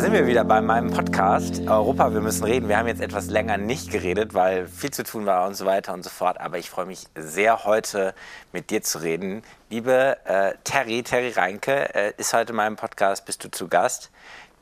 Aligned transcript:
sind 0.00 0.14
wir 0.14 0.26
wieder 0.26 0.44
bei 0.44 0.62
meinem 0.62 0.90
Podcast 0.90 1.60
Europa, 1.68 2.14
wir 2.14 2.22
müssen 2.22 2.44
reden. 2.44 2.70
Wir 2.70 2.78
haben 2.78 2.86
jetzt 2.86 3.02
etwas 3.02 3.26
länger 3.26 3.58
nicht 3.58 3.90
geredet, 3.90 4.32
weil 4.32 4.66
viel 4.66 4.90
zu 4.90 5.04
tun 5.04 5.26
war 5.26 5.46
und 5.46 5.54
so 5.54 5.66
weiter 5.66 5.92
und 5.92 6.02
so 6.02 6.08
fort. 6.08 6.40
Aber 6.40 6.56
ich 6.56 6.70
freue 6.70 6.86
mich 6.86 7.04
sehr, 7.14 7.64
heute 7.64 8.14
mit 8.50 8.70
dir 8.70 8.82
zu 8.82 9.02
reden. 9.02 9.42
Liebe 9.68 10.16
äh, 10.24 10.54
Terry, 10.64 11.02
Terry 11.02 11.32
Reinke 11.32 11.94
äh, 11.94 12.14
ist 12.16 12.32
heute 12.32 12.52
in 12.52 12.56
meinem 12.56 12.76
Podcast, 12.76 13.26
bist 13.26 13.44
du 13.44 13.50
zu 13.50 13.68
Gast. 13.68 14.10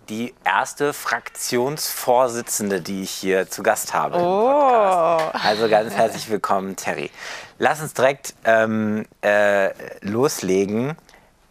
Die 0.08 0.34
erste 0.44 0.92
Fraktionsvorsitzende, 0.92 2.80
die 2.80 3.02
ich 3.02 3.10
hier 3.10 3.48
zu 3.48 3.62
Gast 3.62 3.94
habe. 3.94 4.18
Oh. 4.18 5.20
Also 5.34 5.68
ganz 5.68 5.94
herzlich 5.94 6.28
willkommen, 6.28 6.74
Terry. 6.74 7.12
Lass 7.58 7.80
uns 7.80 7.94
direkt 7.94 8.34
ähm, 8.44 9.06
äh, 9.22 9.70
loslegen. 10.00 10.96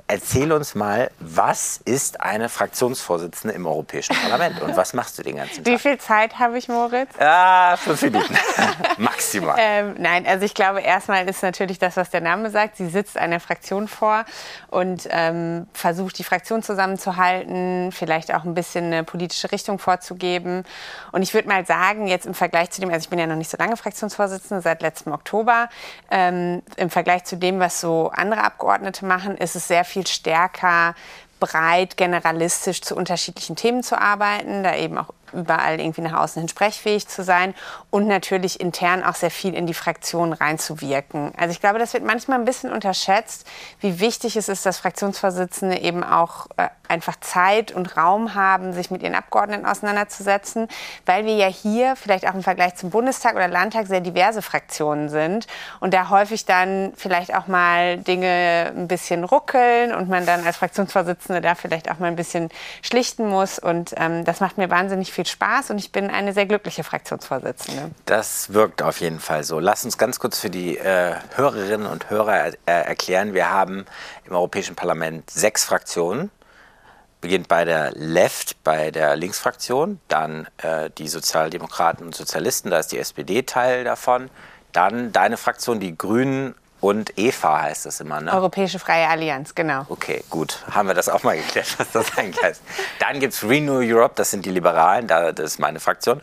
Erzähl 0.09 0.53
uns 0.53 0.73
mal, 0.73 1.11
was 1.19 1.81
ist 1.83 2.21
eine 2.21 2.47
Fraktionsvorsitzende 2.47 3.53
im 3.53 3.65
Europäischen 3.65 4.15
Parlament 4.15 4.61
und 4.61 4.77
was 4.77 4.93
machst 4.93 5.19
du 5.19 5.23
den 5.23 5.35
ganzen 5.35 5.65
Tag? 5.65 5.73
Wie 5.73 5.77
viel 5.77 5.97
Zeit 5.97 6.39
habe 6.39 6.57
ich, 6.57 6.69
Moritz? 6.69 7.09
Ah, 7.19 7.75
fünf 7.75 8.01
Minuten. 8.03 8.33
Maximal. 8.97 9.57
Ähm, 9.59 9.95
nein, 9.97 10.25
also 10.25 10.45
ich 10.45 10.53
glaube, 10.53 10.79
erstmal 10.79 11.27
ist 11.27 11.43
natürlich 11.43 11.77
das, 11.77 11.97
was 11.97 12.09
der 12.09 12.21
Name 12.21 12.49
sagt. 12.51 12.77
Sie 12.77 12.87
sitzt 12.87 13.17
einer 13.17 13.41
Fraktion 13.41 13.89
vor 13.89 14.23
und 14.69 15.09
ähm, 15.11 15.67
versucht, 15.73 16.17
die 16.19 16.23
Fraktion 16.23 16.63
zusammenzuhalten, 16.63 17.91
vielleicht 17.91 18.33
auch 18.33 18.45
ein 18.45 18.53
bisschen 18.53 18.85
eine 18.85 19.03
politische 19.03 19.51
Richtung 19.51 19.77
vorzugeben. 19.77 20.63
Und 21.11 21.21
ich 21.21 21.33
würde 21.33 21.49
mal 21.49 21.65
sagen, 21.65 22.07
jetzt 22.07 22.25
im 22.25 22.33
Vergleich 22.33 22.69
zu 22.69 22.79
dem, 22.79 22.89
also 22.91 23.03
ich 23.03 23.09
bin 23.09 23.19
ja 23.19 23.27
noch 23.27 23.35
nicht 23.35 23.51
so 23.51 23.57
lange 23.57 23.75
Fraktionsvorsitzende, 23.75 24.61
seit 24.61 24.81
letztem 24.81 25.11
Oktober, 25.11 25.67
ähm, 26.09 26.61
im 26.77 26.89
Vergleich 26.89 27.25
zu 27.25 27.35
dem, 27.35 27.59
was 27.59 27.81
so 27.81 28.09
andere 28.15 28.45
Abgeordnete 28.45 29.05
machen, 29.05 29.35
ist 29.35 29.57
es 29.57 29.67
sehr 29.67 29.83
viel 29.83 29.96
viel 29.97 30.07
stärker 30.07 30.93
breit 31.39 31.97
generalistisch 31.97 32.81
zu 32.81 32.95
unterschiedlichen 32.95 33.55
Themen 33.55 33.83
zu 33.83 33.99
arbeiten, 33.99 34.63
da 34.63 34.75
eben 34.75 34.97
auch 34.97 35.09
überall 35.33 35.79
irgendwie 35.79 36.01
nach 36.01 36.21
außen 36.21 36.39
hin 36.41 36.49
sprechfähig 36.49 37.07
zu 37.07 37.23
sein 37.23 37.53
und 37.89 38.07
natürlich 38.07 38.59
intern 38.59 39.03
auch 39.03 39.15
sehr 39.15 39.31
viel 39.31 39.53
in 39.53 39.67
die 39.67 39.73
Fraktion 39.73 40.33
reinzuwirken. 40.33 41.33
Also 41.37 41.51
ich 41.51 41.59
glaube, 41.59 41.79
das 41.79 41.93
wird 41.93 42.03
manchmal 42.03 42.39
ein 42.39 42.45
bisschen 42.45 42.71
unterschätzt, 42.71 43.47
wie 43.79 43.99
wichtig 43.99 44.35
es 44.35 44.49
ist, 44.49 44.65
dass 44.65 44.77
Fraktionsvorsitzende 44.79 45.79
eben 45.79 46.03
auch 46.03 46.47
äh, 46.57 46.67
einfach 46.87 47.19
Zeit 47.19 47.71
und 47.71 47.97
Raum 47.97 48.33
haben, 48.35 48.73
sich 48.73 48.91
mit 48.91 49.03
ihren 49.03 49.15
Abgeordneten 49.15 49.65
auseinanderzusetzen, 49.65 50.67
weil 51.05 51.25
wir 51.25 51.35
ja 51.35 51.47
hier 51.47 51.95
vielleicht 51.95 52.27
auch 52.27 52.33
im 52.33 52.43
Vergleich 52.43 52.75
zum 52.75 52.89
Bundestag 52.89 53.35
oder 53.35 53.47
Landtag 53.47 53.87
sehr 53.87 54.01
diverse 54.01 54.41
Fraktionen 54.41 55.09
sind 55.09 55.47
und 55.79 55.93
da 55.93 56.09
häufig 56.09 56.45
dann 56.45 56.93
vielleicht 56.95 57.35
auch 57.35 57.47
mal 57.47 57.97
Dinge 57.97 58.71
ein 58.75 58.87
bisschen 58.87 59.23
ruckeln 59.23 59.93
und 59.93 60.09
man 60.09 60.25
dann 60.25 60.45
als 60.45 60.57
Fraktionsvorsitzende 60.57 61.41
da 61.41 61.55
vielleicht 61.55 61.91
auch 61.91 61.99
mal 61.99 62.07
ein 62.07 62.15
bisschen 62.15 62.49
schlichten 62.81 63.27
muss 63.27 63.59
und 63.59 63.93
ähm, 63.97 64.23
das 64.23 64.39
macht 64.39 64.57
mir 64.57 64.69
wahnsinnig 64.69 65.11
viel 65.11 65.16
Spaß 65.25 65.71
und 65.71 65.77
ich 65.77 65.91
bin 65.91 66.09
eine 66.09 66.33
sehr 66.33 66.45
glückliche 66.45 66.83
Fraktionsvorsitzende. 66.83 67.91
Das 68.05 68.53
wirkt 68.53 68.81
auf 68.81 68.99
jeden 68.99 69.19
Fall 69.19 69.43
so. 69.43 69.59
Lass 69.59 69.85
uns 69.85 69.97
ganz 69.97 70.19
kurz 70.19 70.39
für 70.39 70.49
die 70.49 70.77
äh, 70.77 71.15
Hörerinnen 71.35 71.87
und 71.87 72.09
Hörer 72.09 72.47
äh, 72.47 72.53
erklären. 72.65 73.33
Wir 73.33 73.49
haben 73.49 73.85
im 74.25 74.33
Europäischen 74.33 74.75
Parlament 74.75 75.29
sechs 75.29 75.63
Fraktionen. 75.63 76.29
Beginnt 77.19 77.47
bei 77.47 77.65
der 77.65 77.91
Left, 77.93 78.63
bei 78.63 78.91
der 78.91 79.15
Linksfraktion, 79.15 79.99
dann 80.07 80.47
äh, 80.57 80.91
die 80.97 81.07
Sozialdemokraten 81.07 82.05
und 82.05 82.13
Sozialisten, 82.13 82.69
da 82.69 82.77
ist 82.77 82.91
die 82.91 82.99
SPD 82.99 83.41
Teil 83.41 83.83
davon, 83.83 84.29
dann 84.71 85.11
deine 85.11 85.37
Fraktion, 85.37 85.79
die 85.79 85.97
Grünen 85.97 86.53
und 86.79 87.17
EFA 87.17 87.61
heißt 87.63 87.85
das 87.85 87.99
immer, 87.99 88.21
ne? 88.21 88.33
Europäische 88.33 88.79
Freie 88.79 89.07
Allianz, 89.07 89.55
genau. 89.55 89.85
Okay, 89.89 90.23
gut. 90.29 90.63
Haben 90.69 90.87
wir 90.87 90.93
das 90.93 91.09
auch 91.09 91.23
mal 91.23 91.35
geklärt, 91.35 91.67
was 91.79 91.91
das 91.91 92.17
eigentlich 92.17 92.43
heißt. 92.43 92.61
Dann 92.99 93.19
gibt 93.19 93.33
es 93.33 93.43
Renew 93.43 93.79
Europe, 93.79 94.13
das 94.15 94.31
sind 94.31 94.45
die 94.45 94.51
Liberalen, 94.51 95.07
das 95.07 95.39
ist 95.39 95.59
meine 95.59 95.79
Fraktion. 95.79 96.21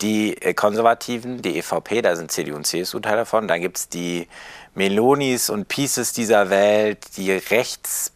Die 0.00 0.40
äh, 0.40 0.54
Konservativen, 0.54 1.42
die 1.42 1.58
EVP, 1.58 2.02
da 2.02 2.14
sind 2.14 2.30
CDU 2.30 2.54
und 2.54 2.66
CSU 2.66 3.00
Teil 3.00 3.16
davon. 3.16 3.48
Dann 3.48 3.60
gibt 3.60 3.78
es 3.78 3.88
die 3.88 4.28
Melonis 4.74 5.50
und 5.50 5.66
Pieces 5.66 6.12
dieser 6.12 6.50
Welt, 6.50 7.16
die 7.16 7.32
rechts 7.32 8.12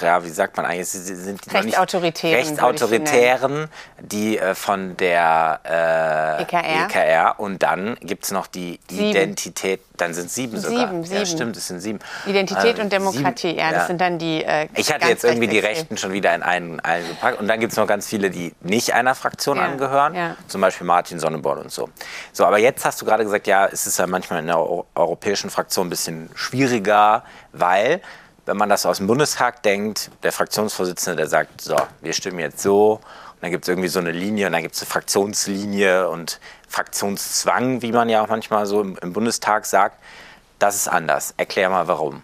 ja, 0.00 0.24
wie 0.24 0.30
sagt 0.30 0.56
man 0.56 0.66
eigentlich, 0.66 0.88
sie 0.88 1.14
sind 1.14 1.40
Rechtsautoritären, 1.52 2.36
Rechtsautoritären 2.36 3.68
die 3.98 4.38
äh, 4.38 4.54
von 4.54 4.96
der 4.96 5.60
äh, 5.64 6.42
EKR. 6.42 6.88
EKR 6.88 7.40
und 7.40 7.62
dann 7.62 7.96
gibt 8.00 8.24
es 8.24 8.32
noch 8.32 8.46
die 8.46 8.80
sieben. 8.90 9.10
Identität, 9.10 9.80
dann 9.96 10.12
sind 10.12 10.30
sieben 10.30 10.58
sogar. 10.58 10.88
Sieben, 10.88 11.04
sieben. 11.04 11.18
Ja, 11.18 11.26
stimmt, 11.26 11.56
es 11.56 11.68
sind 11.68 11.80
sieben. 11.80 12.00
Identität 12.26 12.78
äh, 12.78 12.82
und 12.82 12.92
Demokratie, 12.92 13.48
sieben, 13.48 13.58
ja, 13.58 13.70
das 13.70 13.82
ja. 13.82 13.86
sind 13.86 14.00
dann 14.00 14.18
die 14.18 14.44
äh, 14.44 14.68
Ich 14.74 14.92
hatte 14.92 15.08
jetzt 15.08 15.24
irgendwie 15.24 15.48
die 15.48 15.60
Rechten 15.60 15.96
schon 15.96 16.12
wieder 16.12 16.34
in 16.34 16.42
einen, 16.42 16.80
einen 16.80 17.06
gepackt 17.08 17.40
und 17.40 17.46
dann 17.48 17.60
gibt 17.60 17.72
es 17.72 17.78
noch 17.78 17.86
ganz 17.86 18.06
viele, 18.06 18.30
die 18.30 18.54
nicht 18.60 18.92
einer 18.92 19.14
Fraktion 19.14 19.56
ja, 19.56 19.64
angehören, 19.64 20.36
zum 20.48 20.60
Beispiel 20.60 20.86
Martin 20.86 21.18
Sonneborn 21.18 21.58
und 21.58 21.72
so. 21.72 21.88
So, 22.32 22.44
aber 22.44 22.58
jetzt 22.58 22.84
hast 22.84 23.00
du 23.00 23.04
gerade 23.04 23.24
gesagt, 23.24 23.46
ja, 23.46 23.66
es 23.66 23.86
ist 23.86 23.98
ja 23.98 24.06
manchmal 24.06 24.40
in 24.40 24.46
der 24.46 24.58
europäischen 24.58 25.50
Fraktion 25.50 25.86
ein 25.86 25.90
bisschen 25.90 26.30
schwieriger, 26.34 27.24
weil 27.52 28.00
wenn 28.46 28.56
man 28.56 28.68
das 28.68 28.86
aus 28.86 28.98
dem 28.98 29.06
Bundestag 29.06 29.62
denkt, 29.62 30.10
der 30.22 30.32
Fraktionsvorsitzende, 30.32 31.16
der 31.16 31.28
sagt, 31.28 31.60
so, 31.60 31.76
wir 32.00 32.12
stimmen 32.12 32.40
jetzt 32.40 32.60
so, 32.60 32.94
und 32.94 33.42
dann 33.42 33.50
gibt 33.50 33.64
es 33.64 33.68
irgendwie 33.68 33.88
so 33.88 33.98
eine 33.98 34.12
Linie 34.12 34.46
und 34.46 34.52
dann 34.52 34.62
gibt 34.62 34.74
es 34.74 34.82
eine 34.82 34.90
Fraktionslinie 34.90 36.08
und 36.08 36.40
Fraktionszwang, 36.68 37.82
wie 37.82 37.92
man 37.92 38.08
ja 38.08 38.22
auch 38.22 38.28
manchmal 38.28 38.66
so 38.66 38.80
im, 38.80 38.96
im 39.02 39.12
Bundestag 39.12 39.66
sagt, 39.66 39.96
das 40.58 40.76
ist 40.76 40.88
anders. 40.88 41.34
Erklär 41.36 41.68
mal 41.68 41.88
warum. 41.88 42.22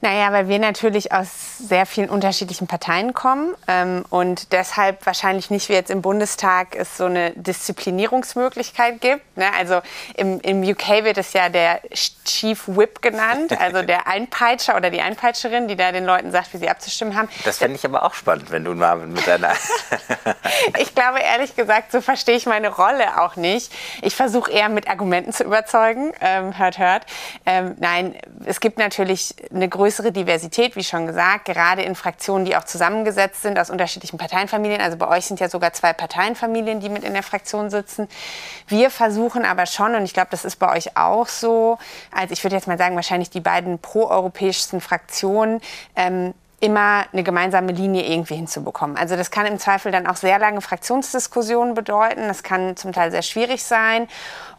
Naja, 0.00 0.32
weil 0.32 0.48
wir 0.48 0.58
natürlich 0.58 1.12
aus 1.12 1.28
sehr 1.58 1.86
vielen 1.86 2.10
unterschiedlichen 2.10 2.66
Parteien 2.66 3.14
kommen 3.14 3.54
ähm, 3.68 4.04
und 4.10 4.52
deshalb 4.52 5.04
wahrscheinlich 5.06 5.50
nicht 5.50 5.68
wie 5.68 5.74
jetzt 5.74 5.90
im 5.90 6.02
Bundestag 6.02 6.76
es 6.76 6.96
so 6.96 7.04
eine 7.06 7.30
Disziplinierungsmöglichkeit 7.32 9.00
gibt. 9.00 9.36
Ne? 9.36 9.46
Also 9.58 9.80
im, 10.16 10.40
im 10.40 10.62
UK 10.62 11.04
wird 11.04 11.18
es 11.18 11.32
ja 11.32 11.48
der 11.48 11.80
Chief 12.24 12.62
Whip 12.66 13.02
genannt, 13.02 13.58
also 13.58 13.82
der 13.82 14.06
Einpeitscher 14.14 14.76
oder 14.76 14.90
die 14.90 15.00
Einpeitscherin, 15.00 15.68
die 15.68 15.76
da 15.76 15.92
den 15.92 16.04
Leuten 16.04 16.30
sagt, 16.30 16.52
wie 16.52 16.58
sie 16.58 16.68
abzustimmen 16.68 17.16
haben. 17.16 17.28
Das 17.44 17.58
fände 17.58 17.76
ich 17.76 17.84
aber 17.84 18.02
auch 18.02 18.14
spannend, 18.14 18.50
wenn 18.50 18.64
du 18.64 18.74
mal 18.74 18.96
mit 18.96 19.26
deiner... 19.26 19.52
ich 20.78 20.94
glaube 20.94 21.20
ehrlich 21.20 21.56
gesagt, 21.56 21.92
so 21.92 22.00
verstehe 22.00 22.36
ich 22.36 22.46
meine 22.46 22.68
Rolle 22.68 23.22
auch 23.22 23.36
nicht. 23.36 23.72
Ich 24.02 24.14
versuche 24.14 24.50
eher 24.50 24.68
mit 24.68 24.88
Argumenten 24.88 25.32
zu 25.32 25.44
überzeugen. 25.44 26.12
Ähm, 26.20 26.58
hört, 26.58 26.78
hört. 26.78 27.06
Ähm, 27.46 27.74
nein, 27.78 28.14
es 28.44 28.60
gibt 28.60 28.78
natürlich 28.78 29.34
eine 29.52 29.68
größere 29.68 29.93
größere 29.94 30.10
Diversität, 30.10 30.74
wie 30.74 30.82
schon 30.82 31.06
gesagt, 31.06 31.44
gerade 31.44 31.82
in 31.82 31.94
Fraktionen, 31.94 32.44
die 32.44 32.56
auch 32.56 32.64
zusammengesetzt 32.64 33.42
sind 33.42 33.60
aus 33.60 33.70
unterschiedlichen 33.70 34.18
Parteienfamilien. 34.18 34.80
Also 34.80 34.96
bei 34.96 35.06
euch 35.06 35.26
sind 35.26 35.38
ja 35.38 35.48
sogar 35.48 35.72
zwei 35.72 35.92
Parteienfamilien, 35.92 36.80
die 36.80 36.88
mit 36.88 37.04
in 37.04 37.12
der 37.12 37.22
Fraktion 37.22 37.70
sitzen. 37.70 38.08
Wir 38.66 38.90
versuchen 38.90 39.44
aber 39.44 39.66
schon, 39.66 39.94
und 39.94 40.04
ich 40.04 40.12
glaube, 40.12 40.28
das 40.32 40.44
ist 40.44 40.56
bei 40.56 40.74
euch 40.74 40.96
auch 40.96 41.28
so, 41.28 41.78
als 42.10 42.32
ich 42.32 42.42
würde 42.42 42.56
jetzt 42.56 42.66
mal 42.66 42.76
sagen, 42.76 42.96
wahrscheinlich 42.96 43.30
die 43.30 43.40
beiden 43.40 43.78
proeuropäischsten 43.78 44.80
Fraktionen, 44.80 45.60
ähm, 45.94 46.34
immer 46.64 47.04
eine 47.12 47.22
gemeinsame 47.22 47.72
Linie 47.72 48.04
irgendwie 48.06 48.36
hinzubekommen. 48.36 48.96
Also 48.96 49.16
das 49.16 49.30
kann 49.30 49.44
im 49.44 49.58
Zweifel 49.58 49.92
dann 49.92 50.06
auch 50.06 50.16
sehr 50.16 50.38
lange 50.38 50.62
Fraktionsdiskussionen 50.62 51.74
bedeuten. 51.74 52.26
Das 52.26 52.42
kann 52.42 52.74
zum 52.76 52.92
Teil 52.92 53.10
sehr 53.10 53.20
schwierig 53.20 53.62
sein. 53.62 54.08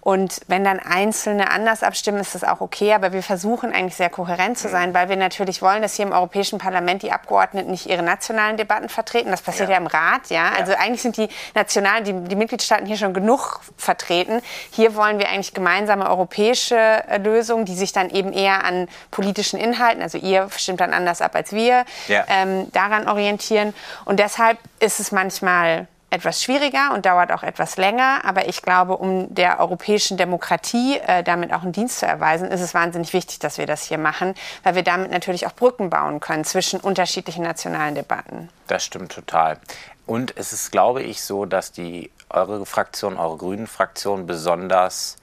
Und 0.05 0.41
wenn 0.45 0.63
dann 0.63 0.77
Einzelne 0.77 1.49
anders 1.49 1.81
abstimmen, 1.81 2.19
ist 2.19 2.35
das 2.35 2.43
auch 2.43 2.61
okay. 2.61 2.93
Aber 2.93 3.11
wir 3.11 3.23
versuchen 3.23 3.73
eigentlich 3.73 3.95
sehr 3.95 4.11
kohärent 4.11 4.55
zu 4.55 4.69
sein, 4.69 4.93
weil 4.93 5.09
wir 5.09 5.15
natürlich 5.15 5.63
wollen, 5.63 5.81
dass 5.81 5.95
hier 5.95 6.05
im 6.05 6.11
Europäischen 6.11 6.59
Parlament 6.59 7.01
die 7.01 7.11
Abgeordneten 7.11 7.71
nicht 7.71 7.87
ihre 7.87 8.03
nationalen 8.03 8.55
Debatten 8.55 8.87
vertreten. 8.87 9.31
Das 9.31 9.41
passiert 9.41 9.69
ja, 9.69 9.77
ja 9.77 9.81
im 9.81 9.87
Rat, 9.87 10.29
ja? 10.29 10.51
ja. 10.51 10.51
Also 10.59 10.73
eigentlich 10.73 11.01
sind 11.01 11.17
die 11.17 11.27
nationalen, 11.55 12.03
die, 12.03 12.13
die 12.29 12.35
Mitgliedstaaten 12.35 12.85
hier 12.85 12.97
schon 12.97 13.15
genug 13.15 13.61
vertreten. 13.77 14.43
Hier 14.69 14.93
wollen 14.93 15.17
wir 15.17 15.27
eigentlich 15.27 15.55
gemeinsame 15.55 16.07
europäische 16.07 16.75
äh, 16.75 17.17
Lösungen, 17.17 17.65
die 17.65 17.75
sich 17.75 17.91
dann 17.91 18.11
eben 18.11 18.31
eher 18.31 18.63
an 18.63 18.87
politischen 19.09 19.59
Inhalten, 19.59 20.03
also 20.03 20.19
ihr 20.19 20.47
stimmt 20.55 20.81
dann 20.81 20.93
anders 20.93 21.19
ab 21.19 21.33
als 21.33 21.51
wir, 21.51 21.83
ja. 22.07 22.25
ähm, 22.27 22.71
daran 22.73 23.09
orientieren. 23.09 23.73
Und 24.05 24.19
deshalb 24.19 24.59
ist 24.79 24.99
es 24.99 25.11
manchmal 25.11 25.87
etwas 26.15 26.41
schwieriger 26.41 26.93
und 26.93 27.05
dauert 27.05 27.31
auch 27.31 27.43
etwas 27.43 27.77
länger. 27.77 28.21
Aber 28.23 28.47
ich 28.47 28.61
glaube, 28.61 28.97
um 28.97 29.33
der 29.33 29.59
europäischen 29.59 30.17
Demokratie 30.17 30.97
äh, 30.97 31.23
damit 31.23 31.53
auch 31.53 31.61
einen 31.61 31.71
Dienst 31.71 31.99
zu 31.99 32.05
erweisen, 32.05 32.49
ist 32.49 32.61
es 32.61 32.73
wahnsinnig 32.73 33.13
wichtig, 33.13 33.39
dass 33.39 33.57
wir 33.57 33.67
das 33.67 33.83
hier 33.83 33.97
machen, 33.97 34.33
weil 34.63 34.75
wir 34.75 34.83
damit 34.83 35.11
natürlich 35.11 35.45
auch 35.45 35.53
Brücken 35.53 35.89
bauen 35.89 36.19
können 36.19 36.45
zwischen 36.45 36.79
unterschiedlichen 36.79 37.43
nationalen 37.43 37.95
Debatten. 37.95 38.49
Das 38.67 38.83
stimmt 38.83 39.11
total. 39.11 39.57
Und 40.05 40.37
es 40.37 40.53
ist, 40.53 40.71
glaube 40.71 41.03
ich, 41.03 41.23
so, 41.23 41.45
dass 41.45 41.71
die 41.71 42.11
eure 42.29 42.65
Fraktion, 42.65 43.17
eure 43.17 43.37
Grünen 43.37 43.67
Fraktion 43.67 44.25
besonders 44.27 45.17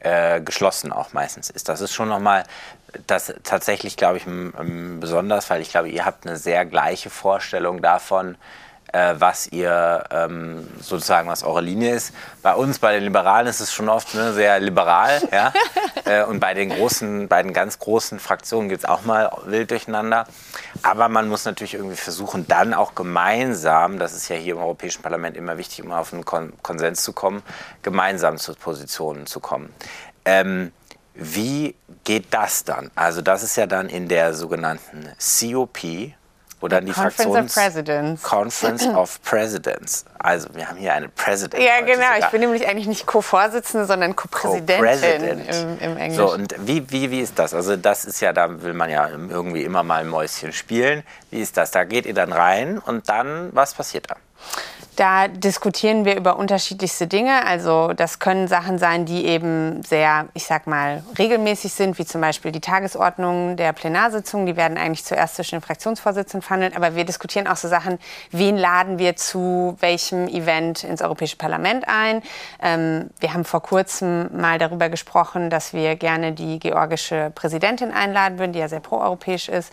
äh, 0.00 0.40
geschlossen 0.40 0.92
auch 0.92 1.12
meistens 1.12 1.50
ist. 1.50 1.68
Das 1.68 1.80
ist 1.80 1.92
schon 1.92 2.08
nochmal 2.08 2.44
das 3.06 3.34
tatsächlich, 3.42 3.96
glaube 3.96 4.18
ich, 4.18 4.24
besonders, 5.00 5.50
weil 5.50 5.60
ich 5.60 5.70
glaube, 5.70 5.88
ihr 5.88 6.04
habt 6.04 6.26
eine 6.26 6.36
sehr 6.36 6.64
gleiche 6.64 7.10
Vorstellung 7.10 7.82
davon, 7.82 8.36
äh, 8.94 9.14
was 9.18 9.48
ihr 9.48 10.04
ähm, 10.10 10.68
sozusagen, 10.80 11.28
was 11.28 11.42
eure 11.42 11.60
Linie 11.60 11.94
ist. 11.96 12.14
Bei 12.42 12.54
uns, 12.54 12.78
bei 12.78 12.94
den 12.94 13.02
Liberalen, 13.02 13.48
ist 13.48 13.58
es 13.60 13.72
schon 13.72 13.88
oft 13.88 14.14
ne, 14.14 14.32
sehr 14.32 14.60
liberal. 14.60 15.20
ja? 15.32 15.52
äh, 16.04 16.24
und 16.24 16.38
bei 16.38 16.54
den 16.54 16.70
großen, 16.70 17.26
bei 17.26 17.42
den 17.42 17.52
ganz 17.52 17.80
großen 17.80 18.20
Fraktionen 18.20 18.68
gibt 18.68 18.84
es 18.84 18.88
auch 18.88 19.02
mal 19.02 19.30
wild 19.46 19.72
durcheinander. 19.72 20.26
Aber 20.82 21.08
man 21.08 21.28
muss 21.28 21.44
natürlich 21.44 21.74
irgendwie 21.74 21.96
versuchen, 21.96 22.46
dann 22.46 22.72
auch 22.72 22.94
gemeinsam, 22.94 23.98
das 23.98 24.12
ist 24.12 24.28
ja 24.28 24.36
hier 24.36 24.54
im 24.54 24.60
Europäischen 24.60 25.02
Parlament 25.02 25.36
immer 25.36 25.58
wichtig, 25.58 25.84
um 25.84 25.90
auf 25.90 26.12
einen 26.12 26.24
Kon 26.24 26.52
Konsens 26.62 27.02
zu 27.02 27.12
kommen, 27.12 27.42
gemeinsam 27.82 28.38
zu 28.38 28.54
Positionen 28.54 29.26
zu 29.26 29.40
kommen. 29.40 29.74
Ähm, 30.24 30.72
wie 31.14 31.74
geht 32.04 32.26
das 32.30 32.64
dann? 32.64 32.90
Also 32.94 33.22
das 33.22 33.42
ist 33.42 33.56
ja 33.56 33.66
dann 33.66 33.88
in 33.88 34.08
der 34.08 34.34
sogenannten 34.34 35.08
COP, 35.18 35.78
dann 36.60 36.86
die 36.86 36.92
Conference 36.92 37.14
Fraktions 37.16 37.50
of 37.50 37.62
Presidents. 37.62 38.22
Conference 38.22 38.86
of 38.86 39.22
Presidents. 39.22 40.04
Also 40.18 40.48
wir 40.54 40.68
haben 40.68 40.78
hier 40.78 40.94
eine 40.94 41.08
President. 41.08 41.62
Ja, 41.62 41.80
genau. 41.80 41.94
sogar. 41.94 42.18
Ich 42.18 42.26
bin 42.26 42.40
nämlich 42.40 42.66
eigentlich 42.66 42.86
nicht 42.86 43.06
Co-Vorsitzende, 43.06 43.86
sondern 43.86 44.16
Co-Präsidentin 44.16 44.84
Co-President. 44.84 45.80
im, 45.82 45.90
im 45.92 45.96
Englisch. 45.98 46.16
So, 46.16 46.32
und 46.32 46.54
wie, 46.58 46.90
wie, 46.90 47.10
wie 47.10 47.20
ist 47.20 47.38
das? 47.38 47.54
Also 47.54 47.76
das 47.76 48.04
ist 48.04 48.20
ja, 48.20 48.32
da 48.32 48.62
will 48.62 48.74
man 48.74 48.90
ja 48.90 49.08
irgendwie 49.08 49.64
immer 49.64 49.82
mal 49.82 50.00
ein 50.00 50.08
Mäuschen 50.08 50.52
spielen. 50.52 51.02
Wie 51.30 51.40
ist 51.40 51.56
das? 51.56 51.70
Da 51.70 51.84
geht 51.84 52.06
ihr 52.06 52.14
dann 52.14 52.32
rein 52.32 52.78
und 52.78 53.08
dann, 53.08 53.50
was 53.52 53.74
passiert 53.74 54.10
da? 54.10 54.16
Da 54.96 55.26
diskutieren 55.26 56.04
wir 56.04 56.16
über 56.16 56.36
unterschiedlichste 56.36 57.08
Dinge. 57.08 57.44
Also 57.46 57.92
das 57.94 58.20
können 58.20 58.46
Sachen 58.46 58.78
sein, 58.78 59.06
die 59.06 59.24
eben 59.24 59.82
sehr, 59.82 60.26
ich 60.34 60.44
sag 60.44 60.68
mal, 60.68 61.02
regelmäßig 61.18 61.72
sind, 61.72 61.98
wie 61.98 62.04
zum 62.04 62.20
Beispiel 62.20 62.52
die 62.52 62.60
Tagesordnung 62.60 63.56
der 63.56 63.72
Plenarsitzung. 63.72 64.46
Die 64.46 64.56
werden 64.56 64.78
eigentlich 64.78 65.04
zuerst 65.04 65.34
zwischen 65.34 65.56
den 65.56 65.62
Fraktionsvorsitzenden 65.62 66.42
verhandelt. 66.42 66.76
Aber 66.76 66.94
wir 66.94 67.04
diskutieren 67.04 67.48
auch 67.48 67.56
so 67.56 67.66
Sachen, 67.66 67.98
wen 68.30 68.56
laden 68.56 68.98
wir 68.98 69.16
zu 69.16 69.76
welchem 69.80 70.28
Event 70.28 70.84
ins 70.84 71.02
Europäische 71.02 71.36
Parlament 71.36 71.86
ein. 71.88 72.22
Ähm, 72.62 73.10
wir 73.18 73.34
haben 73.34 73.44
vor 73.44 73.62
kurzem 73.62 74.28
mal 74.38 74.58
darüber 74.58 74.88
gesprochen, 74.90 75.50
dass 75.50 75.72
wir 75.72 75.96
gerne 75.96 76.32
die 76.32 76.60
georgische 76.60 77.32
Präsidentin 77.34 77.90
einladen 77.90 78.38
würden, 78.38 78.52
die 78.52 78.60
ja 78.60 78.68
sehr 78.68 78.80
proeuropäisch 78.80 79.48
ist. 79.48 79.72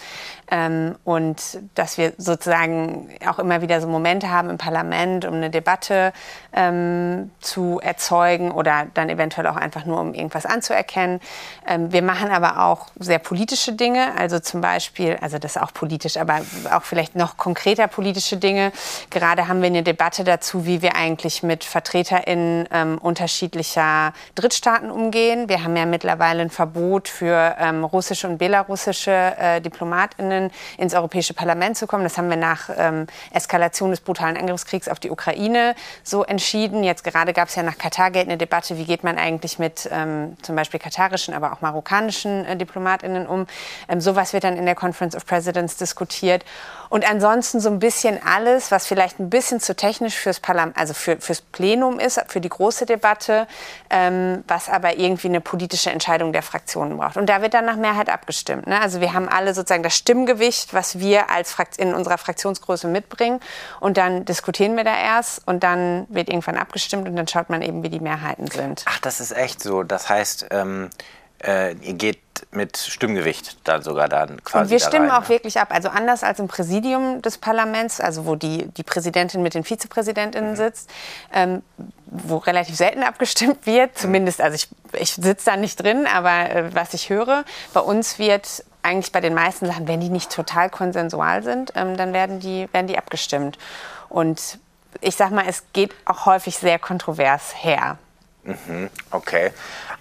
Ähm, 0.49 0.95
und 1.03 1.59
dass 1.75 1.97
wir 1.97 2.13
sozusagen 2.17 3.09
auch 3.29 3.37
immer 3.37 3.61
wieder 3.61 3.81
so 3.81 3.87
Momente 3.87 4.31
haben 4.31 4.49
im 4.49 4.57
Parlament, 4.57 5.10
um 5.19 5.35
eine 5.35 5.49
Debatte 5.49 6.13
ähm, 6.53 7.31
zu 7.39 7.79
erzeugen 7.81 8.51
oder 8.51 8.87
dann 8.93 9.09
eventuell 9.09 9.47
auch 9.47 9.55
einfach 9.55 9.85
nur, 9.85 9.99
um 9.99 10.13
irgendwas 10.13 10.45
anzuerkennen. 10.45 11.19
Ähm, 11.67 11.91
wir 11.91 12.01
machen 12.01 12.31
aber 12.31 12.65
auch 12.65 12.87
sehr 12.99 13.19
politische 13.19 13.73
Dinge, 13.73 14.13
also 14.17 14.39
zum 14.39 14.61
Beispiel, 14.61 15.17
also 15.21 15.37
das 15.37 15.55
ist 15.55 15.61
auch 15.61 15.73
politisch, 15.73 16.17
aber 16.17 16.41
auch 16.71 16.83
vielleicht 16.83 17.15
noch 17.15 17.37
konkreter 17.37 17.87
politische 17.87 18.37
Dinge. 18.37 18.71
Gerade 19.09 19.47
haben 19.47 19.61
wir 19.61 19.67
eine 19.67 19.83
Debatte 19.83 20.23
dazu, 20.23 20.65
wie 20.65 20.81
wir 20.81 20.95
eigentlich 20.95 21.43
mit 21.43 21.63
VertreterInnen 21.63 22.67
ähm, 22.71 22.97
unterschiedlicher 22.97 24.13
Drittstaaten 24.35 24.91
umgehen. 24.91 25.49
Wir 25.49 25.63
haben 25.63 25.75
ja 25.75 25.85
mittlerweile 25.85 26.41
ein 26.41 26.49
Verbot 26.49 27.07
für 27.07 27.55
ähm, 27.59 27.83
russische 27.83 28.27
und 28.27 28.37
belarussische 28.37 29.11
äh, 29.11 29.61
DiplomatInnen 29.61 30.51
ins 30.77 30.93
Europäische 30.93 31.33
Parlament 31.33 31.77
zu 31.77 31.87
kommen. 31.87 32.03
Das 32.03 32.17
haben 32.17 32.29
wir 32.29 32.37
nach 32.37 32.69
ähm, 32.75 33.07
Eskalation 33.33 33.91
des 33.91 34.01
brutalen 34.01 34.37
Angriffskriegs 34.37 34.87
auf 34.87 34.99
die 35.03 35.11
Ukraine 35.11 35.75
so 36.03 36.23
entschieden. 36.23 36.83
Jetzt 36.83 37.03
gerade 37.03 37.33
gab 37.33 37.49
es 37.49 37.55
ja 37.55 37.63
nach 37.63 37.77
Katargate 37.77 38.27
eine 38.27 38.37
Debatte, 38.37 38.77
wie 38.77 38.85
geht 38.85 39.03
man 39.03 39.17
eigentlich 39.17 39.59
mit 39.59 39.89
ähm, 39.91 40.37
zum 40.41 40.55
Beispiel 40.55 40.79
katarischen, 40.79 41.33
aber 41.33 41.53
auch 41.53 41.61
marokkanischen 41.61 42.45
äh, 42.45 42.55
DiplomatInnen 42.55 43.27
um. 43.27 43.47
Ähm, 43.87 44.01
sowas 44.01 44.33
wird 44.33 44.43
dann 44.43 44.57
in 44.57 44.65
der 44.65 44.75
Conference 44.75 45.15
of 45.15 45.25
Presidents 45.25 45.77
diskutiert. 45.77 46.43
Und 46.91 47.09
ansonsten 47.09 47.61
so 47.61 47.69
ein 47.69 47.79
bisschen 47.79 48.19
alles, 48.21 48.69
was 48.69 48.85
vielleicht 48.85 49.17
ein 49.17 49.29
bisschen 49.29 49.61
zu 49.61 49.77
technisch 49.77 50.17
fürs 50.17 50.41
Parlament, 50.41 50.77
also 50.77 50.93
für, 50.93 51.21
fürs 51.21 51.39
Plenum 51.39 51.99
ist, 51.99 52.21
für 52.27 52.41
die 52.41 52.49
große 52.49 52.85
Debatte, 52.85 53.47
ähm, 53.89 54.43
was 54.45 54.67
aber 54.67 54.97
irgendwie 54.97 55.29
eine 55.29 55.39
politische 55.39 55.89
Entscheidung 55.89 56.33
der 56.33 56.43
Fraktionen 56.43 56.97
braucht. 56.97 57.15
Und 57.15 57.27
da 57.27 57.41
wird 57.41 57.53
dann 57.53 57.63
nach 57.63 57.77
Mehrheit 57.77 58.09
abgestimmt. 58.09 58.67
Ne? 58.67 58.77
Also 58.81 58.99
wir 58.99 59.13
haben 59.13 59.29
alle 59.29 59.53
sozusagen 59.53 59.83
das 59.83 59.95
Stimmgewicht, 59.95 60.73
was 60.73 60.99
wir 60.99 61.29
als 61.29 61.53
Frakt 61.53 61.77
in 61.77 61.93
unserer 61.93 62.17
Fraktionsgröße 62.17 62.89
mitbringen. 62.89 63.39
Und 63.79 63.95
dann 63.95 64.25
diskutieren 64.25 64.75
wir 64.75 64.83
da 64.83 64.97
erst 64.97 65.47
und 65.47 65.63
dann 65.63 66.07
wird 66.09 66.27
irgendwann 66.27 66.57
abgestimmt 66.57 67.07
und 67.07 67.15
dann 67.15 67.27
schaut 67.29 67.49
man 67.49 67.61
eben, 67.61 67.83
wie 67.83 67.89
die 67.89 68.01
Mehrheiten 68.01 68.47
sind. 68.47 68.83
Ach, 68.85 68.99
das 68.99 69.21
ist 69.21 69.31
echt 69.31 69.63
so. 69.63 69.83
Das 69.83 70.09
heißt, 70.09 70.47
ähm, 70.51 70.89
äh, 71.43 71.73
ihr 71.73 71.93
geht 71.93 72.19
mit 72.51 72.77
Stimmgewicht 72.77 73.57
dann 73.67 73.81
sogar 73.81 74.09
dann 74.09 74.43
quasi 74.43 74.63
Und 74.63 74.69
wir 74.71 74.79
da 74.79 74.87
stimmen 74.87 75.09
rein, 75.09 75.17
auch 75.17 75.29
ne? 75.29 75.29
wirklich 75.29 75.59
ab. 75.59 75.69
Also 75.71 75.89
anders 75.89 76.23
als 76.23 76.39
im 76.39 76.47
Präsidium 76.47 77.21
des 77.21 77.37
Parlaments, 77.37 78.01
also 78.01 78.25
wo 78.25 78.35
die, 78.35 78.67
die 78.67 78.83
Präsidentin 78.83 79.41
mit 79.41 79.53
den 79.53 79.63
Vizepräsidentinnen 79.63 80.55
sitzt, 80.55 80.89
ähm, 81.33 81.61
wo 82.07 82.37
relativ 82.37 82.75
selten 82.75 83.03
abgestimmt 83.03 83.65
wird, 83.65 83.97
zumindest, 83.97 84.41
also 84.41 84.55
ich, 84.55 84.67
ich 84.93 85.13
sitze 85.13 85.51
da 85.51 85.57
nicht 85.57 85.81
drin, 85.81 86.07
aber 86.13 86.49
äh, 86.49 86.75
was 86.75 86.93
ich 86.93 87.09
höre, 87.09 87.45
bei 87.73 87.79
uns 87.79 88.19
wird 88.19 88.63
eigentlich 88.83 89.11
bei 89.11 89.21
den 89.21 89.33
meisten 89.33 89.67
Sachen, 89.67 89.87
wenn 89.87 90.01
die 90.01 90.09
nicht 90.09 90.31
total 90.31 90.69
konsensual 90.69 91.43
sind, 91.43 91.73
ähm, 91.75 91.97
dann 91.97 92.13
werden 92.13 92.39
die, 92.39 92.67
werden 92.73 92.87
die 92.87 92.97
abgestimmt. 92.97 93.57
Und 94.09 94.59
ich 94.99 95.15
sag 95.15 95.31
mal, 95.31 95.45
es 95.47 95.63
geht 95.73 95.93
auch 96.05 96.25
häufig 96.25 96.57
sehr 96.57 96.79
kontrovers 96.79 97.53
her. 97.63 97.97
Okay. 99.11 99.51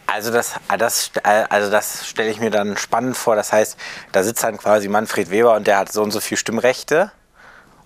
Also 0.06 0.32
das, 0.32 0.54
das, 0.78 1.10
also 1.22 1.70
das 1.70 2.06
stelle 2.06 2.30
ich 2.30 2.40
mir 2.40 2.50
dann 2.50 2.76
spannend 2.76 3.16
vor. 3.16 3.36
Das 3.36 3.52
heißt, 3.52 3.78
da 4.12 4.22
sitzt 4.22 4.42
dann 4.42 4.58
quasi 4.58 4.88
Manfred 4.88 5.30
Weber 5.30 5.54
und 5.54 5.66
der 5.66 5.78
hat 5.78 5.92
so 5.92 6.02
und 6.02 6.10
so 6.10 6.20
viel 6.20 6.36
Stimmrechte. 6.36 7.12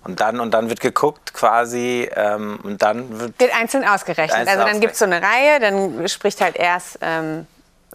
Und 0.03 0.19
dann, 0.19 0.39
und 0.39 0.51
dann 0.51 0.69
wird 0.69 0.81
geguckt 0.81 1.33
quasi 1.33 2.07
ähm, 2.15 2.59
und 2.61 2.81
dann 2.83 3.19
wird 3.19 3.39
Wird 3.39 3.55
einzeln 3.59 3.83
ausgerechnet. 3.83 4.37
Einzeln 4.37 4.59
also 4.59 4.71
dann 4.71 4.79
gibt 4.79 4.93
es 4.93 4.99
so 4.99 5.05
eine 5.05 5.19
Reihe, 5.19 5.59
dann 5.59 6.07
spricht 6.07 6.41
halt 6.41 6.55
erst, 6.55 6.99
ähm, 7.01 7.47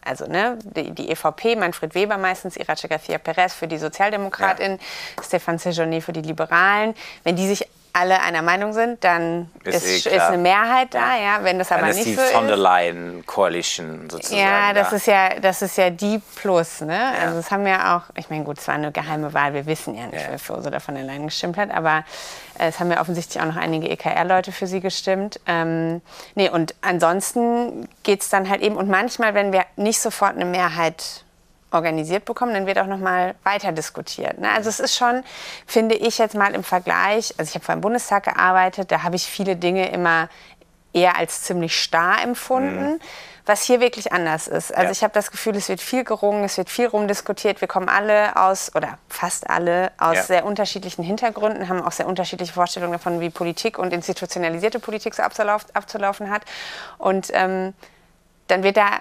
also 0.02 0.26
ne, 0.26 0.58
die, 0.62 0.90
die 0.90 1.10
EVP, 1.10 1.54
Manfred 1.54 1.94
Weber 1.94 2.18
meistens, 2.18 2.56
Irache 2.56 2.88
García 2.88 3.18
Perez 3.18 3.54
für 3.54 3.68
die 3.68 3.78
Sozialdemokratin, 3.78 4.80
Stefan 5.24 5.58
Sejourné 5.58 6.00
für 6.00 6.12
die 6.12 6.22
Liberalen. 6.22 6.96
Wenn 7.22 7.36
die 7.36 7.46
sich 7.46 7.68
alle 7.92 8.20
einer 8.20 8.42
Meinung 8.42 8.72
sind, 8.72 9.02
dann 9.04 9.50
Ist 9.64 9.84
ist, 9.86 10.06
eh 10.06 10.16
ist, 10.16 10.22
eine 10.22 10.38
Mehrheit 10.38 10.94
da, 10.94 11.16
ja. 11.16 11.38
Wenn 11.42 11.58
das 11.58 11.70
aber 11.72 11.82
dann 11.82 11.90
ist 11.90 11.96
nicht 11.96 12.08
die 12.08 12.14
so 12.14 12.22
von 12.22 12.46
der 12.46 12.56
ist. 12.56 12.62
Leyen 12.62 13.24
Coalition 13.26 14.08
sozusagen. 14.10 14.40
Ja, 14.40 14.72
das 14.72 14.90
da. 14.90 14.96
ist 14.96 15.06
ja, 15.06 15.28
das 15.40 15.62
ist 15.62 15.76
ja 15.76 15.90
die 15.90 16.20
Plus, 16.36 16.80
ne? 16.80 17.12
Also 17.20 17.36
das 17.36 17.50
haben 17.50 17.66
ja 17.66 17.96
auch, 17.96 18.02
ich 18.16 18.30
meine, 18.30 18.44
gut, 18.44 18.58
es 18.58 18.66
war 18.68 18.74
eine 18.74 18.92
geheime 18.92 19.32
Wahl, 19.34 19.54
wir 19.54 19.66
wissen 19.66 19.94
ja 19.96 20.06
nicht, 20.06 20.22
Ja. 20.22 20.28
wer 20.30 20.38
für 20.38 20.54
Ursula 20.54 20.80
von 20.80 20.94
der 20.94 21.04
Leyen 21.04 21.24
gestimmt 21.26 21.56
hat, 21.56 21.70
aber 21.70 22.04
äh, 22.58 22.68
es 22.68 22.80
haben 22.80 22.90
ja 22.90 23.00
offensichtlich 23.00 23.42
auch 23.42 23.46
noch 23.46 23.56
einige 23.56 23.88
EKR-Leute 23.88 24.52
für 24.52 24.66
sie 24.66 24.80
gestimmt. 24.80 25.40
Ähm, 25.46 26.00
nee, 26.34 26.48
und 26.48 26.74
ansonsten 26.82 27.88
geht 28.02 28.22
es 28.22 28.28
dann 28.28 28.48
halt 28.48 28.62
eben, 28.62 28.76
und 28.76 28.88
manchmal, 28.88 29.34
wenn 29.34 29.52
wir 29.52 29.64
nicht 29.76 30.00
sofort 30.00 30.34
eine 30.36 30.44
Mehrheit 30.44 31.24
organisiert 31.72 32.24
bekommen, 32.24 32.54
dann 32.54 32.66
wird 32.66 32.78
auch 32.78 32.86
noch 32.86 32.98
mal 32.98 33.34
weiter 33.44 33.72
diskutiert. 33.72 34.38
Ne? 34.38 34.50
Also 34.50 34.68
es 34.68 34.80
ist 34.80 34.96
schon, 34.96 35.22
finde 35.66 35.94
ich 35.94 36.18
jetzt 36.18 36.34
mal 36.34 36.54
im 36.54 36.64
Vergleich, 36.64 37.34
also 37.38 37.48
ich 37.48 37.54
habe 37.54 37.64
vor 37.64 37.74
im 37.74 37.80
Bundestag 37.80 38.24
gearbeitet, 38.24 38.90
da 38.90 39.02
habe 39.02 39.16
ich 39.16 39.24
viele 39.24 39.56
Dinge 39.56 39.90
immer 39.90 40.28
eher 40.92 41.16
als 41.16 41.42
ziemlich 41.42 41.80
starr 41.80 42.20
empfunden, 42.22 43.00
was 43.46 43.62
hier 43.62 43.80
wirklich 43.80 44.12
anders 44.12 44.48
ist. 44.48 44.72
Also 44.74 44.86
Ja. 44.86 44.90
ich 44.90 45.02
habe 45.04 45.14
das 45.14 45.30
Gefühl, 45.30 45.56
es 45.56 45.68
wird 45.68 45.80
viel 45.80 46.02
gerungen, 46.04 46.42
es 46.44 46.56
wird 46.58 46.68
viel 46.68 46.86
rumdiskutiert. 46.86 47.60
Wir 47.60 47.68
kommen 47.68 47.88
alle 47.88 48.36
aus, 48.36 48.74
oder 48.74 48.98
fast 49.08 49.48
alle, 49.48 49.92
aus 49.98 50.16
Ja. 50.16 50.22
sehr 50.24 50.44
unterschiedlichen 50.44 51.04
Hintergründen, 51.04 51.68
haben 51.68 51.82
auch 51.82 51.92
sehr 51.92 52.06
unterschiedliche 52.06 52.52
Vorstellungen 52.52 52.92
davon, 52.92 53.20
wie 53.20 53.30
Politik 53.30 53.78
und 53.78 53.92
institutionalisierte 53.92 54.80
Politik 54.80 55.14
so 55.14 55.22
abzulauf, 55.22 55.64
abzulaufen 55.74 56.28
hat. 56.30 56.42
Und 56.98 57.28
ähm, 57.32 57.72
dann 58.48 58.62
wird 58.64 58.76
da 58.76 58.98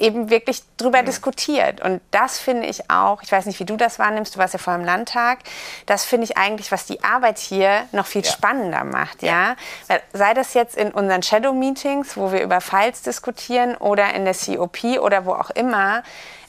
eben 0.00 0.30
wirklich 0.30 0.60
Mhm. 0.62 0.66
drüber 0.78 1.02
diskutiert. 1.02 1.80
Und 1.80 2.00
das 2.10 2.38
finde 2.38 2.66
ich 2.66 2.90
auch, 2.90 3.22
ich 3.22 3.30
weiß 3.30 3.46
nicht, 3.46 3.60
wie 3.60 3.64
du 3.64 3.76
das 3.76 3.98
wahrnimmst, 3.98 4.34
du 4.34 4.38
warst 4.38 4.54
ja 4.54 4.58
vor 4.58 4.74
im 4.74 4.84
Landtag, 4.84 5.38
das 5.86 6.04
finde 6.04 6.24
ich 6.24 6.36
eigentlich, 6.36 6.72
was 6.72 6.86
die 6.86 7.02
Arbeit 7.04 7.38
hier 7.38 7.86
noch 7.92 8.06
viel 8.06 8.24
Ja. 8.24 8.30
spannender 8.32 8.84
macht. 8.84 9.22
Ja? 9.22 9.56
Weil, 9.88 10.00
sei 10.12 10.34
das 10.34 10.54
jetzt 10.54 10.76
in 10.76 10.90
unseren 10.92 11.22
Shadow-Meetings, 11.22 12.16
wo 12.16 12.32
wir 12.32 12.42
über 12.42 12.60
Files 12.60 13.02
diskutieren 13.02 13.76
oder 13.76 14.14
in 14.14 14.24
der 14.24 14.34
COP 14.34 14.98
oder 15.00 15.26
wo 15.26 15.32
auch 15.32 15.50
immer, 15.50 16.02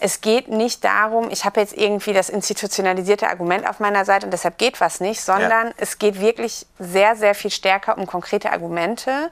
es 0.04 0.22
geht 0.22 0.48
nicht 0.48 0.84
darum, 0.84 1.30
ich 1.30 1.46
habe 1.46 1.60
jetzt 1.60 1.78
irgendwie 1.78 2.14
das 2.14 2.30
institutionalisierte 2.30 3.28
Argument 3.28 3.70
auf 3.70 3.80
meiner 3.80 4.04
Seite 4.04 4.26
und 4.26 4.32
deshalb 4.32 4.58
geht 4.58 4.82
was 4.82 5.00
nicht, 5.00 5.22
sondern 5.22 5.74
es 5.78 6.00
geht 6.00 6.20
wirklich 6.20 6.66
sehr, 6.80 7.16
sehr 7.16 7.36
viel 7.36 7.52
stärker 7.52 7.98
um 7.98 8.08
konkrete 8.08 8.52
Argumente, 8.52 9.30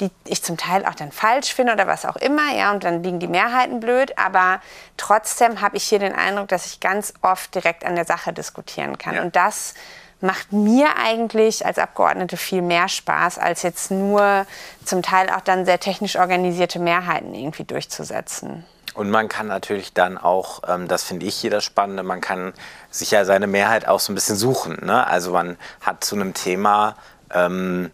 die 0.00 0.10
ich 0.24 0.42
zum 0.42 0.56
Teil 0.56 0.86
auch 0.86 0.94
dann 0.94 1.12
falsch 1.12 1.54
finde 1.54 1.74
oder 1.74 1.86
was 1.86 2.04
auch 2.04 2.16
immer, 2.16 2.52
ja, 2.56 2.72
und 2.72 2.82
dann 2.84 3.02
liegen 3.02 3.20
die 3.20 3.28
Mehrheiten 3.28 3.80
blöd, 3.80 4.18
aber 4.18 4.60
trotzdem 4.96 5.60
habe 5.60 5.76
ich 5.76 5.84
hier 5.84 5.98
den 5.98 6.14
Eindruck, 6.14 6.48
dass 6.48 6.66
ich 6.66 6.80
ganz 6.80 7.12
oft 7.22 7.54
direkt 7.54 7.84
an 7.84 7.94
der 7.94 8.06
Sache 8.06 8.32
diskutieren 8.32 8.96
kann. 8.98 9.16
Ja. 9.16 9.22
Und 9.22 9.36
das 9.36 9.74
macht 10.20 10.52
mir 10.52 10.96
eigentlich 10.96 11.64
als 11.64 11.78
Abgeordnete 11.78 12.36
viel 12.36 12.62
mehr 12.62 12.88
Spaß, 12.88 13.38
als 13.38 13.62
jetzt 13.62 13.90
nur 13.90 14.46
zum 14.84 15.02
Teil 15.02 15.30
auch 15.30 15.40
dann 15.40 15.64
sehr 15.64 15.80
technisch 15.80 16.16
organisierte 16.16 16.78
Mehrheiten 16.78 17.34
irgendwie 17.34 17.64
durchzusetzen. 17.64 18.64
Und 18.94 19.10
man 19.10 19.28
kann 19.28 19.46
natürlich 19.46 19.94
dann 19.94 20.18
auch, 20.18 20.62
ähm, 20.66 20.88
das 20.88 21.04
finde 21.04 21.26
ich 21.26 21.36
hier 21.36 21.50
das 21.50 21.64
Spannende, 21.64 22.02
man 22.02 22.20
kann 22.20 22.52
sich 22.90 23.10
ja 23.12 23.24
seine 23.24 23.46
Mehrheit 23.46 23.86
auch 23.86 24.00
so 24.00 24.12
ein 24.12 24.14
bisschen 24.14 24.36
suchen. 24.36 24.78
Ne? 24.84 25.06
Also 25.06 25.32
man 25.32 25.56
hat 25.80 26.02
zu 26.04 26.16
einem 26.16 26.34
Thema 26.34 26.96
Ähm, 27.32 27.92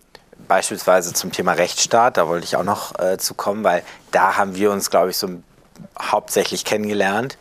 beispielsweise 0.49 1.13
zum 1.13 1.33
Thema 1.33 1.53
Rechtsstaat, 1.53 2.17
da 2.17 2.29
wollte 2.29 2.45
ich 2.45 2.57
auch 2.57 2.65
noch 2.65 2.99
äh, 2.99 3.19
zu 3.19 3.35
kommen, 3.35 3.65
weil 3.65 3.83
da 4.13 4.37
haben 4.37 4.55
wir 4.55 4.71
uns, 4.71 4.91
glaube 4.91 5.11
ich, 5.11 5.17
so 5.17 5.29
hauptsächlich 5.99 6.65
kennengelernt 6.65 7.37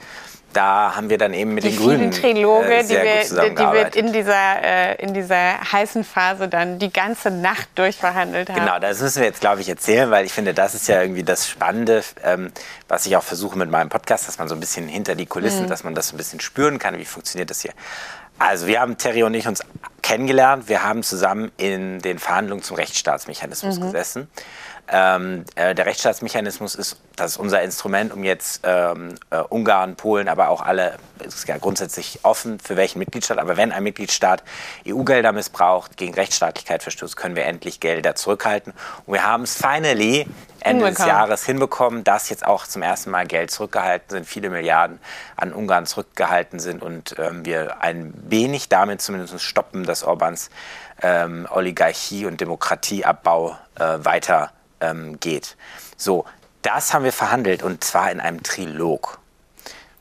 da 0.55 0.95
haben 0.95 1.09
wir 1.09 1.17
dann 1.17 1.33
eben 1.33 1.53
mit 1.53 1.65
die 1.65 1.71
den 1.71 1.79
Grünen 1.79 2.11
Triloge, 2.11 2.75
äh, 2.75 2.83
sehr 2.83 3.03
die, 3.03 3.29
wir, 3.33 3.49
die 3.51 3.73
wir 3.73 3.95
in 3.95 4.13
dieser, 4.13 4.63
äh, 4.63 4.95
in 5.03 5.13
dieser 5.13 5.59
heißen 5.71 6.03
Phase 6.03 6.47
dann 6.47 6.79
die 6.79 6.91
ganze 6.91 7.29
Nacht 7.29 7.67
durchverhandelt 7.75 8.49
haben. 8.49 8.59
Genau, 8.59 8.79
das 8.79 9.01
müssen 9.01 9.19
wir 9.19 9.27
jetzt, 9.27 9.41
glaube 9.41 9.61
ich, 9.61 9.69
erzählen, 9.69 10.09
weil 10.11 10.25
ich 10.25 10.31
finde, 10.31 10.53
das 10.53 10.73
ist 10.73 10.87
ja 10.87 11.01
irgendwie 11.01 11.23
das 11.23 11.47
Spannende, 11.47 12.03
ähm, 12.23 12.51
was 12.87 13.05
ich 13.05 13.17
auch 13.17 13.23
versuche 13.23 13.57
mit 13.57 13.69
meinem 13.69 13.89
Podcast, 13.89 14.27
dass 14.27 14.37
man 14.37 14.47
so 14.47 14.55
ein 14.55 14.59
bisschen 14.59 14.87
hinter 14.87 15.15
die 15.15 15.25
Kulissen, 15.25 15.63
mhm. 15.63 15.69
dass 15.69 15.83
man 15.83 15.93
das 15.93 16.09
so 16.09 16.15
ein 16.15 16.17
bisschen 16.17 16.39
spüren 16.39 16.79
kann, 16.79 16.97
wie 16.97 17.05
funktioniert 17.05 17.49
das 17.49 17.61
hier. 17.61 17.73
Also 18.37 18.67
wir 18.67 18.81
haben, 18.81 18.97
Terry 18.97 19.23
und 19.23 19.33
ich, 19.33 19.47
uns 19.47 19.61
kennengelernt. 20.01 20.69
Wir 20.69 20.83
haben 20.83 21.01
zusammen 21.03 21.51
in 21.57 21.99
den 21.99 22.19
Verhandlungen 22.19 22.61
zum 22.61 22.75
Rechtsstaatsmechanismus 22.75 23.79
mhm. 23.79 23.81
gesessen. 23.81 24.29
Ähm, 24.87 25.45
äh, 25.55 25.73
der 25.73 25.87
Rechtsstaatsmechanismus 25.87 26.75
ist, 26.75 26.99
das 27.15 27.31
ist 27.31 27.37
unser 27.37 27.63
Instrument, 27.63 28.13
um 28.13 28.23
jetzt 28.23 28.61
ähm, 28.63 29.15
äh, 29.31 29.37
Ungarn, 29.37 29.95
Polen, 29.95 30.27
aber 30.27 30.49
auch 30.49 30.61
alle, 30.61 30.99
es 31.25 31.33
ist 31.33 31.47
ja 31.47 31.57
grundsätzlich 31.57 32.19
offen 32.21 32.59
für 32.59 32.75
welchen 32.75 32.99
Mitgliedstaat, 32.99 33.39
aber 33.39 33.57
wenn 33.57 33.71
ein 33.71 33.81
Mitgliedstaat 33.81 34.43
EU-Gelder 34.87 35.31
missbraucht, 35.31 35.97
gegen 35.97 36.13
Rechtsstaatlichkeit 36.13 36.83
verstößt, 36.83 37.17
können 37.17 37.35
wir 37.35 37.45
endlich 37.45 37.79
Gelder 37.79 38.13
zurückhalten. 38.13 38.73
Und 39.07 39.13
wir 39.13 39.23
haben 39.23 39.41
es 39.41 39.55
finally 39.55 40.27
Ende 40.65 40.89
des 40.89 40.99
Jahres 40.99 41.45
hinbekommen, 41.45 42.03
dass 42.03 42.29
jetzt 42.29 42.45
auch 42.45 42.65
zum 42.65 42.81
ersten 42.81 43.11
Mal 43.11 43.25
Geld 43.27 43.51
zurückgehalten 43.51 44.09
sind, 44.09 44.25
viele 44.25 44.49
Milliarden 44.49 44.99
an 45.35 45.53
Ungarn 45.53 45.85
zurückgehalten 45.85 46.59
sind 46.59 46.81
und 46.81 47.15
ähm, 47.19 47.45
wir 47.45 47.81
ein 47.81 48.13
wenig 48.15 48.69
damit 48.69 49.01
zumindest 49.01 49.41
stoppen, 49.41 49.83
dass 49.83 50.03
Orbans 50.03 50.49
ähm, 51.01 51.47
Oligarchie 51.49 52.25
und 52.25 52.41
Demokratieabbau 52.41 53.57
äh, 53.75 53.83
weiter 53.99 54.51
ähm, 54.81 55.19
geht. 55.19 55.55
So, 55.97 56.25
das 56.61 56.93
haben 56.93 57.03
wir 57.03 57.13
verhandelt 57.13 57.63
und 57.63 57.83
zwar 57.83 58.11
in 58.11 58.19
einem 58.19 58.41
Trilog. 58.43 59.19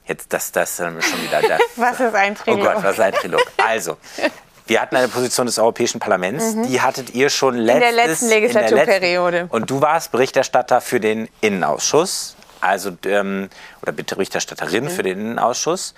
Jetzt, 0.07 0.33
das, 0.33 0.53
das 0.53 0.77
schon 0.77 0.97
wieder. 0.97 1.41
Das, 1.49 1.61
was 1.77 2.01
ist 2.01 2.15
ein 2.15 2.35
Trilog? 2.35 2.61
Oh 2.61 2.65
Gott, 2.65 2.83
was 2.83 2.95
ist 2.95 3.01
ein 3.01 3.13
Trilog? 3.13 3.43
Also, 3.57 3.97
wir 4.67 4.81
hatten 4.81 4.97
eine 4.97 5.09
Position 5.09 5.47
des 5.47 5.59
Europäischen 5.59 6.01
Parlaments, 6.01 6.55
mhm. 6.55 6.69
die 6.69 6.81
hattet 6.81 7.15
ihr 7.15 7.29
schon 7.31 7.57
letztes, 7.57 7.91
in 7.91 7.97
der 7.97 8.07
letzten 8.07 8.29
Legislaturperiode. 8.29 9.47
Und 9.51 9.71
du 9.71 9.81
warst 9.81 10.13
Berichterstatter 10.13 10.81
für 10.81 11.01
den 11.01 11.29
Innenausschuss, 11.41 12.37
also 12.61 12.91
ähm, 13.05 13.51
oder 13.83 13.93
Berichterstatterin 13.93 14.85
mhm. 14.85 14.91
für 14.91 15.03
den 15.03 15.21
Innenausschuss. 15.21 15.95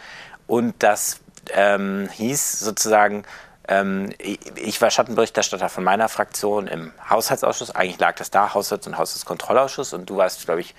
Und 0.47 0.75
das 0.81 1.21
ähm, 1.55 2.09
hieß 2.13 2.61
sozusagen 2.61 3.25
ähm, 3.69 4.11
ich 4.19 4.81
war 4.81 4.91
Schattenberichterstatter 4.91 5.69
von 5.69 5.83
meiner 5.83 6.09
Fraktion 6.09 6.67
im 6.69 6.93
Haushaltsausschuss. 7.09 7.73
Eigentlich 7.73 7.99
lag 7.99 8.15
das 8.15 8.31
da, 8.31 8.55
Haushalts- 8.55 8.87
und 8.87 8.97
Haushaltskontrollausschuss. 8.97 9.93
Und 9.93 10.09
du 10.09 10.17
warst, 10.17 10.45
glaube 10.45 10.61
ich, 10.61 10.75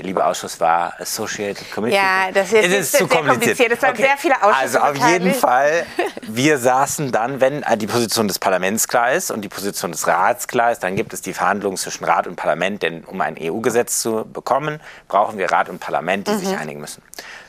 der 0.00 0.06
liebe 0.06 0.24
Ausschuss 0.24 0.58
war 0.60 0.98
Associated 0.98 1.70
Committee. 1.70 1.96
Ja, 1.96 2.32
das 2.32 2.54
ist, 2.54 2.64
ist 2.64 2.92
zu 2.92 3.06
kompliziert. 3.06 3.28
kompliziert. 3.28 3.72
Es 3.72 3.82
waren 3.82 3.90
okay. 3.90 4.02
sehr 4.02 4.16
viele 4.16 4.42
Ausschüsse. 4.42 4.80
Also 4.82 5.00
auf 5.00 5.10
jeden 5.10 5.34
Fall, 5.34 5.84
wir 6.22 6.56
saßen 6.56 7.12
dann, 7.12 7.42
wenn 7.42 7.62
die 7.76 7.86
Position 7.86 8.26
des 8.26 8.38
Parlaments 8.38 8.88
klar 8.88 9.12
ist 9.12 9.30
und 9.30 9.42
die 9.42 9.50
Position 9.50 9.92
des 9.92 10.06
Rats 10.06 10.48
klar 10.48 10.72
ist, 10.72 10.82
dann 10.82 10.96
gibt 10.96 11.12
es 11.12 11.20
die 11.20 11.34
Verhandlungen 11.34 11.76
zwischen 11.76 12.04
Rat 12.04 12.26
und 12.26 12.36
Parlament. 12.36 12.82
Denn 12.82 13.04
um 13.04 13.20
ein 13.20 13.36
EU-Gesetz 13.38 14.00
zu 14.00 14.24
bekommen, 14.24 14.80
brauchen 15.06 15.36
wir 15.36 15.52
Rat 15.52 15.68
und 15.68 15.80
Parlament, 15.80 16.28
die 16.28 16.32
mhm. 16.32 16.38
sich 16.38 16.56
einigen 16.56 16.80
müssen. 16.80 17.02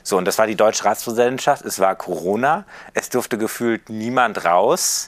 So, 0.03 0.17
und 0.17 0.25
das 0.25 0.38
war 0.38 0.46
die 0.46 0.55
deutsche 0.55 0.84
Ratspräsidentschaft. 0.84 1.63
Es 1.63 1.79
war 1.79 1.96
Corona. 1.96 2.65
Es 2.93 3.08
durfte 3.08 3.38
gefühlt 3.38 3.89
niemand 3.89 4.43
raus, 4.43 5.08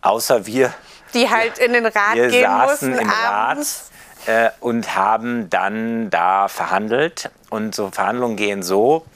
außer 0.00 0.44
wir. 0.44 0.74
Die 1.14 1.30
halt 1.30 1.58
in 1.58 1.72
den 1.72 1.86
Rat 1.86 2.14
wir 2.14 2.26
gehen 2.26 2.50
saßen 2.50 2.90
mussten 2.90 2.98
im 2.98 3.10
abends. 3.10 3.84
Rat 3.84 3.89
äh, 4.26 4.50
und 4.60 4.94
haben 4.94 5.50
dann 5.50 6.10
da 6.10 6.48
verhandelt. 6.48 7.30
Und 7.50 7.74
so 7.74 7.90
Verhandlungen 7.90 8.36
gehen 8.36 8.62
so. 8.62 9.06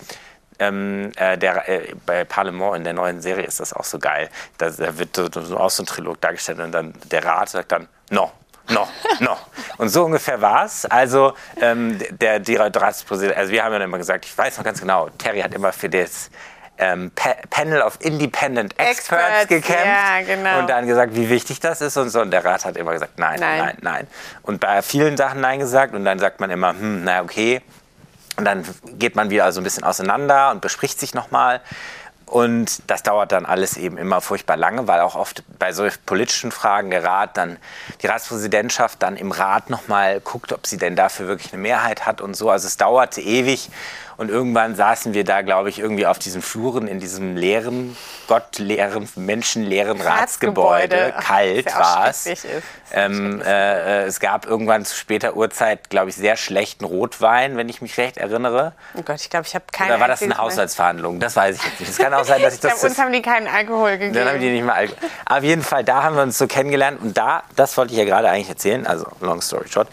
Ähm, 0.58 1.10
äh, 1.16 1.36
der, 1.36 1.68
äh, 1.68 1.94
bei 2.06 2.24
Parlement 2.24 2.76
in 2.76 2.84
der 2.84 2.92
neuen 2.92 3.20
Serie 3.20 3.44
ist 3.44 3.60
das 3.60 3.72
auch 3.72 3.84
so 3.84 3.98
geil. 3.98 4.30
Da, 4.58 4.70
da 4.70 4.98
wird 4.98 5.16
so, 5.16 5.28
so 5.30 5.56
auch 5.58 5.70
so 5.70 5.82
ein 5.82 5.86
Trilog 5.86 6.20
dargestellt 6.20 6.60
und 6.60 6.72
dann 6.72 6.94
der 7.10 7.24
Rat 7.24 7.48
sagt 7.48 7.72
dann, 7.72 7.88
no, 8.10 8.30
noch, 8.70 8.88
noch. 9.20 9.46
Und 9.78 9.88
so 9.88 10.04
ungefähr 10.04 10.40
war 10.40 10.64
es. 10.64 10.86
Also 10.86 11.34
ähm, 11.60 11.98
der, 12.10 12.40
der 12.40 12.74
Ratspräsident, 12.74 13.36
also 13.36 13.52
wir 13.52 13.62
haben 13.62 13.72
ja 13.72 13.80
immer 13.80 13.98
gesagt, 13.98 14.24
ich 14.24 14.36
weiß 14.36 14.56
noch 14.56 14.64
ganz 14.64 14.80
genau, 14.80 15.10
Terry 15.18 15.40
hat 15.40 15.52
immer 15.52 15.72
für 15.72 15.90
das 15.90 16.30
ähm, 16.78 17.10
pa 17.14 17.34
Panel 17.50 17.82
of 17.82 17.98
Independent 18.00 18.78
Experts, 18.78 19.42
Experts 19.42 19.48
gekämpft 19.48 19.86
ja, 19.86 20.22
genau. 20.22 20.58
und 20.58 20.68
dann 20.68 20.86
gesagt, 20.86 21.14
wie 21.14 21.28
wichtig 21.28 21.60
das 21.60 21.80
ist 21.80 21.96
und 21.96 22.10
so. 22.10 22.20
Und 22.20 22.30
der 22.30 22.44
Rat 22.44 22.64
hat 22.64 22.76
immer 22.76 22.92
gesagt, 22.92 23.18
nein, 23.18 23.38
nein, 23.40 23.58
nein, 23.58 23.78
nein. 23.80 24.06
Und 24.42 24.60
bei 24.60 24.82
vielen 24.82 25.16
Sachen 25.16 25.40
nein 25.40 25.60
gesagt 25.60 25.94
und 25.94 26.04
dann 26.04 26.18
sagt 26.18 26.40
man 26.40 26.50
immer, 26.50 26.70
hm, 26.70 27.04
na 27.04 27.22
okay. 27.22 27.62
Und 28.36 28.44
dann 28.44 28.64
geht 28.98 29.14
man 29.14 29.30
wieder 29.30 29.50
so 29.52 29.60
ein 29.60 29.64
bisschen 29.64 29.84
auseinander 29.84 30.50
und 30.50 30.60
bespricht 30.60 30.98
sich 30.98 31.14
nochmal. 31.14 31.60
Und 32.26 32.90
das 32.90 33.02
dauert 33.02 33.32
dann 33.32 33.44
alles 33.44 33.76
eben 33.76 33.98
immer 33.98 34.20
furchtbar 34.20 34.56
lange, 34.56 34.88
weil 34.88 35.00
auch 35.00 35.14
oft 35.14 35.44
bei 35.58 35.72
solchen 35.72 36.02
politischen 36.06 36.52
Fragen 36.52 36.90
der 36.90 37.04
Rat 37.04 37.36
dann, 37.36 37.58
die 38.02 38.06
Ratspräsidentschaft 38.06 39.02
dann 39.02 39.16
im 39.16 39.30
Rat 39.30 39.70
nochmal 39.70 40.20
guckt, 40.20 40.52
ob 40.52 40.66
sie 40.66 40.78
denn 40.78 40.96
dafür 40.96 41.26
wirklich 41.28 41.52
eine 41.52 41.62
Mehrheit 41.62 42.06
hat 42.06 42.20
und 42.20 42.34
so. 42.34 42.50
Also 42.50 42.66
es 42.66 42.76
dauerte 42.76 43.20
ewig 43.20 43.70
und 44.16 44.30
irgendwann 44.30 44.74
saßen 44.74 45.14
wir 45.14 45.24
da, 45.24 45.42
glaube 45.42 45.68
ich, 45.68 45.78
irgendwie 45.78 46.06
auf 46.06 46.18
diesen 46.18 46.42
Fluren 46.42 46.86
in 46.86 47.00
diesem 47.00 47.36
leeren, 47.36 47.96
gottleeren, 48.26 49.08
menschenleeren 49.16 50.00
Ratsgebäude. 50.00 51.14
Ratsgebäude. 51.14 51.24
Kalt 51.24 51.78
war 51.78 52.08
es. 52.08 52.28
Ähm, 52.92 53.42
äh, 53.42 54.04
es 54.04 54.20
gab 54.20 54.46
irgendwann 54.46 54.84
zu 54.84 54.96
später 54.96 55.36
Uhrzeit, 55.36 55.90
glaube 55.90 56.10
ich, 56.10 56.16
sehr 56.16 56.36
schlechten 56.36 56.84
Rotwein, 56.84 57.56
wenn 57.56 57.68
ich 57.68 57.82
mich 57.82 57.96
recht 57.98 58.16
erinnere. 58.16 58.72
Oh 58.94 59.02
Gott, 59.02 59.20
ich 59.20 59.30
glaube, 59.30 59.46
ich 59.46 59.54
habe 59.54 59.64
keine. 59.72 59.92
Oder 59.92 60.00
war 60.00 60.08
das 60.08 60.22
eine 60.22 60.38
Haushaltsverhandlung? 60.38 61.20
Das 61.20 61.36
weiß 61.36 61.56
ich 61.56 61.62
jetzt 61.62 61.80
nicht. 61.80 61.90
Es 61.90 61.98
kann 61.98 62.14
auch 62.14 62.24
sein, 62.24 62.40
dass 62.42 62.54
ich 62.54 62.60
das. 62.60 62.74
Ich 62.74 62.80
glaube, 62.80 62.90
uns 62.92 62.98
haben 62.98 63.12
die 63.12 63.22
keinen 63.22 63.48
Alkohol 63.48 63.92
gegeben. 63.92 64.14
Dann 64.14 64.28
haben 64.28 64.40
die 64.40 64.50
nicht 64.50 64.64
mal 64.64 64.74
Alkohol. 64.74 65.10
Auf 65.26 65.42
jeden 65.42 65.62
Fall, 65.62 65.84
da 65.84 66.02
haben 66.02 66.16
wir 66.16 66.22
uns 66.22 66.38
so 66.38 66.46
kennengelernt 66.46 67.00
und 67.02 67.16
da, 67.16 67.42
das 67.56 67.76
wollte 67.76 67.92
ich 67.92 67.98
ja 67.98 68.04
gerade 68.04 68.28
eigentlich 68.28 68.48
erzählen, 68.48 68.86
also 68.86 69.06
long 69.20 69.40
story 69.40 69.68
short 69.68 69.88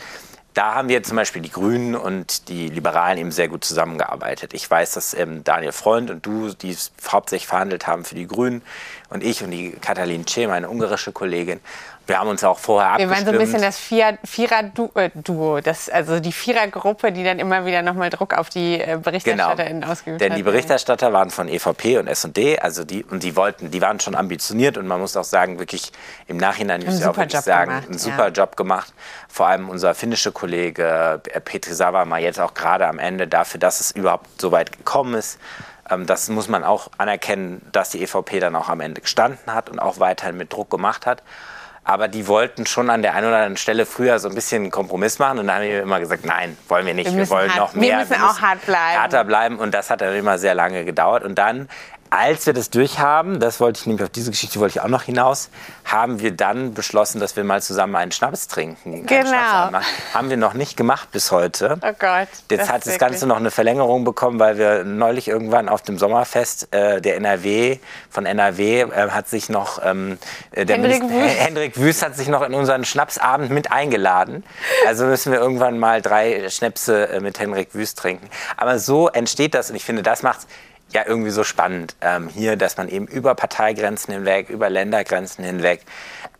da 0.53 0.75
haben 0.75 0.89
wir 0.89 1.01
zum 1.03 1.15
Beispiel 1.15 1.41
die 1.41 1.51
Grünen 1.51 1.95
und 1.95 2.49
die 2.49 2.67
Liberalen 2.67 3.17
eben 3.17 3.31
sehr 3.31 3.47
gut 3.47 3.63
zusammengearbeitet. 3.63 4.53
Ich 4.53 4.69
weiß, 4.69 4.93
dass 4.93 5.13
ähm, 5.13 5.43
Daniel 5.43 5.71
Freund 5.71 6.11
und 6.11 6.25
du, 6.25 6.53
die 6.53 6.75
hauptsächlich 7.07 7.47
verhandelt 7.47 7.87
haben 7.87 8.03
für 8.03 8.15
die 8.15 8.27
Grünen, 8.27 8.61
und 9.09 9.23
ich 9.23 9.43
und 9.43 9.51
die 9.51 9.71
Katalin 9.71 10.25
Ce, 10.25 10.47
meine 10.47 10.69
ungarische 10.69 11.11
Kollegin, 11.11 11.59
wir 12.07 12.19
haben 12.19 12.29
uns 12.29 12.43
auch 12.43 12.59
vorher 12.59 12.91
abgestimmt. 12.91 13.11
Wir 13.11 13.17
waren 13.17 13.25
so 13.25 13.31
ein 13.31 13.45
bisschen 13.45 13.61
das 13.61 13.77
Vierer-Duo, 14.23 15.57
äh, 15.57 15.73
also 15.91 16.19
die 16.19 16.31
Vierergruppe, 16.31 17.11
die 17.11 17.23
dann 17.23 17.39
immer 17.39 17.65
wieder 17.65 17.81
nochmal 17.83 18.09
Druck 18.09 18.33
auf 18.33 18.49
die 18.49 18.79
äh, 18.79 18.97
BerichterstatterInnen 19.01 19.81
genau. 19.81 19.91
ausgeübt 19.91 20.19
Denn 20.19 20.31
hat. 20.31 20.37
Denn 20.37 20.37
die 20.37 20.43
Berichterstatter 20.43 21.13
waren 21.13 21.29
von 21.29 21.47
EVP 21.47 21.99
und 21.99 22.07
S&D, 22.07 22.59
also 22.59 22.83
die, 22.83 23.03
und 23.03 23.23
die 23.23 23.35
wollten, 23.35 23.71
die 23.71 23.81
waren 23.81 23.99
schon 23.99 24.15
ambitioniert 24.15 24.77
und 24.77 24.87
man 24.87 24.99
muss 24.99 25.15
auch 25.15 25.23
sagen, 25.23 25.59
wirklich 25.59 25.91
im 26.27 26.37
Nachhinein, 26.37 26.83
muss 26.83 26.99
ich 26.99 27.05
auch 27.05 27.15
wirklich 27.15 27.41
sagen, 27.41 27.71
gemacht, 27.71 27.89
einen 27.89 27.99
super 27.99 28.27
ja. 28.27 28.29
Job 28.29 28.57
gemacht. 28.57 28.93
Vor 29.29 29.47
allem 29.47 29.69
unser 29.69 29.93
finnischer 29.93 30.31
Kollege 30.31 31.21
äh, 31.31 31.39
Petri 31.39 31.73
Savama 31.73 32.17
jetzt 32.17 32.39
auch 32.39 32.53
gerade 32.53 32.87
am 32.87 32.99
Ende 32.99 33.27
dafür, 33.27 33.59
dass 33.59 33.79
es 33.79 33.91
überhaupt 33.91 34.41
so 34.41 34.51
weit 34.51 34.71
gekommen 34.71 35.13
ist 35.13 35.39
ähm, 35.89 36.05
das 36.05 36.29
muss 36.29 36.47
man 36.47 36.63
auch 36.63 36.89
anerkennen, 36.97 37.61
dass 37.71 37.89
die 37.89 38.01
EVP 38.03 38.39
dann 38.39 38.55
auch 38.55 38.69
am 38.69 38.81
Ende 38.81 39.01
gestanden 39.01 39.53
hat 39.53 39.69
und 39.69 39.79
auch 39.79 39.99
weiterhin 39.99 40.37
mit 40.37 40.53
Druck 40.53 40.69
gemacht 40.69 41.05
hat. 41.05 41.23
Aber 41.83 42.07
die 42.07 42.27
wollten 42.27 42.65
schon 42.67 42.89
an 42.89 43.01
der 43.01 43.15
einen 43.15 43.27
oder 43.27 43.37
anderen 43.37 43.57
Stelle 43.57 43.85
früher 43.85 44.19
so 44.19 44.29
ein 44.29 44.35
bisschen 44.35 44.63
einen 44.63 44.71
Kompromiss 44.71 45.17
machen. 45.17 45.39
Und 45.39 45.47
dann 45.47 45.57
haben 45.57 45.63
wir 45.63 45.81
immer 45.81 45.99
gesagt, 45.99 46.25
nein, 46.25 46.55
wollen 46.67 46.85
wir 46.85 46.93
nicht. 46.93 47.09
Wir, 47.09 47.17
wir 47.17 47.29
wollen 47.29 47.49
hart, 47.49 47.57
noch 47.57 47.73
mehr. 47.73 47.89
Wir 47.89 47.97
müssen, 47.97 48.11
wir 48.11 48.17
müssen 48.19 48.29
auch 48.29 48.41
hart 48.41 48.65
bleiben. 48.65 48.99
Härter 48.99 49.23
bleiben. 49.23 49.57
Und 49.57 49.73
das 49.73 49.89
hat 49.89 50.01
dann 50.01 50.15
immer 50.15 50.37
sehr 50.37 50.53
lange 50.53 50.85
gedauert. 50.85 51.23
Und 51.23 51.35
dann 51.35 51.67
als 52.11 52.45
wir 52.45 52.51
das 52.51 52.69
durchhaben, 52.69 53.39
das 53.39 53.61
wollte 53.61 53.79
ich 53.79 53.85
nämlich 53.87 54.03
auf 54.03 54.09
diese 54.09 54.31
Geschichte 54.31 54.59
wollte 54.59 54.77
ich 54.77 54.81
auch 54.81 54.89
noch 54.89 55.03
hinaus, 55.03 55.49
haben 55.85 56.19
wir 56.19 56.31
dann 56.31 56.73
beschlossen, 56.73 57.21
dass 57.21 57.37
wir 57.37 57.45
mal 57.45 57.61
zusammen 57.61 57.95
einen 57.95 58.11
Schnaps 58.11 58.49
trinken. 58.49 59.05
Genau. 59.05 59.29
Schnaps 59.29 59.85
haben 60.13 60.29
wir 60.29 60.35
noch 60.35 60.53
nicht 60.53 60.75
gemacht 60.75 61.09
bis 61.13 61.31
heute. 61.31 61.77
Oh 61.81 61.93
Gott. 61.97 62.27
Jetzt 62.49 62.61
das 62.63 62.69
hat 62.69 62.85
das 62.85 62.97
Ganze 62.97 63.27
noch 63.27 63.37
eine 63.37 63.49
Verlängerung 63.49 64.03
bekommen, 64.03 64.39
weil 64.39 64.57
wir 64.57 64.83
neulich 64.83 65.29
irgendwann 65.29 65.69
auf 65.69 65.83
dem 65.83 65.97
Sommerfest 65.97 66.67
äh, 66.75 66.99
der 66.99 67.15
NRW 67.15 67.79
von 68.09 68.25
NRW 68.25 68.81
äh, 68.81 69.09
hat 69.11 69.29
sich 69.29 69.47
noch 69.47 69.79
ähm, 69.81 70.17
äh, 70.51 70.65
der 70.65 70.75
Hendrik, 70.75 71.03
Minister, 71.03 71.25
Wüst. 71.25 71.39
Hendrik 71.45 71.79
Wüst 71.79 72.03
hat 72.03 72.17
sich 72.17 72.27
noch 72.27 72.41
in 72.41 72.53
unseren 72.53 72.83
Schnapsabend 72.83 73.51
mit 73.51 73.71
eingeladen. 73.71 74.43
Also 74.85 75.05
müssen 75.05 75.31
wir 75.31 75.39
irgendwann 75.39 75.79
mal 75.79 76.01
drei 76.01 76.49
Schnäpse 76.49 77.07
äh, 77.07 77.19
mit 77.21 77.39
Hendrik 77.39 77.73
Wüst 77.73 77.97
trinken. 77.97 78.29
Aber 78.57 78.79
so 78.79 79.07
entsteht 79.07 79.53
das 79.53 79.69
und 79.69 79.77
ich 79.77 79.85
finde, 79.85 80.03
das 80.03 80.23
macht 80.23 80.41
ja 80.93 81.03
irgendwie 81.05 81.31
so 81.31 81.43
spannend 81.43 81.95
ähm, 82.01 82.29
hier, 82.29 82.55
dass 82.55 82.77
man 82.77 82.89
eben 82.89 83.07
über 83.07 83.35
Parteigrenzen 83.35 84.13
hinweg, 84.13 84.49
über 84.49 84.69
Ländergrenzen 84.69 85.43
hinweg, 85.43 85.81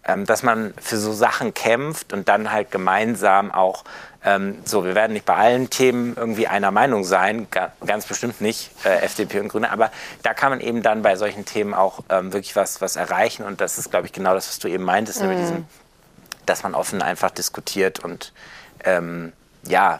ähm, 0.05 0.25
dass 0.25 0.43
man 0.43 0.74
für 0.81 0.98
so 0.98 1.13
Sachen 1.13 1.53
kämpft 1.53 2.13
und 2.13 2.27
dann 2.27 2.51
halt 2.51 2.72
gemeinsam 2.72 3.51
auch 3.51 3.84
ähm, 4.24 4.60
so, 4.65 4.86
wir 4.86 4.93
werden 4.93 5.13
nicht 5.13 5.25
bei 5.25 5.36
allen 5.36 5.70
Themen 5.70 6.15
irgendwie 6.15 6.48
einer 6.48 6.70
Meinung 6.72 7.03
sein, 7.03 7.48
ga, 7.50 7.72
ganz 7.86 8.05
bestimmt 8.05 8.39
nicht, 8.39 8.70
äh, 8.86 9.00
FDP 9.00 9.39
und 9.39 9.48
Grüne, 9.48 9.72
aber 9.72 9.91
da 10.22 10.34
kann 10.34 10.51
man 10.51 10.60
eben 10.60 10.84
dann 10.84 11.01
bei 11.01 11.15
solchen 11.15 11.46
Themen 11.46 11.74
auch 11.74 12.03
ähm, 12.10 12.31
wirklich 12.31 12.55
was, 12.55 12.81
was 12.81 12.96
erreichen 12.98 13.43
und 13.43 13.62
das 13.62 13.77
ist, 13.79 13.89
glaube 13.89 14.05
ich, 14.05 14.13
genau 14.13 14.36
das, 14.36 14.48
was 14.48 14.60
du 14.60 14.67
eben 14.67 14.84
meintest, 14.84 15.22
mhm. 15.22 15.29
mit 15.29 15.39
diesem 15.39 15.65
dass 16.46 16.63
man 16.63 16.75
offen 16.75 17.01
einfach 17.01 17.31
diskutiert 17.31 18.00
und 18.00 18.34
ähm, 18.84 19.31
ja, 19.63 20.00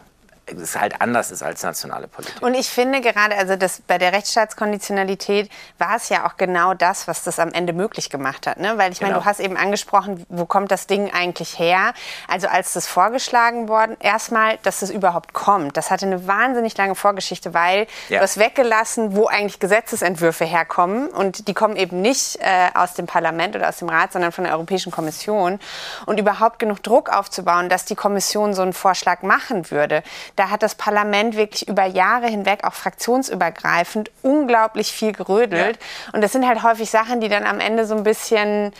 es 0.60 0.77
halt 0.77 1.01
anders 1.01 1.31
ist 1.31 1.43
als 1.43 1.63
nationale 1.63 2.08
Politik. 2.08 2.41
Und 2.41 2.53
ich 2.53 2.70
finde 2.70 3.01
gerade, 3.01 3.36
also 3.38 3.55
das, 3.55 3.81
bei 3.81 3.98
der 3.98 4.13
Rechtsstaatskonditionalität 4.13 5.50
war 5.77 5.96
es 5.96 6.10
ja 6.10 6.25
auch 6.25 6.38
genau 6.38 6.74
das, 6.74 7.08
was 7.08 7.24
das 7.24 7.39
am 7.39 7.51
Ende 7.51 7.74
möglich 7.74 8.10
gemacht 8.10 8.48
hat. 8.48 8.60
Ne? 8.60 8.77
Weil 8.77 8.91
ich 8.91 9.01
meine, 9.01 9.13
genau. 9.13 9.24
du 9.24 9.29
hast 9.29 9.39
eben 9.39 9.58
angesprochen, 9.58 10.25
wo 10.29 10.46
kommt 10.46 10.72
das 10.72 10.88
Ding 10.88 11.12
eigentlich 11.13 11.60
her? 11.60 11.93
Also 12.27 12.48
als 12.48 12.74
das 12.74 12.88
vorgeschlagen 12.88 13.67
worden, 13.67 13.98
erstmal, 14.00 14.58
dass 14.63 14.81
es 14.81 14.89
überhaupt 14.89 15.34
kommt. 15.34 15.77
Das 15.77 15.91
hatte 15.91 16.05
eine 16.05 16.27
wahnsinnig 16.27 16.77
lange 16.77 16.96
Vorgeschichte, 16.96 17.53
weil 17.53 17.88
ja. 18.10 18.17
du 18.17 18.24
hast 18.24 18.38
weggelassen, 18.38 19.15
wo 19.15 19.27
eigentlich 19.27 19.60
Gesetzesentwürfe 19.60 20.46
herkommen. 20.46 21.08
Und 21.10 21.48
die 21.48 21.53
kommen 21.53 21.75
eben 21.75 22.01
nicht 22.01 22.38
äh, 22.41 22.70
aus 22.74 22.93
dem 22.93 23.05
Parlament 23.05 23.55
oder 23.55 23.70
aus 23.70 23.77
dem 23.77 23.89
Rat, 23.89 24.13
sondern 24.13 24.31
von 24.31 24.43
der 24.43 24.53
Europäischen 24.53 24.91
Kommission. 24.91 25.60
Und 26.05 26.20
überhaupt 26.20 26.60
genug 26.60 26.84
Druck 26.84 27.10
aufzubauen, 27.10 27.70
dass 27.70 27.86
die 27.86 27.96
Kommission 27.96 28.53
so 28.53 28.62
einen 28.62 28.74
Vorschlag 28.74 29.22
machen 29.22 29.70
würde 29.72 30.03
da 30.36 30.40
hat 30.50 30.63
das 30.63 30.75
Parlament 30.75 31.36
wirklich 31.36 31.67
über 31.67 31.86
Jahre 31.86 32.27
hinweg, 32.27 32.63
auch 32.63 32.74
fraktionsübergreifend, 32.74 34.12
unglaublich 34.21 34.91
viel 34.91 35.13
gerödelt. 35.13 35.77
Ja. 35.77 36.13
Und 36.13 36.21
das 36.21 36.31
sind 36.31 36.48
halt 36.48 36.63
häufig 36.63 36.89
Sachen, 36.89 37.21
die 37.21 37.29
dann 37.29 37.45
am 37.45 37.60
Ende 37.60 37.86
so 37.86 37.95
ein 37.95 38.03
bisschen 38.03 38.74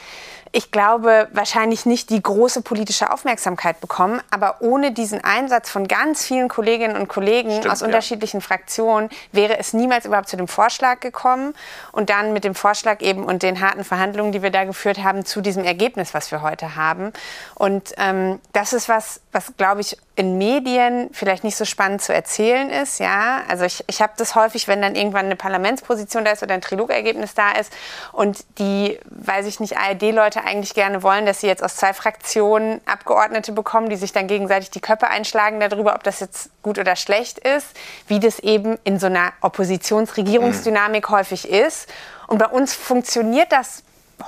ich 0.54 0.72
glaube, 0.72 1.30
wahrscheinlich 1.32 1.86
nicht 1.86 2.10
die 2.10 2.22
große 2.22 2.62
politische 2.62 3.12
Aufmerksamkeit 3.12 3.80
bekommen. 3.80 4.22
Aber 4.32 4.58
ohne 4.60 4.92
diesen 4.92 5.24
Einsatz 5.24 5.70
von 5.70 5.88
ganz 5.88 6.26
vielen 6.26 6.50
Kolleginnen 6.50 6.98
und 6.98 7.08
Kollegen 7.08 7.52
Stimmt, 7.52 7.70
aus 7.70 7.82
unterschiedlichen 7.82 8.42
ja. 8.42 8.46
Fraktionen 8.46 9.10
wäre 9.32 9.58
es 9.58 9.72
niemals 9.72 10.06
überhaupt 10.06 10.28
zu 10.28 10.36
dem 10.36 10.50
Vorschlag 10.50 11.00
gekommen. 11.00 11.54
Und 11.94 12.10
dann 12.10 12.34
mit 12.34 12.44
dem 12.44 12.54
Vorschlag 12.54 13.02
eben 13.02 13.24
und 13.24 13.44
den 13.44 13.62
harten 13.62 13.86
Verhandlungen, 13.86 14.34
die 14.34 14.42
wir 14.42 14.50
da 14.50 14.66
geführt 14.66 15.02
haben, 15.04 15.26
zu 15.26 15.40
diesem 15.40 15.64
Ergebnis, 15.64 16.14
was 16.14 16.32
wir 16.32 16.42
heute 16.42 16.76
haben. 16.76 17.14
Und 17.56 17.94
ähm, 17.98 18.40
das 18.52 18.74
ist 18.74 18.90
was, 18.90 19.22
was, 19.32 19.54
glaube 19.56 19.82
ich, 19.82 19.98
in 20.22 20.38
Medien 20.38 21.10
vielleicht 21.14 21.44
nicht 21.44 21.56
so 21.56 21.66
spannend 21.66 22.04
zu 22.04 22.14
erzählen 22.14 22.70
ist. 22.70 23.00
Ja, 23.00 23.42
also 23.48 23.66
ich, 23.66 23.84
ich 23.88 24.04
habe 24.04 24.14
das 24.18 24.36
häufig, 24.36 24.68
wenn 24.68 24.80
dann 24.80 24.94
irgendwann 24.94 25.26
eine 25.26 25.36
Parlamentsposition 25.36 26.24
da 26.24 26.32
ist 26.32 26.44
oder 26.44 26.54
ein 26.54 26.62
Trilogergebnis 26.62 27.34
da 27.34 27.54
ist 27.54 27.74
und 28.12 28.46
die, 28.60 29.00
weiß 29.06 29.48
ich 29.48 29.60
nicht, 29.60 29.80
ARD-Leute 29.80 30.44
eigentlich 30.44 30.76
gerne 30.76 31.02
wollen, 31.02 31.26
dass 31.26 31.42
sie 31.42 31.48
jetzt 31.48 31.64
aus 31.64 31.76
zwei 31.76 31.94
Fraktionen 31.94 32.82
Abgeordnete 32.86 33.52
bekommen, 33.52 33.90
die 33.90 33.96
sich 33.96 34.14
dann 34.14 34.28
gegenseitig 34.28 34.70
die 34.70 34.80
Köpfe 34.80 35.08
einschlagen 35.08 35.60
darüber, 35.60 35.96
ob 35.96 36.04
das 36.04 36.20
jetzt 36.20 36.52
gut 36.62 36.78
oder 36.78 36.96
schlecht 36.96 37.40
ist, 37.40 37.66
wie 38.06 38.20
das 38.20 38.38
eben 38.38 38.78
in 38.84 39.00
so 39.00 39.08
einer 39.08 39.34
Oppositionsregierungsdynamik 39.42 41.10
mhm. 41.10 41.16
häufig 41.16 41.50
ist. 41.50 41.90
Und 42.28 42.38
bei 42.38 42.46
uns 42.46 42.76
funktioniert 42.76 43.52
das 43.52 43.82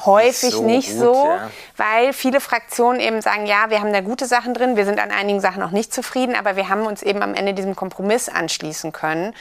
häufig 0.05 0.43
nicht 0.43 0.53
so, 0.53 0.63
nicht 0.63 0.89
gut, 0.91 1.00
so 1.00 1.25
ja. 1.25 1.50
weil 1.77 2.13
viele 2.13 2.39
Fraktionen 2.39 3.00
eben 3.00 3.21
sagen, 3.21 3.45
ja, 3.45 3.69
wir 3.69 3.79
haben 3.79 3.93
da 3.93 4.01
gute 4.01 4.25
Sachen 4.25 4.53
drin, 4.53 4.75
wir 4.75 4.85
sind 4.85 5.00
an 5.00 5.12
einigen 5.12 5.39
Sachen 5.39 5.63
auch 5.63 5.71
nicht 5.71 5.93
zufrieden, 5.93 6.35
aber 6.35 6.55
wir 6.55 6.69
haben 6.69 6.85
uns 6.85 7.03
eben 7.03 7.21
am 7.21 7.33
Ende 7.33 7.53
diesem 7.53 7.75
Kompromiss 7.75 8.29
anschließen 8.29 8.91
können. 8.91 9.33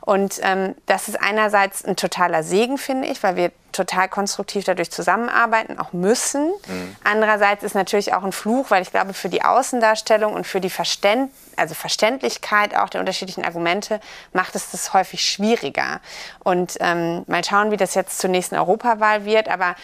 Und 0.00 0.40
ähm, 0.42 0.74
das 0.86 1.08
ist 1.08 1.20
einerseits 1.20 1.84
ein 1.84 1.96
totaler 1.96 2.42
Segen, 2.42 2.78
finde 2.78 3.08
ich, 3.08 3.22
weil 3.22 3.36
wir 3.36 3.52
total 3.72 4.08
konstruktiv 4.08 4.64
dadurch 4.64 4.90
zusammenarbeiten, 4.90 5.78
auch 5.78 5.92
müssen. 5.92 6.46
Mhm. 6.66 6.96
Andererseits 7.04 7.62
ist 7.62 7.74
natürlich 7.74 8.14
auch 8.14 8.22
ein 8.22 8.32
Fluch, 8.32 8.70
weil 8.70 8.82
ich 8.82 8.90
glaube, 8.90 9.14
für 9.14 9.28
die 9.28 9.42
Außendarstellung 9.42 10.32
und 10.32 10.46
für 10.46 10.60
die 10.60 10.70
Verständ 10.70 11.30
also 11.56 11.74
Verständlichkeit 11.74 12.74
auch 12.74 12.88
der 12.88 13.00
unterschiedlichen 13.00 13.44
Argumente 13.44 14.00
macht 14.32 14.56
es 14.56 14.70
das 14.70 14.94
häufig 14.94 15.22
schwieriger. 15.22 16.00
Und 16.42 16.76
ähm, 16.80 17.22
mal 17.26 17.44
schauen, 17.44 17.70
wie 17.70 17.76
das 17.76 17.94
jetzt 17.94 18.18
zur 18.18 18.30
nächsten 18.30 18.56
Europawahl 18.56 19.24
wird. 19.26 19.48
Aber 19.48 19.76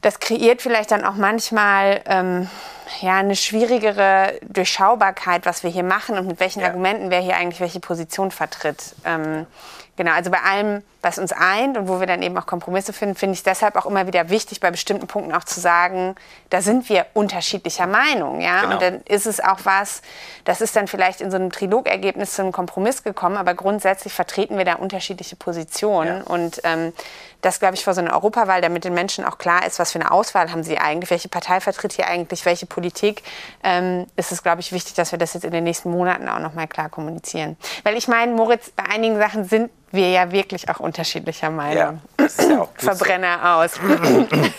das 0.00 0.20
kreiert 0.20 0.62
vielleicht 0.62 0.90
dann 0.90 1.04
auch 1.04 1.14
manchmal 1.14 2.00
ähm, 2.06 2.48
ja, 3.00 3.18
eine 3.18 3.36
schwierigere 3.36 4.38
Durchschaubarkeit, 4.42 5.46
was 5.46 5.62
wir 5.62 5.70
hier 5.70 5.84
machen 5.84 6.18
und 6.18 6.26
mit 6.26 6.40
welchen 6.40 6.60
ja. 6.60 6.66
Argumenten 6.66 7.10
wer 7.10 7.20
hier 7.20 7.36
eigentlich 7.36 7.60
welche 7.60 7.80
Position 7.80 8.30
vertritt. 8.30 8.94
Ähm, 9.04 9.46
genau, 9.96 10.12
also 10.12 10.30
bei 10.30 10.40
allem 10.40 10.82
was 11.02 11.18
uns 11.18 11.32
eint 11.32 11.76
und 11.76 11.88
wo 11.88 11.98
wir 11.98 12.06
dann 12.06 12.22
eben 12.22 12.38
auch 12.38 12.46
Kompromisse 12.46 12.92
finden, 12.92 13.16
finde 13.16 13.32
ich 13.34 13.40
es 13.40 13.42
deshalb 13.42 13.74
auch 13.74 13.86
immer 13.86 14.06
wieder 14.06 14.30
wichtig, 14.30 14.60
bei 14.60 14.70
bestimmten 14.70 15.08
Punkten 15.08 15.34
auch 15.34 15.44
zu 15.44 15.58
sagen, 15.58 16.14
da 16.48 16.62
sind 16.62 16.88
wir 16.88 17.06
unterschiedlicher 17.12 17.88
Meinung. 17.88 18.40
Ja? 18.40 18.60
Genau. 18.60 18.74
Und 18.74 18.82
dann 18.82 19.00
ist 19.02 19.26
es 19.26 19.40
auch 19.40 19.58
was, 19.64 20.02
das 20.44 20.60
ist 20.60 20.76
dann 20.76 20.86
vielleicht 20.86 21.20
in 21.20 21.30
so 21.30 21.36
einem 21.36 21.50
Trilogergebnis 21.50 22.34
zu 22.34 22.42
einem 22.42 22.52
Kompromiss 22.52 23.02
gekommen, 23.02 23.36
aber 23.36 23.54
grundsätzlich 23.54 24.12
vertreten 24.12 24.56
wir 24.56 24.64
da 24.64 24.74
unterschiedliche 24.74 25.34
Positionen. 25.34 26.18
Ja. 26.18 26.32
Und 26.32 26.60
ähm, 26.62 26.92
das, 27.40 27.58
glaube 27.58 27.74
ich, 27.74 27.82
vor 27.82 27.94
so 27.94 28.00
einer 28.00 28.12
Europawahl, 28.12 28.60
damit 28.60 28.84
den 28.84 28.94
Menschen 28.94 29.24
auch 29.24 29.38
klar 29.38 29.66
ist, 29.66 29.80
was 29.80 29.90
für 29.90 29.98
eine 29.98 30.12
Auswahl 30.12 30.52
haben 30.52 30.62
sie 30.62 30.78
eigentlich, 30.78 31.10
welche 31.10 31.28
Partei 31.28 31.58
vertritt 31.58 31.92
hier 31.94 32.06
eigentlich 32.06 32.46
welche 32.46 32.66
Politik, 32.66 33.24
ähm, 33.64 34.06
ist 34.14 34.30
es, 34.30 34.44
glaube 34.44 34.60
ich, 34.60 34.70
wichtig, 34.70 34.94
dass 34.94 35.10
wir 35.10 35.18
das 35.18 35.34
jetzt 35.34 35.42
in 35.44 35.50
den 35.50 35.64
nächsten 35.64 35.90
Monaten 35.90 36.28
auch 36.28 36.38
noch 36.38 36.54
mal 36.54 36.68
klar 36.68 36.88
kommunizieren. 36.88 37.56
Weil 37.82 37.96
ich 37.96 38.06
meine, 38.06 38.32
Moritz, 38.32 38.70
bei 38.70 38.84
einigen 38.84 39.18
Sachen 39.18 39.44
sind 39.44 39.70
wir 39.92 40.10
ja 40.10 40.32
wirklich 40.32 40.68
auch 40.68 40.80
unterschiedlicher 40.80 41.50
Meinung. 41.50 42.00
Ja, 42.18 42.26
ja 42.48 42.68
Verbrenner 42.76 43.38
so. 43.42 43.48
aus. 43.48 43.80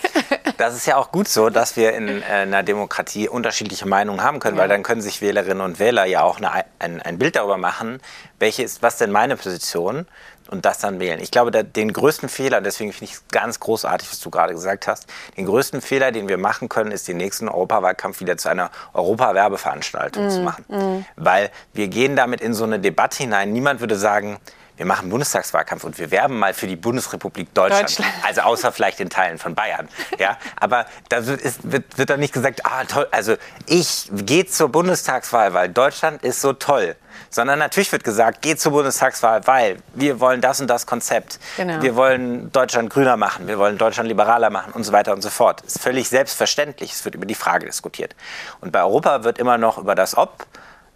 Das 0.56 0.76
ist 0.76 0.86
ja 0.86 0.96
auch 0.96 1.10
gut 1.10 1.26
so, 1.26 1.50
dass 1.50 1.76
wir 1.76 1.94
in 1.94 2.22
äh, 2.22 2.24
einer 2.26 2.62
Demokratie 2.62 3.28
unterschiedliche 3.28 3.86
Meinungen 3.86 4.22
haben 4.22 4.38
können, 4.38 4.56
ja. 4.56 4.62
weil 4.62 4.68
dann 4.68 4.84
können 4.84 5.02
sich 5.02 5.20
Wählerinnen 5.20 5.60
und 5.60 5.78
Wähler 5.80 6.04
ja 6.04 6.22
auch 6.22 6.36
eine, 6.36 6.64
ein, 6.78 7.02
ein 7.02 7.18
Bild 7.18 7.34
darüber 7.34 7.56
machen, 7.56 8.00
welche 8.38 8.62
ist, 8.62 8.80
was 8.80 8.96
denn 8.96 9.10
meine 9.10 9.36
Position 9.36 10.06
und 10.50 10.64
das 10.64 10.78
dann 10.78 11.00
wählen. 11.00 11.20
Ich 11.20 11.30
glaube, 11.30 11.50
der, 11.50 11.64
den 11.64 11.92
größten 11.92 12.28
Fehler, 12.28 12.60
deswegen 12.60 12.92
finde 12.92 13.06
ich 13.06 13.12
es 13.12 13.24
ganz 13.28 13.58
großartig, 13.60 14.10
was 14.10 14.20
du 14.20 14.30
gerade 14.30 14.52
gesagt 14.52 14.86
hast, 14.86 15.06
den 15.36 15.46
größten 15.46 15.80
Fehler, 15.80 16.12
den 16.12 16.28
wir 16.28 16.38
machen 16.38 16.68
können, 16.68 16.92
ist 16.92 17.08
den 17.08 17.16
nächsten 17.16 17.48
Europawahlkampf 17.48 18.20
wieder 18.20 18.36
zu 18.36 18.48
einer 18.48 18.70
Europawerbeveranstaltung 18.92 20.26
mm, 20.26 20.30
zu 20.30 20.40
machen. 20.40 20.64
Mm. 20.68 21.04
Weil 21.16 21.50
wir 21.72 21.88
gehen 21.88 22.14
damit 22.14 22.40
in 22.40 22.54
so 22.54 22.64
eine 22.64 22.78
Debatte 22.78 23.18
hinein. 23.18 23.52
Niemand 23.52 23.80
würde 23.80 23.96
sagen, 23.96 24.38
wir 24.76 24.86
machen 24.86 25.08
Bundestagswahlkampf 25.08 25.84
und 25.84 25.98
wir 25.98 26.10
werben 26.10 26.38
mal 26.38 26.52
für 26.52 26.66
die 26.66 26.76
Bundesrepublik 26.76 27.54
Deutschland. 27.54 27.98
Deutschland. 27.98 28.12
Also 28.24 28.40
außer 28.42 28.72
vielleicht 28.72 29.00
in 29.00 29.10
Teilen 29.10 29.38
von 29.38 29.54
Bayern. 29.54 29.88
Ja, 30.18 30.36
aber 30.56 30.86
da 31.08 31.26
wird, 31.26 31.40
ist, 31.40 31.60
wird, 31.70 31.96
wird 31.96 32.10
dann 32.10 32.20
nicht 32.20 32.32
gesagt, 32.32 32.64
ah 32.64 32.84
toll, 32.84 33.06
also 33.10 33.36
ich 33.66 34.10
gehe 34.12 34.46
zur 34.46 34.68
Bundestagswahl, 34.70 35.54
weil 35.54 35.68
Deutschland 35.68 36.22
ist 36.22 36.40
so 36.40 36.52
toll. 36.52 36.96
Sondern 37.30 37.60
natürlich 37.60 37.90
wird 37.92 38.02
gesagt, 38.02 38.42
geht 38.42 38.60
zur 38.60 38.72
Bundestagswahl, 38.72 39.46
weil 39.46 39.78
wir 39.94 40.18
wollen 40.18 40.40
das 40.40 40.60
und 40.60 40.68
das 40.68 40.86
Konzept. 40.86 41.38
Genau. 41.56 41.80
Wir 41.80 41.94
wollen 41.94 42.50
Deutschland 42.50 42.90
grüner 42.90 43.16
machen, 43.16 43.46
wir 43.46 43.58
wollen 43.58 43.78
Deutschland 43.78 44.08
liberaler 44.08 44.50
machen 44.50 44.72
und 44.72 44.82
so 44.82 44.92
weiter 44.92 45.12
und 45.12 45.22
so 45.22 45.30
fort. 45.30 45.62
Das 45.64 45.76
ist 45.76 45.82
völlig 45.82 46.08
selbstverständlich. 46.08 46.92
Es 46.92 47.04
wird 47.04 47.14
über 47.14 47.26
die 47.26 47.34
Frage 47.34 47.66
diskutiert. 47.66 48.16
Und 48.60 48.72
bei 48.72 48.80
Europa 48.80 49.22
wird 49.22 49.38
immer 49.38 49.58
noch 49.58 49.78
über 49.78 49.94
das 49.94 50.16
Ob 50.16 50.46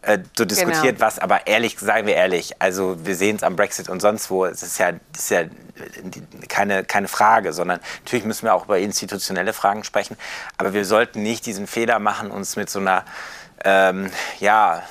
äh, 0.03 0.19
so 0.37 0.45
diskutiert, 0.45 0.97
genau. 0.97 1.01
was 1.01 1.19
aber 1.19 1.47
ehrlich, 1.47 1.79
sagen 1.79 2.07
wir 2.07 2.15
ehrlich, 2.15 2.61
also 2.61 3.05
wir 3.05 3.17
sehen 3.17 3.37
es 3.37 3.43
am 3.43 3.57
Brexit 3.57 3.89
und 3.89 4.01
sonst 4.01 4.31
wo, 4.31 4.45
es 4.45 4.63
ist 4.63 4.79
ja, 4.79 4.93
ist 5.15 5.31
ja 5.31 5.45
keine, 6.49 6.85
keine 6.85 7.09
Frage, 7.09 7.53
sondern 7.53 7.81
natürlich 8.05 8.25
müssen 8.25 8.47
wir 8.47 8.55
auch 8.55 8.65
über 8.65 8.79
institutionelle 8.79 9.53
Fragen 9.53 9.85
sprechen, 9.85 10.17
aber 10.57 10.73
wir 10.73 10.85
sollten 10.85 11.23
nicht 11.23 11.47
diesen 11.47 11.67
Fehler 11.67 11.99
machen, 11.99 12.31
uns 12.31 12.57
mit 12.57 12.71
so 12.71 12.79
einer 12.79 13.05
ähm, 13.65 14.11
ja, 14.39 14.83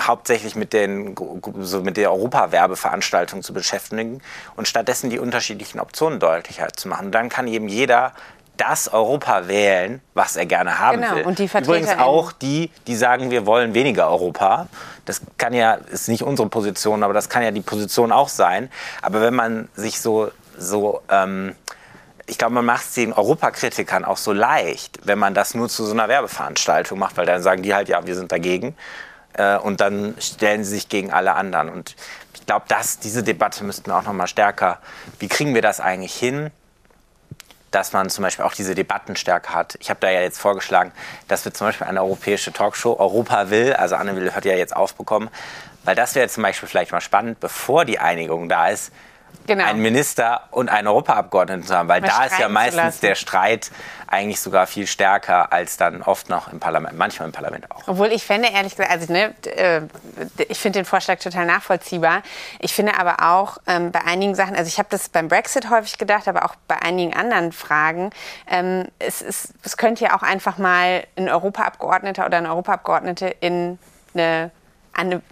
hauptsächlich 0.00 0.54
mit, 0.54 0.72
den, 0.72 1.14
so 1.60 1.82
mit 1.82 1.96
der 1.96 2.12
Europawerbeveranstaltung 2.12 3.42
zu 3.42 3.54
beschäftigen 3.54 4.20
und 4.54 4.68
stattdessen 4.68 5.08
die 5.08 5.18
unterschiedlichen 5.18 5.80
Optionen 5.80 6.20
deutlicher 6.20 6.68
zu 6.74 6.88
machen. 6.88 7.10
dann 7.10 7.28
kann 7.30 7.48
eben 7.48 7.68
jeder 7.68 8.12
das 8.56 8.88
Europa 8.88 9.48
wählen, 9.48 10.00
was 10.14 10.36
er 10.36 10.46
gerne 10.46 10.78
haben 10.78 11.02
genau. 11.02 11.16
will. 11.16 11.22
Und 11.24 11.38
die 11.38 11.46
Übrigens 11.46 11.98
auch 11.98 12.32
die, 12.32 12.70
die 12.86 12.96
sagen, 12.96 13.30
wir 13.30 13.46
wollen 13.46 13.74
weniger 13.74 14.08
Europa. 14.08 14.68
Das 15.04 15.20
kann 15.38 15.52
ja, 15.52 15.74
ist 15.74 16.08
nicht 16.08 16.22
unsere 16.22 16.48
Position, 16.48 17.02
aber 17.02 17.14
das 17.14 17.28
kann 17.28 17.42
ja 17.42 17.50
die 17.50 17.60
Position 17.60 18.12
auch 18.12 18.28
sein. 18.28 18.70
Aber 19.02 19.20
wenn 19.20 19.34
man 19.34 19.68
sich 19.74 20.00
so, 20.00 20.30
so 20.58 21.02
ähm, 21.10 21.54
ich 22.26 22.38
glaube, 22.38 22.54
man 22.54 22.64
macht 22.64 22.84
es 22.86 22.94
den 22.94 23.12
Europakritikern 23.12 24.04
auch 24.04 24.16
so 24.16 24.32
leicht, 24.32 24.98
wenn 25.04 25.18
man 25.18 25.34
das 25.34 25.54
nur 25.54 25.68
zu 25.68 25.84
so 25.84 25.92
einer 25.92 26.08
Werbeveranstaltung 26.08 26.98
macht, 26.98 27.16
weil 27.16 27.26
dann 27.26 27.42
sagen 27.42 27.62
die 27.62 27.74
halt, 27.74 27.88
ja, 27.88 28.06
wir 28.06 28.16
sind 28.16 28.32
dagegen. 28.32 28.76
Äh, 29.34 29.58
und 29.58 29.80
dann 29.80 30.16
stellen 30.18 30.64
sie 30.64 30.70
sich 30.70 30.88
gegen 30.88 31.12
alle 31.12 31.34
anderen. 31.34 31.68
Und 31.68 31.94
ich 32.34 32.46
glaube, 32.46 32.64
diese 33.02 33.22
Debatte 33.22 33.64
müssten 33.64 33.90
wir 33.90 33.96
auch 33.96 34.02
noch 34.02 34.12
mal 34.12 34.26
stärker. 34.26 34.78
Wie 35.18 35.28
kriegen 35.28 35.54
wir 35.54 35.62
das 35.62 35.80
eigentlich 35.80 36.14
hin? 36.14 36.50
Dass 37.70 37.92
man 37.92 38.08
zum 38.10 38.22
Beispiel 38.22 38.44
auch 38.44 38.54
diese 38.54 38.74
Debattenstärke 38.74 39.52
hat. 39.52 39.76
Ich 39.80 39.90
habe 39.90 40.00
da 40.00 40.10
ja 40.10 40.20
jetzt 40.20 40.38
vorgeschlagen, 40.38 40.92
dass 41.28 41.44
wir 41.44 41.52
zum 41.52 41.66
Beispiel 41.66 41.86
eine 41.86 42.02
europäische 42.02 42.52
Talkshow 42.52 42.96
Europa 42.98 43.50
will, 43.50 43.72
also 43.74 43.96
Anne 43.96 44.16
will, 44.16 44.32
hat 44.32 44.44
ja 44.44 44.54
jetzt 44.54 44.74
aufbekommen, 44.74 45.28
weil 45.84 45.94
das 45.94 46.14
wäre 46.14 46.28
zum 46.28 46.42
Beispiel 46.42 46.68
vielleicht 46.68 46.92
mal 46.92 47.00
spannend, 47.00 47.40
bevor 47.40 47.84
die 47.84 47.98
Einigung 47.98 48.48
da 48.48 48.68
ist, 48.68 48.92
genau. 49.46 49.64
einen 49.64 49.80
Minister 49.80 50.42
und 50.50 50.68
einen 50.68 50.88
Europaabgeordneten 50.88 51.64
zu 51.64 51.76
haben, 51.76 51.88
weil 51.88 52.00
da 52.00 52.24
ist 52.24 52.38
ja 52.38 52.48
meistens 52.48 53.00
der 53.00 53.14
Streit 53.14 53.70
eigentlich 54.06 54.40
sogar 54.40 54.66
viel 54.66 54.86
stärker 54.86 55.52
als 55.52 55.76
dann 55.76 56.02
oft 56.02 56.28
noch 56.28 56.52
im 56.52 56.60
Parlament, 56.60 56.96
manchmal 56.96 57.28
im 57.28 57.32
Parlament 57.32 57.70
auch. 57.70 57.82
Obwohl 57.86 58.08
ich 58.08 58.24
fände, 58.24 58.48
ehrlich 58.48 58.76
gesagt, 58.76 58.90
also 58.90 59.12
ne, 59.12 59.34
äh, 59.44 59.82
ich 60.48 60.58
finde 60.58 60.78
den 60.80 60.84
Vorschlag 60.84 61.18
total 61.18 61.46
nachvollziehbar. 61.46 62.22
Ich 62.60 62.72
finde 62.72 62.98
aber 62.98 63.16
auch 63.32 63.58
ähm, 63.66 63.90
bei 63.90 64.02
einigen 64.04 64.34
Sachen, 64.34 64.56
also 64.56 64.68
ich 64.68 64.78
habe 64.78 64.88
das 64.90 65.08
beim 65.08 65.28
Brexit 65.28 65.70
häufig 65.70 65.98
gedacht, 65.98 66.28
aber 66.28 66.44
auch 66.44 66.54
bei 66.68 66.80
einigen 66.80 67.14
anderen 67.14 67.52
Fragen, 67.52 68.10
ähm, 68.50 68.86
es, 68.98 69.22
ist, 69.22 69.54
es 69.62 69.76
könnte 69.76 70.04
ja 70.04 70.16
auch 70.16 70.22
einfach 70.22 70.58
mal 70.58 71.04
ein 71.16 71.28
Europaabgeordneter 71.28 72.26
oder 72.26 72.38
eine 72.38 72.50
Europaabgeordnete 72.50 73.26
in 73.40 73.78
eine 74.14 74.50
Anne, 74.96 75.22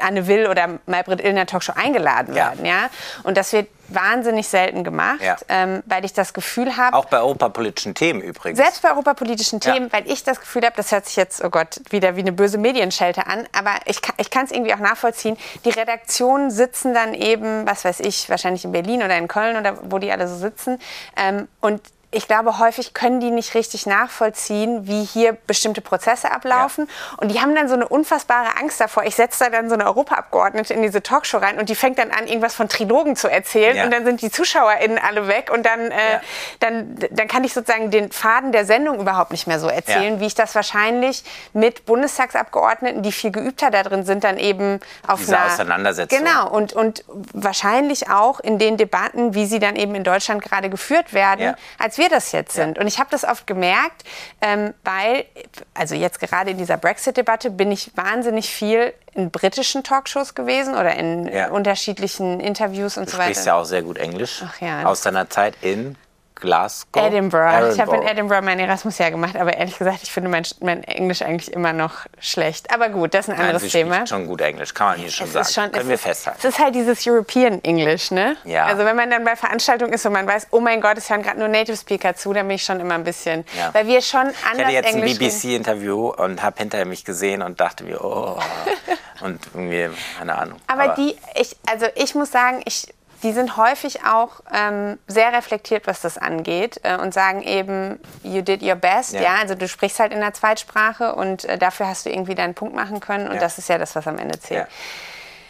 Anne 0.00 0.26
Will 0.26 0.46
oder 0.46 0.78
Maybrit 0.86 1.20
Illner 1.20 1.46
Talkshow 1.46 1.72
eingeladen 1.74 2.34
werden. 2.34 2.64
Ja. 2.64 2.82
ja? 2.82 2.90
Und 3.22 3.36
das 3.36 3.52
wird 3.52 3.68
wahnsinnig 3.88 4.46
selten 4.46 4.84
gemacht, 4.84 5.20
ja. 5.20 5.36
ähm, 5.48 5.82
weil 5.86 6.04
ich 6.04 6.12
das 6.12 6.32
Gefühl 6.32 6.76
habe... 6.76 6.96
Auch 6.96 7.06
bei 7.06 7.18
europapolitischen 7.18 7.94
Themen 7.94 8.20
übrigens. 8.20 8.58
Selbst 8.58 8.82
bei 8.82 8.90
europapolitischen 8.90 9.60
Themen, 9.60 9.86
ja. 9.86 9.92
weil 9.92 10.10
ich 10.10 10.22
das 10.22 10.40
Gefühl 10.40 10.62
habe, 10.62 10.76
das 10.76 10.92
hört 10.92 11.06
sich 11.06 11.16
jetzt, 11.16 11.42
oh 11.42 11.50
Gott, 11.50 11.80
wieder 11.90 12.16
wie 12.16 12.20
eine 12.20 12.32
böse 12.32 12.58
Medienschelte 12.58 13.26
an, 13.26 13.48
aber 13.52 13.72
ich, 13.86 14.00
ich 14.18 14.30
kann 14.30 14.44
es 14.44 14.52
irgendwie 14.52 14.74
auch 14.74 14.78
nachvollziehen. 14.78 15.36
Die 15.64 15.70
Redaktionen 15.70 16.50
sitzen 16.50 16.94
dann 16.94 17.14
eben, 17.14 17.66
was 17.66 17.84
weiß 17.84 18.00
ich, 18.00 18.30
wahrscheinlich 18.30 18.64
in 18.64 18.72
Berlin 18.72 19.02
oder 19.02 19.16
in 19.18 19.28
Köln 19.28 19.56
oder 19.56 19.78
wo 19.90 19.98
die 19.98 20.12
alle 20.12 20.28
so 20.28 20.36
sitzen 20.36 20.78
ähm, 21.16 21.48
und 21.60 21.80
ich 22.12 22.26
glaube, 22.26 22.58
häufig 22.58 22.92
können 22.92 23.20
die 23.20 23.30
nicht 23.30 23.54
richtig 23.54 23.86
nachvollziehen, 23.86 24.88
wie 24.88 25.04
hier 25.04 25.32
bestimmte 25.46 25.80
Prozesse 25.80 26.32
ablaufen. 26.32 26.88
Ja. 26.88 27.18
Und 27.18 27.28
die 27.30 27.40
haben 27.40 27.54
dann 27.54 27.68
so 27.68 27.74
eine 27.74 27.86
unfassbare 27.86 28.56
Angst 28.58 28.80
davor. 28.80 29.04
Ich 29.04 29.14
setze 29.14 29.44
da 29.44 29.50
dann 29.50 29.68
so 29.68 29.74
eine 29.74 29.86
Europaabgeordnete 29.86 30.74
in 30.74 30.82
diese 30.82 31.02
Talkshow 31.02 31.38
rein 31.38 31.58
und 31.60 31.68
die 31.68 31.76
fängt 31.76 31.98
dann 31.98 32.10
an, 32.10 32.26
irgendwas 32.26 32.54
von 32.54 32.68
Trilogen 32.68 33.14
zu 33.14 33.28
erzählen. 33.28 33.76
Ja. 33.76 33.84
Und 33.84 33.92
dann 33.92 34.04
sind 34.04 34.22
die 34.22 34.30
ZuschauerInnen 34.30 34.98
alle 34.98 35.28
weg. 35.28 35.50
Und 35.54 35.64
dann, 35.64 35.80
äh, 35.92 36.14
ja. 36.14 36.20
dann, 36.58 36.96
dann 37.12 37.28
kann 37.28 37.44
ich 37.44 37.54
sozusagen 37.54 37.92
den 37.92 38.10
Faden 38.10 38.50
der 38.50 38.64
Sendung 38.64 38.98
überhaupt 38.98 39.30
nicht 39.30 39.46
mehr 39.46 39.60
so 39.60 39.68
erzählen, 39.68 40.18
wie 40.18 40.26
ich 40.26 40.34
das 40.34 40.56
wahrscheinlich 40.56 41.22
mit 41.52 41.86
Bundestagsabgeordneten, 41.86 43.04
die 43.04 43.12
viel 43.12 43.30
geübter 43.30 43.70
da 43.70 43.84
drin 43.84 44.04
sind, 44.04 44.24
dann 44.24 44.36
eben 44.36 44.80
auf 45.06 45.20
Diese 45.20 45.38
einer, 45.38 45.46
Auseinandersetzung. 45.46 46.18
Genau. 46.18 46.48
Und, 46.50 46.72
und 46.72 47.04
wahrscheinlich 47.32 48.10
auch 48.10 48.40
in 48.40 48.58
den 48.58 48.76
Debatten, 48.76 49.34
wie 49.34 49.46
sie 49.46 49.60
dann 49.60 49.76
eben 49.76 49.94
in 49.94 50.02
Deutschland 50.02 50.42
gerade 50.42 50.70
geführt 50.70 51.14
werden, 51.14 51.54
als 51.78 51.99
wir 52.00 52.08
das 52.08 52.32
jetzt 52.32 52.54
sind. 52.54 52.76
Ja. 52.76 52.82
Und 52.82 52.88
ich 52.88 52.98
habe 52.98 53.08
das 53.10 53.22
oft 53.22 53.46
gemerkt, 53.46 54.02
ähm, 54.40 54.74
weil, 54.82 55.26
also 55.74 55.94
jetzt 55.94 56.18
gerade 56.18 56.50
in 56.50 56.58
dieser 56.58 56.76
Brexit-Debatte 56.76 57.50
bin 57.50 57.70
ich 57.70 57.96
wahnsinnig 57.96 58.50
viel 58.50 58.92
in 59.14 59.30
britischen 59.30 59.84
Talkshows 59.84 60.34
gewesen 60.34 60.74
oder 60.74 60.96
in 60.96 61.26
ja. 61.26 61.50
unterschiedlichen 61.50 62.40
Interviews 62.40 62.96
und 62.96 63.06
du 63.06 63.12
so 63.12 63.18
weiter. 63.18 63.28
Du 63.28 63.34
sprichst 63.34 63.46
ja 63.46 63.54
auch 63.54 63.64
sehr 63.64 63.82
gut 63.82 63.98
Englisch. 63.98 64.42
Ach 64.44 64.60
ja. 64.60 64.84
Aus 64.84 65.02
deiner 65.02 65.30
Zeit 65.30 65.54
in 65.62 65.96
Glasgow? 66.40 67.06
Edinburgh. 67.06 67.46
Edinburgh. 67.46 67.74
Ich 67.74 67.80
habe 67.80 67.96
in 67.96 68.02
Edinburgh 68.02 68.42
mein 68.44 68.58
Erasmus-Jahr 68.58 69.10
gemacht, 69.10 69.36
aber 69.36 69.54
ehrlich 69.54 69.78
gesagt, 69.78 70.00
ich 70.02 70.10
finde 70.10 70.28
mein, 70.28 70.44
mein, 70.60 70.82
Englisch 70.84 71.22
eigentlich 71.22 71.52
immer 71.52 71.72
noch 71.72 72.06
schlecht. 72.18 72.72
Aber 72.72 72.88
gut, 72.88 73.14
das 73.14 73.26
ist 73.26 73.30
ein 73.30 73.38
Nein, 73.38 73.54
anderes 73.54 73.70
Thema. 73.70 74.06
schon 74.06 74.26
gut 74.26 74.40
Englisch, 74.40 74.74
kann 74.74 74.88
man 74.88 74.98
hier 74.98 75.10
schon 75.10 75.26
es 75.26 75.32
sagen. 75.32 75.48
Schon, 75.52 75.72
Können 75.72 75.88
wir 75.88 75.94
ist, 75.94 76.02
festhalten. 76.02 76.38
Es 76.42 76.44
ist 76.44 76.58
halt 76.58 76.74
dieses 76.74 77.06
European 77.06 77.62
English, 77.62 78.10
ne? 78.10 78.36
Ja. 78.44 78.66
Also 78.66 78.84
wenn 78.84 78.96
man 78.96 79.10
dann 79.10 79.24
bei 79.24 79.36
Veranstaltungen 79.36 79.92
ist 79.92 80.04
und 80.06 80.12
man 80.12 80.26
weiß, 80.26 80.48
oh 80.50 80.60
mein 80.60 80.80
Gott, 80.80 80.98
es 80.98 81.10
hören 81.10 81.22
gerade 81.22 81.38
nur 81.38 81.48
Native 81.48 81.76
Speaker 81.76 82.14
zu, 82.14 82.32
dann 82.32 82.46
bin 82.48 82.56
ich 82.56 82.64
schon 82.64 82.80
immer 82.80 82.94
ein 82.94 83.04
bisschen, 83.04 83.44
ja. 83.56 83.72
weil 83.74 83.86
wir 83.86 84.00
schon 84.02 84.20
anders 84.20 84.34
Ich 84.56 84.64
hatte 84.64 84.72
jetzt 84.72 84.94
Englisch 84.94 85.12
ein 85.12 85.18
BBC-Interview 85.18 86.08
und 86.08 86.42
habe 86.42 86.56
hinterher 86.58 86.86
mich 86.86 87.04
gesehen 87.04 87.42
und 87.42 87.60
dachte 87.60 87.84
mir, 87.84 88.02
oh, 88.02 88.38
und 89.20 89.40
irgendwie, 89.54 89.90
keine 90.18 90.36
Ahnung. 90.36 90.58
Aber, 90.66 90.84
aber 90.84 90.94
die, 90.94 91.16
ich, 91.34 91.56
also 91.66 91.86
ich 91.94 92.14
muss 92.14 92.30
sagen, 92.30 92.62
ich 92.64 92.86
die 93.22 93.32
sind 93.32 93.56
häufig 93.56 94.04
auch 94.04 94.40
ähm, 94.52 94.98
sehr 95.06 95.32
reflektiert, 95.32 95.86
was 95.86 96.00
das 96.00 96.18
angeht 96.18 96.80
äh, 96.82 96.96
und 96.96 97.12
sagen 97.12 97.42
eben, 97.42 98.00
you 98.22 98.42
did 98.42 98.62
your 98.62 98.76
best. 98.76 99.12
Ja. 99.12 99.22
ja. 99.22 99.34
also 99.40 99.54
du 99.54 99.68
sprichst 99.68 100.00
halt 100.00 100.12
in 100.12 100.20
der 100.20 100.32
Zweitsprache 100.32 101.14
und 101.14 101.44
äh, 101.44 101.58
dafür 101.58 101.88
hast 101.88 102.06
du 102.06 102.10
irgendwie 102.10 102.34
deinen 102.34 102.54
Punkt 102.54 102.74
machen 102.74 103.00
können 103.00 103.28
und 103.28 103.34
ja. 103.34 103.40
das 103.40 103.58
ist 103.58 103.68
ja 103.68 103.78
das, 103.78 103.94
was 103.94 104.06
am 104.06 104.18
Ende 104.18 104.38
zählt. 104.38 104.66
Ja. 104.66 104.68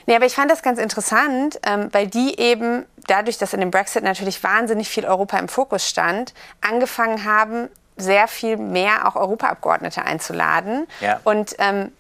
Nee, 0.07 0.17
aber 0.17 0.27
ich 0.27 0.35
fand 0.35 0.51
das 0.51 0.63
ganz 0.63 0.79
interessant, 0.79 1.61
ähm, 1.63 1.89
weil 1.93 2.09
die 2.09 2.39
eben 2.41 2.85
dadurch, 3.07 3.39
dass 3.39 3.53
in 3.53 3.61
dem 3.61 3.71
Brexit 3.71 4.03
natürlich 4.03 4.43
wahnsinnig 4.43 4.89
viel 4.89 5.05
Europa 5.05 5.39
im 5.39 5.49
Fokus 5.49 5.89
stand, 5.89 6.35
angefangen 6.61 7.25
haben, 7.25 7.69
sehr 7.97 8.29
viel 8.29 8.57
mehr 8.57 9.07
auch 9.07 9.15
Europaabgeordnete 9.15 10.03
einzuladen. 10.03 10.87
Ja. 11.01 11.21
Und 11.25 11.55
ähm, 11.59 11.93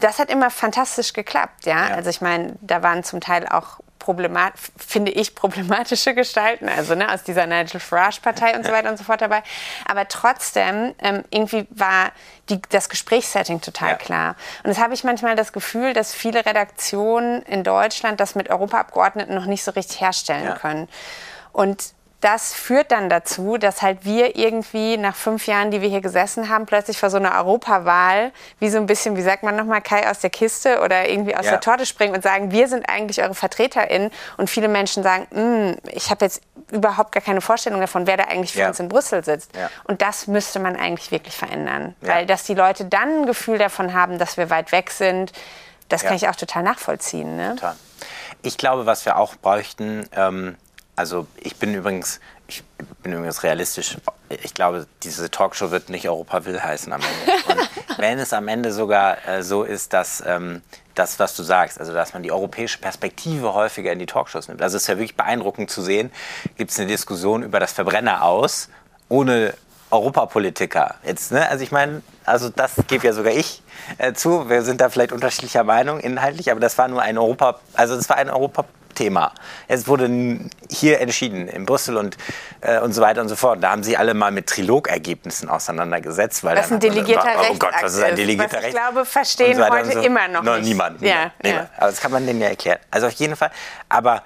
das 0.00 0.18
hat 0.18 0.30
immer 0.30 0.50
fantastisch 0.50 1.12
geklappt, 1.12 1.66
ja. 1.66 1.88
ja. 1.88 1.94
Also 1.94 2.10
ich 2.10 2.20
meine, 2.20 2.56
da 2.60 2.82
waren 2.82 3.04
zum 3.04 3.20
Teil 3.20 3.46
auch 3.46 3.78
problemat 4.08 4.54
finde 4.78 5.12
ich, 5.12 5.34
problematische 5.34 6.14
Gestalten, 6.14 6.66
also 6.66 6.94
ne, 6.94 7.12
aus 7.12 7.24
dieser 7.24 7.46
Nigel 7.46 7.78
Farage-Partei 7.78 8.56
und 8.56 8.64
so 8.64 8.72
weiter 8.72 8.88
und 8.88 8.96
so 8.96 9.04
fort 9.04 9.20
dabei. 9.20 9.42
Aber 9.86 10.08
trotzdem, 10.08 10.94
ähm, 11.00 11.24
irgendwie 11.30 11.66
war 11.68 12.12
die, 12.48 12.58
das 12.70 12.88
Gesprächssetting 12.88 13.60
total 13.60 13.90
ja. 13.90 13.94
klar. 13.96 14.36
Und 14.64 14.70
das 14.70 14.78
habe 14.78 14.94
ich 14.94 15.04
manchmal 15.04 15.36
das 15.36 15.52
Gefühl, 15.52 15.92
dass 15.92 16.14
viele 16.14 16.46
Redaktionen 16.46 17.42
in 17.42 17.64
Deutschland 17.64 18.18
das 18.18 18.34
mit 18.34 18.48
Europaabgeordneten 18.48 19.34
noch 19.34 19.44
nicht 19.44 19.62
so 19.62 19.72
richtig 19.72 20.00
herstellen 20.00 20.46
ja. 20.46 20.54
können. 20.54 20.88
Und 21.52 21.92
das 22.20 22.52
führt 22.52 22.90
dann 22.90 23.08
dazu, 23.08 23.58
dass 23.58 23.80
halt 23.80 24.04
wir 24.04 24.36
irgendwie 24.36 24.96
nach 24.96 25.14
fünf 25.14 25.46
Jahren, 25.46 25.70
die 25.70 25.80
wir 25.82 25.88
hier 25.88 26.00
gesessen 26.00 26.48
haben, 26.48 26.66
plötzlich 26.66 26.98
vor 26.98 27.10
so 27.10 27.16
einer 27.16 27.36
Europawahl, 27.36 28.32
wie 28.58 28.70
so 28.70 28.78
ein 28.78 28.86
bisschen, 28.86 29.16
wie 29.16 29.22
sagt 29.22 29.44
man 29.44 29.54
nochmal, 29.54 29.80
Kai 29.80 30.10
aus 30.10 30.18
der 30.18 30.30
Kiste 30.30 30.80
oder 30.80 31.08
irgendwie 31.08 31.36
aus 31.36 31.44
ja. 31.44 31.52
der 31.52 31.60
Torte 31.60 31.86
springen 31.86 32.16
und 32.16 32.22
sagen, 32.24 32.50
wir 32.50 32.66
sind 32.66 32.88
eigentlich 32.88 33.22
eure 33.22 33.34
VertreterInnen. 33.34 34.10
Und 34.36 34.50
viele 34.50 34.66
Menschen 34.66 35.04
sagen, 35.04 35.28
hm, 35.30 35.76
ich 35.92 36.10
habe 36.10 36.24
jetzt 36.24 36.42
überhaupt 36.72 37.12
gar 37.12 37.22
keine 37.22 37.40
Vorstellung 37.40 37.80
davon, 37.80 38.08
wer 38.08 38.16
da 38.16 38.24
eigentlich 38.24 38.52
für 38.52 38.60
ja. 38.60 38.68
uns 38.68 38.80
in 38.80 38.88
Brüssel 38.88 39.24
sitzt. 39.24 39.54
Ja. 39.54 39.70
Und 39.84 40.02
das 40.02 40.26
müsste 40.26 40.58
man 40.58 40.74
eigentlich 40.74 41.12
wirklich 41.12 41.36
verändern. 41.36 41.94
Weil 42.00 42.26
dass 42.26 42.42
die 42.42 42.54
Leute 42.54 42.84
dann 42.84 43.20
ein 43.20 43.26
Gefühl 43.26 43.58
davon 43.58 43.94
haben, 43.94 44.18
dass 44.18 44.36
wir 44.36 44.50
weit 44.50 44.72
weg 44.72 44.90
sind, 44.90 45.32
das 45.88 46.02
kann 46.02 46.16
ich 46.16 46.28
auch 46.28 46.36
total 46.36 46.64
nachvollziehen. 46.64 47.36
Ne? 47.36 47.54
Total. 47.54 47.76
Ich 48.42 48.58
glaube, 48.58 48.86
was 48.86 49.06
wir 49.06 49.16
auch 49.16 49.36
bräuchten, 49.36 50.04
ähm 50.14 50.56
also 50.98 51.28
ich 51.36 51.54
bin 51.54 51.72
übrigens, 51.74 52.18
ich 52.48 52.64
bin 53.04 53.12
übrigens 53.12 53.44
realistisch. 53.44 53.98
Ich 54.42 54.52
glaube, 54.52 54.88
diese 55.04 55.30
Talkshow 55.30 55.70
wird 55.70 55.90
nicht 55.90 56.08
Europa 56.08 56.44
will 56.44 56.60
heißen 56.60 56.92
am 56.92 57.00
Ende. 57.00 57.60
Und 57.88 57.98
wenn 57.98 58.18
es 58.18 58.32
am 58.32 58.48
Ende 58.48 58.72
sogar 58.72 59.16
äh, 59.28 59.44
so 59.44 59.62
ist, 59.62 59.92
dass 59.92 60.24
ähm, 60.26 60.60
das, 60.96 61.20
was 61.20 61.36
du 61.36 61.44
sagst, 61.44 61.78
also 61.78 61.92
dass 61.92 62.14
man 62.14 62.24
die 62.24 62.32
europäische 62.32 62.78
Perspektive 62.78 63.54
häufiger 63.54 63.92
in 63.92 64.00
die 64.00 64.06
Talkshows 64.06 64.48
nimmt. 64.48 64.60
Also 64.60 64.76
es 64.76 64.82
ist 64.82 64.88
ja 64.88 64.96
wirklich 64.96 65.16
beeindruckend 65.16 65.70
zu 65.70 65.82
sehen, 65.82 66.10
gibt 66.56 66.72
es 66.72 66.78
eine 66.80 66.88
Diskussion 66.88 67.44
über 67.44 67.60
das 67.60 67.72
Verbrenner 67.72 68.24
aus, 68.24 68.68
ohne 69.08 69.54
Europapolitiker. 69.92 70.96
Jetzt, 71.04 71.30
ne? 71.30 71.48
Also 71.48 71.62
ich 71.62 71.70
meine, 71.70 72.02
also 72.24 72.48
das 72.48 72.72
gebe 72.88 73.06
ja 73.06 73.12
sogar 73.12 73.32
ich 73.32 73.62
äh, 73.98 74.14
zu. 74.14 74.50
Wir 74.50 74.62
sind 74.62 74.80
da 74.80 74.90
vielleicht 74.90 75.12
unterschiedlicher 75.12 75.62
Meinung 75.62 76.00
inhaltlich, 76.00 76.50
aber 76.50 76.58
das 76.58 76.76
war 76.76 76.88
nur 76.88 77.02
ein 77.02 77.16
Europa, 77.18 77.60
also 77.74 77.94
das 77.94 78.08
war 78.08 78.16
ein 78.16 78.28
Europa 78.28 78.64
Thema. 78.98 79.32
Es 79.68 79.86
wurde 79.86 80.10
hier 80.68 81.00
entschieden, 81.00 81.46
in 81.46 81.64
Brüssel 81.66 81.96
und, 81.96 82.16
äh, 82.60 82.80
und 82.80 82.92
so 82.92 83.00
weiter 83.00 83.20
und 83.20 83.28
so 83.28 83.36
fort. 83.36 83.62
Da 83.62 83.70
haben 83.70 83.84
sie 83.84 83.96
alle 83.96 84.12
mal 84.12 84.32
mit 84.32 84.48
Trilogergebnissen 84.48 85.48
auseinandergesetzt. 85.48 86.42
Weil 86.42 86.56
was 86.56 86.72
ein 86.72 86.80
delegierter 86.80 87.38
Recht. 87.38 87.50
Oh 87.52 87.58
Gott, 87.58 87.74
was 87.80 87.94
ist 87.94 88.02
ein 88.02 88.16
delegierter 88.16 88.56
Recht? 88.56 88.68
Ich 88.68 88.74
glaube, 88.74 89.04
verstehen 89.04 89.56
so 89.56 89.68
heute 89.68 89.92
so. 89.92 90.00
immer 90.00 90.26
noch, 90.26 90.42
noch 90.42 90.56
nicht. 90.56 90.66
Niemand. 90.66 91.00
Ja, 91.00 91.30
niemand. 91.42 91.68
Ja. 91.68 91.70
Aber 91.76 91.86
das 91.86 92.00
kann 92.00 92.10
man 92.10 92.26
denen 92.26 92.40
ja 92.40 92.48
erklären. 92.48 92.80
Also 92.90 93.06
auf 93.06 93.12
jeden 93.12 93.36
Fall. 93.36 93.50
Aber 93.88 94.24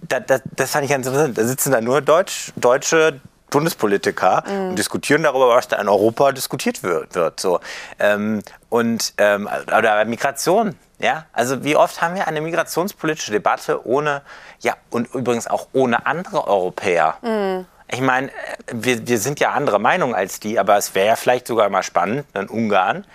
da, 0.00 0.20
da, 0.20 0.38
das 0.56 0.70
fand 0.70 0.84
ich 0.84 0.90
ganz 0.90 1.06
interessant. 1.06 1.38
Da 1.38 1.44
sitzen 1.44 1.70
da 1.70 1.80
nur 1.80 2.00
Deutsch, 2.00 2.52
deutsche 2.56 3.20
Bundespolitiker 3.50 4.44
mhm. 4.46 4.70
und 4.70 4.78
diskutieren 4.78 5.22
darüber, 5.22 5.48
was 5.48 5.68
da 5.68 5.76
in 5.80 5.88
Europa 5.88 6.32
diskutiert 6.32 6.82
wird. 6.82 7.14
wird 7.14 7.40
so. 7.40 7.60
Ähm, 7.98 8.42
und 8.68 9.14
ähm, 9.18 9.48
oder 9.66 10.04
Migration 10.04 10.76
ja, 10.98 11.26
also 11.32 11.62
wie 11.62 11.76
oft 11.76 12.02
haben 12.02 12.16
wir 12.16 12.26
eine 12.26 12.40
migrationspolitische 12.40 13.30
Debatte 13.30 13.86
ohne, 13.86 14.22
ja, 14.60 14.74
und 14.90 15.14
übrigens 15.14 15.46
auch 15.46 15.68
ohne 15.72 16.06
andere 16.06 16.46
Europäer? 16.48 17.16
Mhm. 17.22 17.66
Ich 17.90 18.00
meine, 18.00 18.30
wir, 18.72 19.06
wir 19.06 19.18
sind 19.18 19.40
ja 19.40 19.52
anderer 19.52 19.78
Meinung 19.78 20.14
als 20.14 20.40
die, 20.40 20.58
aber 20.58 20.76
es 20.76 20.94
wäre 20.94 21.06
ja 21.06 21.16
vielleicht 21.16 21.46
sogar 21.46 21.70
mal 21.70 21.82
spannend, 21.82 22.26
in 22.34 22.48
Ungarn 22.48 23.06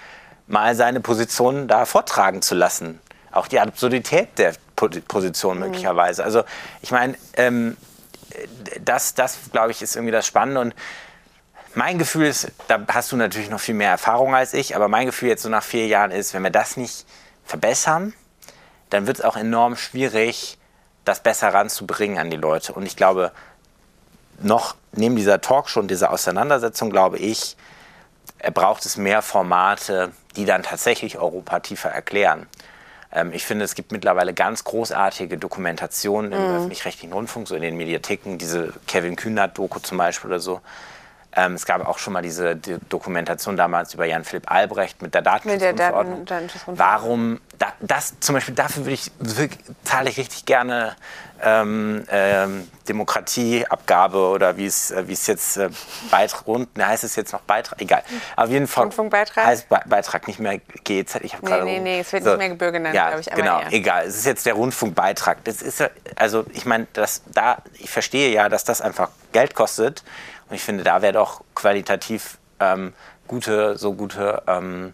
mal 0.48 0.76
seine 0.76 1.00
Position 1.00 1.67
da 1.67 1.86
vortragen 1.86 2.41
zu 2.41 2.56
lassen. 2.56 3.00
Auch 3.32 3.48
die 3.48 3.60
Absurdität 3.60 4.30
der 4.38 4.54
Position 4.76 5.58
mhm. 5.58 5.65
möglicherweise. 5.65 6.24
Also 6.24 6.43
ich 6.82 6.91
meine, 6.91 7.15
ähm, 7.36 7.78
das, 8.84 9.13
das 9.13 9.38
glaube 9.52 9.72
ich, 9.72 9.82
ist 9.82 9.96
irgendwie 9.96 10.12
das 10.12 10.26
Spannende. 10.28 10.62
Und 10.62 10.76
mein 11.76 11.98
Gefühl 11.98 12.28
ist, 12.28 12.52
da 12.67 12.80
hast 12.88 13.12
du 13.12 13.17
natürlich 13.17 13.50
noch 13.50 13.60
viel 13.60 13.76
mehr 13.76 13.89
Erfahrung 13.89 14.36
als 14.36 14.54
ich, 14.54 14.76
aber 14.76 14.88
mein 14.88 15.08
Gefühl 15.08 15.30
jetzt 15.30 15.43
so 15.43 15.50
nach 15.50 15.63
vier 15.63 15.88
Jahren 15.88 16.12
ist, 16.12 16.34
wenn 16.34 16.43
wir 16.43 16.52
das 16.52 16.78
nicht 16.78 17.06
verbessern, 17.46 18.13
dann 18.89 19.08
wird 19.08 19.19
es 19.19 19.26
auch 19.26 19.36
enorm 19.36 19.76
schwierig, 19.76 20.58
das 21.06 21.22
besser 21.22 21.54
ranzubringen 21.54 22.17
an 22.17 22.30
die 22.30 22.38
Leute. 22.38 22.74
Und 22.74 22.86
ich 22.86 22.96
glaube, 22.96 23.32
noch 24.39 24.76
neben 24.91 25.15
dieser 25.15 25.41
Talkshow 25.41 25.80
und 25.80 25.89
dieser 25.89 26.12
Auseinandersetzung, 26.12 26.89
glaube 26.89 27.17
ich, 27.17 27.58
braucht 28.54 28.86
es 28.86 28.98
mehr 28.98 29.22
Formate, 29.22 30.12
die 30.36 30.46
dann 30.46 30.63
tatsächlich 30.63 31.17
Europa 31.17 31.60
tiefer 31.60 31.89
erklären. 31.89 32.48
Ähm, 33.13 33.32
ich 33.34 33.45
finde, 33.45 33.65
es 33.65 33.76
gibt 33.76 33.91
mittlerweile 33.91 34.34
ganz 34.34 34.63
großartige 34.63 35.38
Dokumentationen 35.38 36.32
im 36.32 36.39
mhm. 36.39 36.56
öffentlich-rechtlichen 36.56 37.13
Rundfunk, 37.13 37.47
so 37.47 37.56
in 37.56 37.62
den 37.62 37.78
Mediatheken, 37.78 38.38
diese 38.38 38.73
Kevin 38.88 39.15
Kühnert-Doku 39.15 39.80
zum 39.80 39.97
Beispiel 39.97 40.30
oder 40.30 40.39
so. 40.39 40.62
Ähm, 41.36 41.54
es 41.54 41.65
gab 41.65 41.88
auch 41.88 41.98
schon 41.98 42.13
mal 42.13 42.22
diese 42.22 42.56
die 42.56 42.78
Dokumentation 42.89 43.58
damals 43.58 43.93
über 43.93 44.06
Jan-Philipp 44.06 44.52
Albrecht 44.52 45.02
mit 45.02 45.13
der 45.13 45.22
Datenschutzgrundverordnung. 45.22 46.19
Mit 46.19 46.30
der 46.30 46.41
Daten 46.41 46.78
Warum, 46.78 47.41
da, 47.58 47.74
das 47.80 48.19
zum 48.19 48.36
Beispiel, 48.36 48.54
dafür 48.56 48.86
würde 48.86 48.93
ich, 48.93 49.12
wirklich, 49.19 49.60
zahle 49.84 50.10
ich 50.10 50.17
richtig 50.17 50.46
gerne 50.46 50.96
ähm, 51.43 52.04
ähm, 52.10 52.69
Demokratieabgabe 52.88 54.17
oder 54.17 54.58
wie 54.58 54.65
es, 54.65 54.91
äh, 54.91 55.08
wie 55.08 55.13
es 55.13 55.28
jetzt 55.28 55.58
äh, 55.58 55.69
Beitrag, 56.10 56.48
rund, 56.48 56.78
ne, 56.78 56.88
heißt 56.88 57.04
es 57.04 57.15
jetzt 57.15 57.34
noch 57.34 57.41
Beitrag, 57.41 57.82
egal. 57.82 58.04
Auf 58.36 58.50
jeden 58.50 58.67
Fall 58.67 58.84
Rundfunkbeitrag? 58.84 59.46
heißt 59.46 59.69
Be 59.69 59.82
Beitrag 59.86 60.28
nicht 60.28 60.39
mehr 60.39 60.60
GEZ. 60.84 61.15
Ich 61.22 61.41
nee, 61.41 61.62
nee, 61.63 61.80
nee, 61.80 62.00
es 62.00 62.13
wird 62.13 62.24
so, 62.24 62.32
nicht 62.32 62.39
mehr 62.39 62.50
Gebühr 62.50 62.72
genannt, 62.72 62.96
ja, 62.96 63.10
glaube 63.10 63.22
ich. 63.22 63.30
genau, 63.32 63.60
eher. 63.60 63.74
egal. 63.74 64.06
Es 64.06 64.15
ist 64.15 64.26
jetzt 64.26 64.46
der 64.46 64.54
Rundfunkbeitrag. 64.54 65.43
Das 65.43 65.62
ist 65.62 65.84
also 66.15 66.46
ich 66.54 66.65
meine, 66.65 66.88
da, 66.93 67.58
ich 67.78 67.89
verstehe 67.89 68.32
ja, 68.32 68.50
dass 68.50 68.63
das 68.63 68.82
einfach 68.82 69.10
Geld 69.32 69.56
kostet 69.56 70.04
und 70.54 70.58
ich 70.58 70.63
finde, 70.63 70.84
da 70.84 71.02
wäre 71.02 71.13
doch 71.13 71.42
qualitativ 71.56 72.38
ähm, 72.60 72.94
gute, 73.28 73.76
so 73.76 73.94
gute 73.94 74.44
ähm, 74.46 74.94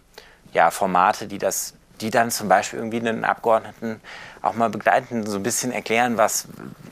ja, 0.54 0.70
Formate, 0.70 1.26
die 1.26 1.36
das, 1.36 1.74
die 2.00 2.08
dann 2.08 2.30
zum 2.30 2.48
Beispiel 2.48 2.78
irgendwie 2.78 2.96
einen 2.96 3.26
Abgeordneten 3.26 4.00
auch 4.40 4.54
mal 4.54 4.70
begleiten, 4.70 5.26
so 5.26 5.36
ein 5.36 5.42
bisschen 5.42 5.70
erklären, 5.70 6.16
was 6.16 6.48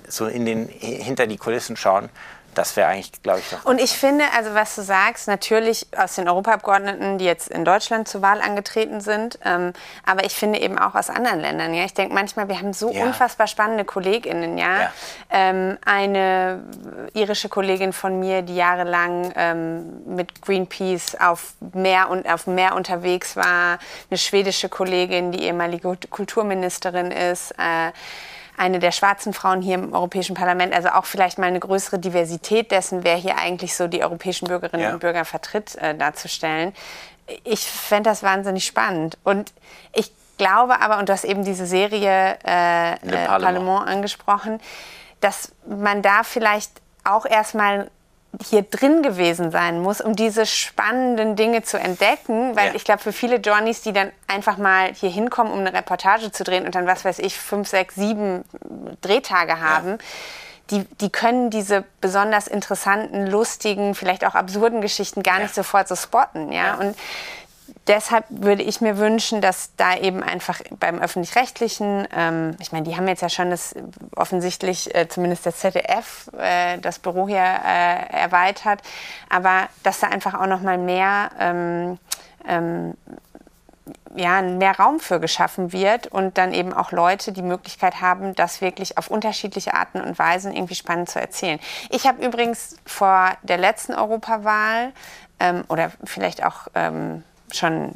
so 0.07 0.27
in 0.27 0.45
den 0.45 0.69
hinter 0.69 1.27
die 1.27 1.39
Kulissen 1.39 1.79
schauen, 1.79 2.11
das 2.59 2.77
wäre 2.77 2.89
eigentlich, 2.89 3.23
glaube 3.23 3.39
ich, 3.39 3.49
doch. 3.51 3.65
Und 3.65 3.81
ich 3.81 3.93
finde, 3.93 4.25
also 4.37 4.53
was 4.53 4.75
du 4.75 4.83
sagst, 4.83 5.29
natürlich 5.29 5.87
aus 5.97 6.17
den 6.17 6.29
Europaabgeordneten, 6.29 7.19
die 7.19 7.25
jetzt 7.25 7.49
in 7.49 7.65
Deutschland 7.65 8.09
zur 8.09 8.21
Wahl 8.21 8.41
angetreten 8.41 9.01
sind, 9.01 9.39
ähm, 9.45 9.73
aber 10.05 10.25
ich 10.25 10.35
finde 10.35 10.61
eben 10.61 10.77
auch 10.77 10.97
aus 10.97 11.09
anderen 11.09 11.39
Ländern. 11.41 11.73
Ja, 11.73 11.85
ich 11.85 11.95
denke 11.95 12.13
manchmal, 12.15 12.49
wir 12.49 12.59
haben 12.59 12.73
so 12.73 12.91
ja. 12.91 13.05
unfassbar 13.05 13.47
spannende 13.47 13.85
KollegInnen. 13.85 14.59
Ja, 14.59 14.81
ja. 14.81 14.93
Ähm, 15.31 15.79
eine 15.85 16.65
irische 17.15 17.49
Kollegin 17.49 17.93
von 17.93 18.19
mir, 18.19 18.43
die 18.43 18.57
jahrelang 18.57 19.33
ähm, 19.37 20.17
mit 20.17 20.43
Greenpeace 20.43 21.17
auf 21.21 21.53
Meer 21.75 22.11
und 22.11 22.29
auf 22.29 22.49
Meer 22.49 22.75
unterwegs 22.75 23.37
war, 23.37 23.79
eine 24.11 24.19
schwedische 24.19 24.69
Kollegin, 24.69 25.31
die 25.31 25.45
ehemalige 25.45 25.97
Kulturministerin 26.11 27.13
ist. 27.13 27.53
Äh, 27.53 27.93
eine 28.59 28.79
der 28.79 28.93
schwarzen 28.93 29.33
Frauen 29.33 29.63
hier 29.63 29.75
im 29.75 29.93
Europäischen 29.93 30.35
Parlament, 30.35 30.75
also 30.75 30.89
auch 30.91 31.05
vielleicht 31.05 31.39
mal 31.39 31.47
eine 31.47 31.61
größere 31.61 31.99
Diversität 31.99 32.71
dessen, 32.71 33.05
wer 33.05 33.17
hier 33.17 33.39
eigentlich 33.39 33.75
so 33.75 33.87
die 33.87 34.03
europäischen 34.03 34.49
Bürgerinnen 34.49 34.83
ja. 34.83 34.93
und 34.93 35.01
Bürger 35.01 35.25
vertritt, 35.25 35.77
äh, 35.77 35.95
darzustellen. 35.95 36.75
Ich 37.45 37.61
fände 37.61 38.11
das 38.11 38.23
wahnsinnig 38.23 38.65
spannend. 38.65 39.19
Und 39.23 39.53
ich 39.95 40.11
glaube 40.39 40.81
aber, 40.81 40.99
und 40.99 41.09
du 41.09 41.13
hast 41.13 41.25
eben 41.25 41.45
diese 41.45 41.67
Serie 41.67 42.39
äh, 42.45 42.93
äh, 42.95 42.97
Parlement. 42.99 43.27
Parlement 43.27 43.89
angesprochen, 43.89 44.61
dass 45.21 45.53
man 45.67 46.03
da 46.03 46.23
vielleicht 46.23 46.71
auch 47.05 47.27
erstmal 47.27 47.91
hier 48.47 48.63
drin 48.63 49.03
gewesen 49.03 49.51
sein 49.51 49.81
muss, 49.81 50.01
um 50.01 50.15
diese 50.15 50.47
spannenden 50.47 51.37
Dinge 51.37 51.63
zu 51.63 51.79
entdecken. 51.79 52.57
Weil 52.57 52.69
ja. 52.69 52.75
ich 52.75 52.85
glaube, 52.85 53.01
für 53.01 53.13
viele 53.13 53.37
Johnnies, 53.37 53.83
die 53.83 53.93
dann 53.93 54.13
einfach 54.27 54.59
mal 54.59 54.93
hier 54.95 55.11
hinkommen, 55.11 55.53
um 55.53 55.61
eine 55.61 55.73
Reportage 55.73 56.31
zu 56.31 56.45
drehen 56.45 56.65
und 56.65 56.75
dann, 56.75 56.87
was 56.87 57.05
weiß 57.05 57.19
ich, 57.19 57.37
fünf, 57.37 57.69
sechs, 57.69 57.97
sieben 57.97 58.45
Drehtage 59.01 59.61
haben, 59.61 59.91
ja. 59.91 59.97
die, 60.71 60.85
die 61.01 61.11
können 61.11 61.51
diese 61.51 61.85
besonders 62.01 62.47
interessanten, 62.47 63.27
lustigen, 63.27 63.95
vielleicht 63.95 64.25
auch 64.25 64.35
absurden 64.35 64.81
Geschichten 64.81 65.23
gar 65.23 65.39
ja. 65.39 65.43
nicht 65.45 65.55
sofort 65.55 65.89
so 65.89 65.97
spotten. 65.97 66.53
Ja? 66.53 66.75
Und 66.75 66.97
deshalb 67.89 68.25
würde 68.29 68.63
ich 68.63 68.81
mir 68.81 68.99
wünschen, 68.99 69.41
dass 69.41 69.75
da 69.77 69.97
eben 69.97 70.23
einfach 70.23 70.61
beim 70.79 71.01
öffentlich-rechtlichen, 71.01 72.07
ähm, 72.15 72.57
ich 72.61 72.73
meine, 72.73 72.85
die 72.85 72.97
haben 72.97 73.09
jetzt 73.09 73.23
ja 73.23 73.29
schon 73.29 73.51
das 73.51 73.75
offensichtlich, 74.15 74.95
äh, 74.95 75.09
zumindest 75.09 75.47
das 75.47 75.59
ZDF, 75.59 76.31
äh, 76.39 76.79
das 76.79 76.99
Büro 76.99 77.27
hier 77.27 77.39
äh, 77.39 78.13
erweitert, 78.13 78.83
aber 79.29 79.69
dass 79.83 80.01
da 80.01 80.09
einfach 80.09 80.35
auch 80.35 80.47
noch 80.47 80.61
mal 80.61 80.79
mehr 80.79 81.31
ähm, 81.41 81.99
ähm, 82.47 82.95
ja, 84.15 84.43
mehr 84.43 84.77
Raum 84.77 85.01
für 85.01 85.21
geschaffen 85.21 85.73
wird 85.73 86.09
und 86.09 86.39
dann 86.39 86.53
eben 86.53 86.73
auch 86.73 86.93
Leute 86.93 87.33
die 87.33 87.43
Möglichkeit 87.43 88.01
haben, 88.01 88.35
das 88.35 88.61
wirklich 88.61 88.99
auf 88.99 89.09
unterschiedliche 89.09 89.75
Arten 89.75 90.01
und 90.01 90.19
Weisen 90.19 90.55
irgendwie 90.55 90.75
spannend 90.75 91.09
zu 91.09 91.21
erzählen. 91.21 91.59
Ich 91.91 92.07
habe 92.07 92.25
übrigens 92.25 92.77
vor 92.85 93.33
der 93.43 93.59
letzten 93.59 93.95
Europawahl 93.95 94.93
ähm, 95.41 95.65
oder 95.69 95.93
vielleicht 96.05 96.45
auch 96.45 96.69
ähm, 96.75 97.23
schon 97.53 97.95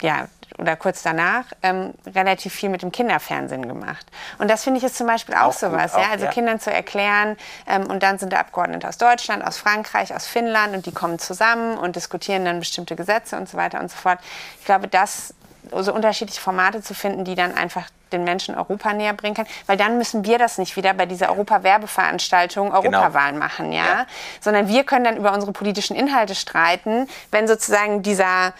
ja, 0.00 0.28
oder 0.58 0.76
kurz 0.76 1.02
danach 1.02 1.44
ähm, 1.62 1.94
relativ 2.06 2.54
viel 2.54 2.68
mit 2.68 2.82
dem 2.82 2.92
Kinderfernsehen 2.92 3.66
gemacht. 3.66 4.06
Und 4.38 4.50
das 4.50 4.64
finde 4.64 4.78
ich 4.78 4.84
ist 4.84 4.96
zum 4.96 5.06
Beispiel 5.06 5.34
auch, 5.34 5.48
auch 5.48 5.52
sowas, 5.52 5.92
gut, 5.92 6.02
ja? 6.02 6.10
also 6.10 6.26
ja. 6.26 6.30
Kindern 6.30 6.60
zu 6.60 6.70
erklären 6.70 7.36
ähm, 7.66 7.86
und 7.86 8.02
dann 8.02 8.18
sind 8.18 8.32
da 8.32 8.38
Abgeordnete 8.38 8.88
aus 8.88 8.98
Deutschland, 8.98 9.46
aus 9.46 9.56
Frankreich, 9.56 10.14
aus 10.14 10.26
Finnland 10.26 10.74
und 10.74 10.86
die 10.86 10.92
kommen 10.92 11.18
zusammen 11.18 11.78
und 11.78 11.96
diskutieren 11.96 12.44
dann 12.44 12.58
bestimmte 12.58 12.96
Gesetze 12.96 13.36
und 13.36 13.48
so 13.48 13.56
weiter 13.56 13.80
und 13.80 13.90
so 13.90 13.96
fort. 13.96 14.18
Ich 14.58 14.66
glaube, 14.66 14.88
das 14.88 15.34
so 15.78 15.92
unterschiedliche 15.92 16.40
Formate 16.40 16.82
zu 16.82 16.94
finden, 16.94 17.24
die 17.24 17.34
dann 17.34 17.54
einfach 17.54 17.88
den 18.12 18.24
Menschen 18.24 18.56
Europa 18.56 18.92
näher 18.92 19.12
bringen 19.12 19.34
kann, 19.34 19.46
weil 19.66 19.76
dann 19.76 19.96
müssen 19.96 20.24
wir 20.24 20.38
das 20.38 20.58
nicht 20.58 20.76
wieder 20.76 20.94
bei 20.94 21.06
dieser 21.06 21.30
Europa-Werbeveranstaltung 21.30 22.70
genau. 22.70 22.78
Europawahlen 22.80 23.34
genau. 23.34 23.46
machen, 23.46 23.72
ja? 23.72 23.84
ja? 23.84 24.06
Sondern 24.40 24.68
wir 24.68 24.84
können 24.84 25.04
dann 25.04 25.16
über 25.16 25.32
unsere 25.32 25.52
politischen 25.52 25.96
Inhalte 25.96 26.34
streiten, 26.34 27.08
wenn 27.30 27.46
sozusagen 27.46 28.02
dieser 28.02 28.52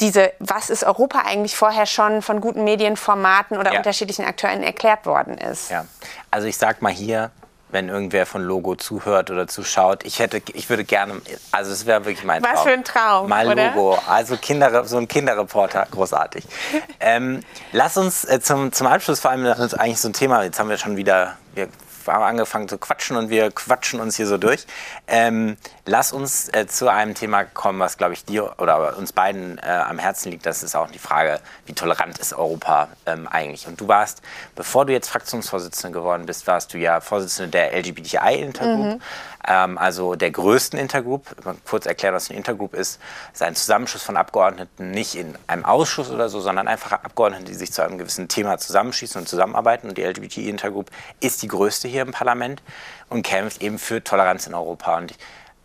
diese, 0.00 0.32
was 0.38 0.70
ist 0.70 0.82
Europa 0.82 1.24
eigentlich 1.26 1.54
vorher 1.54 1.84
schon 1.84 2.22
von 2.22 2.40
guten 2.40 2.64
Medienformaten 2.64 3.58
oder 3.58 3.72
ja. 3.72 3.78
unterschiedlichen 3.78 4.24
Akteuren 4.24 4.62
erklärt 4.62 5.04
worden 5.04 5.36
ist. 5.36 5.70
Ja, 5.70 5.84
also 6.30 6.46
ich 6.46 6.56
sag 6.56 6.80
mal 6.80 6.90
hier, 6.90 7.30
wenn 7.72 7.88
irgendwer 7.88 8.26
von 8.26 8.42
Logo 8.42 8.74
zuhört 8.76 9.30
oder 9.30 9.46
zuschaut. 9.46 10.04
Ich 10.04 10.18
hätte, 10.18 10.42
ich 10.52 10.68
würde 10.68 10.84
gerne, 10.84 11.20
also 11.52 11.72
es 11.72 11.86
wäre 11.86 12.04
wirklich 12.04 12.24
mein 12.24 12.42
Traum. 12.42 12.54
Was 12.54 12.62
für 12.62 12.70
ein 12.70 12.84
Traum, 12.84 13.28
Mal 13.28 13.48
oder? 13.48 13.70
Logo, 13.74 13.98
also 14.06 14.36
Kinder, 14.36 14.84
so 14.84 14.96
ein 14.98 15.08
Kinderreporter, 15.08 15.86
großartig. 15.90 16.44
ähm, 17.00 17.40
lass 17.72 17.96
uns 17.96 18.24
äh, 18.24 18.40
zum, 18.40 18.72
zum 18.72 18.86
Abschluss 18.86 19.20
vor 19.20 19.30
allem, 19.30 19.44
das 19.44 19.58
ist 19.58 19.74
eigentlich 19.74 20.00
so 20.00 20.08
ein 20.08 20.12
Thema, 20.12 20.42
jetzt 20.44 20.58
haben 20.58 20.68
wir 20.68 20.78
schon 20.78 20.96
wieder, 20.96 21.36
wir 21.54 21.68
haben 22.12 22.22
angefangen 22.22 22.68
zu 22.68 22.78
quatschen 22.78 23.16
und 23.16 23.30
wir 23.30 23.50
quatschen 23.50 24.00
uns 24.00 24.16
hier 24.16 24.26
so 24.26 24.38
durch. 24.38 24.66
Ähm, 25.06 25.56
lass 25.86 26.12
uns 26.12 26.48
äh, 26.52 26.66
zu 26.66 26.88
einem 26.88 27.14
Thema 27.14 27.44
kommen, 27.44 27.78
was, 27.78 27.96
glaube 27.96 28.14
ich, 28.14 28.24
dir 28.24 28.54
oder 28.58 28.96
uns 28.96 29.12
beiden 29.12 29.58
äh, 29.58 29.62
am 29.62 29.98
Herzen 29.98 30.30
liegt. 30.30 30.46
Das 30.46 30.62
ist 30.62 30.74
auch 30.74 30.90
die 30.90 30.98
Frage, 30.98 31.40
wie 31.66 31.72
tolerant 31.72 32.18
ist 32.18 32.32
Europa 32.32 32.88
ähm, 33.06 33.26
eigentlich? 33.28 33.66
Und 33.66 33.80
du 33.80 33.88
warst, 33.88 34.22
bevor 34.56 34.86
du 34.86 34.92
jetzt 34.92 35.08
Fraktionsvorsitzende 35.08 35.98
geworden 35.98 36.26
bist, 36.26 36.46
warst 36.46 36.72
du 36.74 36.78
ja 36.78 37.00
Vorsitzende 37.00 37.50
der 37.50 37.72
LGBTI-Intergroup. 37.74 38.94
Mhm 38.96 39.00
ähm, 39.46 39.78
also 39.78 40.14
der 40.14 40.30
größten 40.30 40.78
Intergroup. 40.78 41.26
Kurz 41.64 41.86
erklären, 41.86 42.14
was 42.14 42.30
eine 42.30 42.36
Intergroup 42.36 42.74
ist. 42.74 43.00
ist 43.32 43.42
ein 43.42 43.54
Zusammenschluss 43.54 44.02
von 44.02 44.16
Abgeordneten, 44.16 44.90
nicht 44.90 45.14
in 45.14 45.36
einem 45.46 45.64
Ausschuss 45.64 46.10
oder 46.10 46.28
so, 46.28 46.40
sondern 46.40 46.68
einfach 46.68 46.92
Abgeordnete, 46.92 47.44
die 47.44 47.54
sich 47.54 47.72
zu 47.72 47.82
einem 47.82 47.98
gewissen 47.98 48.28
Thema 48.28 48.58
zusammenschießen 48.58 49.20
und 49.20 49.26
zusammenarbeiten. 49.28 49.88
Und 49.88 49.98
die 49.98 50.02
LGBT-Intergroup 50.02 50.90
ist 51.20 51.42
die 51.42 51.48
größte 51.48 51.88
hier 51.88 52.02
im 52.02 52.12
Parlament 52.12 52.62
und 53.08 53.22
kämpft 53.22 53.62
eben 53.62 53.78
für 53.78 54.02
Toleranz 54.02 54.46
in 54.46 54.54
Europa. 54.54 54.96
Und 54.96 55.14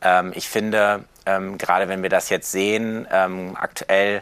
ähm, 0.01 0.31
ich 0.35 0.47
finde, 0.49 1.05
ähm, 1.25 1.57
gerade 1.57 1.89
wenn 1.89 2.01
wir 2.03 2.09
das 2.09 2.29
jetzt 2.29 2.51
sehen, 2.51 3.07
ähm, 3.11 3.57
aktuell 3.59 4.21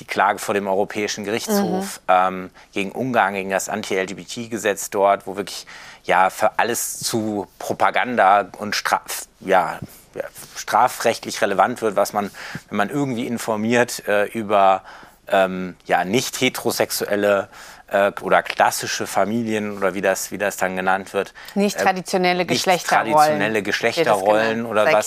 die 0.00 0.04
Klage 0.04 0.38
vor 0.38 0.54
dem 0.54 0.66
Europäischen 0.66 1.24
Gerichtshof 1.24 2.00
mhm. 2.00 2.08
ähm, 2.08 2.50
gegen 2.72 2.92
Ungarn, 2.92 3.34
gegen 3.34 3.50
das 3.50 3.68
Anti-LGBT-Gesetz 3.68 4.90
dort, 4.90 5.26
wo 5.26 5.36
wirklich 5.36 5.66
ja 6.04 6.30
für 6.30 6.58
alles 6.58 6.98
zu 6.98 7.46
Propaganda 7.58 8.48
und 8.58 8.74
Straf, 8.74 9.26
ja, 9.40 9.78
strafrechtlich 10.56 11.40
relevant 11.42 11.82
wird, 11.82 11.96
was 11.96 12.12
man, 12.12 12.30
wenn 12.68 12.76
man 12.76 12.90
irgendwie 12.90 13.26
informiert 13.26 14.06
äh, 14.06 14.26
über 14.26 14.82
ähm, 15.28 15.76
ja, 15.86 16.04
nicht 16.04 16.40
heterosexuelle 16.40 17.48
äh, 17.88 18.12
oder 18.20 18.42
klassische 18.42 19.06
Familien 19.06 19.76
oder 19.76 19.94
wie 19.94 20.02
das, 20.02 20.30
wie 20.30 20.38
das 20.38 20.56
dann 20.56 20.76
genannt 20.76 21.14
wird. 21.14 21.32
Nicht 21.54 21.76
äh, 21.76 21.82
traditionelle 21.82 22.42
äh, 22.42 22.46
Geschlechterrollen. 22.46 23.06
Nicht 23.06 23.16
traditionelle 23.16 23.62
Geschlechterrollen 23.62 24.66
oder 24.66 24.92
was. 24.92 25.06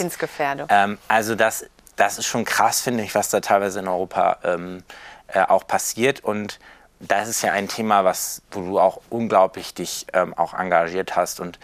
Ähm, 0.69 0.97
also 1.07 1.35
das, 1.35 1.65
das 1.97 2.17
ist 2.17 2.25
schon 2.25 2.45
krass, 2.45 2.79
finde 2.79 3.03
ich, 3.03 3.13
was 3.13 3.29
da 3.29 3.41
teilweise 3.41 3.79
in 3.79 3.87
Europa 3.87 4.37
ähm, 4.43 4.83
äh, 5.27 5.41
auch 5.41 5.67
passiert 5.67 6.23
und 6.23 6.59
das 6.99 7.27
ist 7.27 7.41
ja 7.41 7.51
ein 7.51 7.67
Thema, 7.67 8.03
was, 8.05 8.41
wo 8.51 8.61
du 8.61 8.79
auch 8.79 9.01
unglaublich 9.09 9.73
dich 9.73 10.07
ähm, 10.13 10.33
auch 10.33 10.53
engagiert 10.53 11.15
hast. 11.15 11.39
Und 11.39 11.59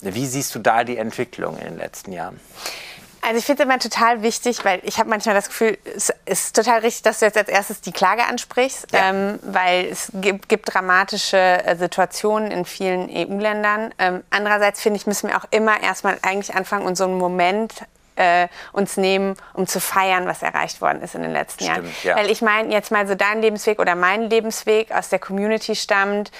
wie 0.00 0.26
siehst 0.26 0.54
du 0.54 0.60
da 0.60 0.84
die 0.84 0.96
Entwicklung 0.96 1.58
in 1.58 1.64
den 1.64 1.78
letzten 1.78 2.12
Jahren? 2.12 2.40
Also 3.20 3.38
ich 3.38 3.44
finde 3.44 3.64
es 3.64 3.68
immer 3.68 3.78
total 3.78 4.22
wichtig, 4.22 4.64
weil 4.64 4.80
ich 4.84 4.98
habe 4.98 5.10
manchmal 5.10 5.34
das 5.34 5.48
Gefühl, 5.48 5.76
es 5.84 6.12
ist 6.24 6.54
total 6.54 6.80
richtig, 6.80 7.02
dass 7.02 7.18
du 7.18 7.26
jetzt 7.26 7.36
als 7.36 7.48
erstes 7.48 7.80
die 7.80 7.92
Klage 7.92 8.24
ansprichst, 8.24 8.86
ja. 8.92 9.10
ähm, 9.10 9.40
weil 9.42 9.86
es 9.86 10.10
gibt, 10.14 10.48
gibt 10.48 10.72
dramatische 10.72 11.36
äh, 11.36 11.76
Situationen 11.76 12.50
in 12.50 12.64
vielen 12.64 13.10
EU-Ländern. 13.10 13.92
Ähm, 13.98 14.22
andererseits 14.30 14.80
finde 14.80 14.98
ich, 14.98 15.06
müssen 15.06 15.28
wir 15.28 15.36
auch 15.36 15.46
immer 15.50 15.82
erstmal 15.82 16.16
eigentlich 16.22 16.54
anfangen 16.54 16.86
und 16.86 16.96
so 16.96 17.04
einen 17.04 17.18
Moment 17.18 17.74
äh, 18.18 18.48
uns 18.72 18.96
nehmen, 18.96 19.34
um 19.54 19.66
zu 19.66 19.80
feiern, 19.80 20.26
was 20.26 20.42
erreicht 20.42 20.80
worden 20.80 21.00
ist 21.02 21.14
in 21.14 21.22
den 21.22 21.32
letzten 21.32 21.64
Stimmt, 21.64 21.76
Jahren. 21.78 21.94
ja. 22.02 22.16
Weil 22.16 22.30
ich 22.30 22.42
meine, 22.42 22.72
jetzt 22.72 22.90
mal 22.90 23.06
so 23.06 23.14
dein 23.14 23.40
Lebensweg 23.40 23.78
oder 23.78 23.94
mein 23.94 24.28
Lebensweg 24.28 24.92
aus 24.92 25.08
der 25.08 25.18
Community 25.18 25.74
stammt, 25.74 26.30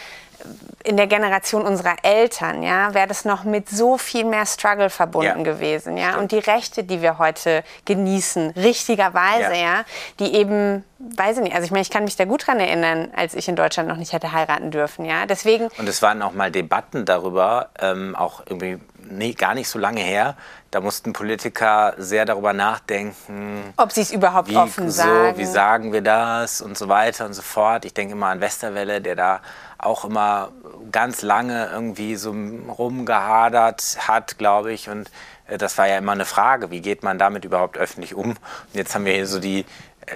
in 0.84 0.96
der 0.96 1.08
Generation 1.08 1.62
unserer 1.62 1.96
Eltern, 2.04 2.62
ja, 2.62 2.94
wäre 2.94 3.08
das 3.08 3.24
noch 3.24 3.42
mit 3.42 3.68
so 3.68 3.98
viel 3.98 4.24
mehr 4.24 4.46
Struggle 4.46 4.88
verbunden 4.88 5.38
Ja, 5.38 5.52
gewesen, 5.52 5.96
ja. 5.96 6.10
stimmt. 6.10 6.22
Und 6.22 6.30
die 6.32 6.38
Rechte, 6.38 6.84
die 6.84 7.02
wir 7.02 7.18
heute 7.18 7.64
genießen, 7.86 8.50
richtigerweise, 8.50 9.54
Ja. 9.54 9.60
ja, 9.78 9.84
die 10.20 10.34
eben, 10.34 10.84
weiß 11.00 11.38
ich 11.38 11.42
nicht, 11.42 11.54
also 11.54 11.64
ich 11.64 11.72
meine, 11.72 11.82
ich 11.82 11.90
kann 11.90 12.04
mich 12.04 12.14
da 12.14 12.24
gut 12.24 12.46
dran 12.46 12.60
erinnern, 12.60 13.08
als 13.16 13.34
ich 13.34 13.48
in 13.48 13.56
Deutschland 13.56 13.88
noch 13.88 13.96
nicht 13.96 14.12
hätte 14.12 14.32
heiraten 14.32 14.70
dürfen, 14.70 15.04
ja. 15.04 15.26
Deswegen, 15.26 15.70
Und 15.76 15.88
es 15.88 16.02
waren 16.02 16.22
auch 16.22 16.32
mal 16.32 16.52
Debatten 16.52 17.04
darüber, 17.04 17.70
ähm, 17.80 18.14
auch 18.14 18.42
irgendwie 18.48 18.78
nee, 19.10 19.32
gar 19.32 19.54
nicht 19.54 19.68
so 19.68 19.78
lange 19.78 20.00
her. 20.00 20.36
Da 20.70 20.80
mussten 20.80 21.12
Politiker 21.12 21.94
sehr 21.96 22.26
darüber 22.26 22.52
nachdenken, 22.52 23.72
ob 23.76 23.92
sie 23.92 24.02
es 24.02 24.12
überhaupt 24.12 24.50
wie, 24.50 24.56
offen 24.56 24.90
so, 24.90 25.02
sagen. 25.02 25.38
wie 25.38 25.46
sagen 25.46 25.92
wir 25.92 26.02
das 26.02 26.60
und 26.60 26.76
so 26.76 26.88
weiter 26.88 27.24
und 27.24 27.32
so 27.32 27.42
fort. 27.42 27.84
Ich 27.86 27.94
denke 27.94 28.12
immer 28.12 28.26
an 28.26 28.40
Westerwelle, 28.40 29.00
der 29.00 29.16
da 29.16 29.40
auch 29.78 30.04
immer 30.04 30.50
ganz 30.92 31.22
lange 31.22 31.70
irgendwie 31.72 32.16
so 32.16 32.32
rumgehadert 32.32 34.08
hat, 34.08 34.36
glaube 34.36 34.72
ich. 34.72 34.88
Und 34.88 35.10
äh, 35.46 35.56
das 35.56 35.78
war 35.78 35.88
ja 35.88 35.98
immer 35.98 36.12
eine 36.12 36.24
Frage, 36.24 36.70
wie 36.70 36.80
geht 36.80 37.02
man 37.02 37.18
damit 37.18 37.44
überhaupt 37.44 37.78
öffentlich 37.78 38.14
um? 38.14 38.30
Und 38.30 38.38
jetzt 38.72 38.94
haben 38.94 39.04
wir 39.04 39.14
hier 39.14 39.26
so 39.26 39.40
die, 39.40 39.64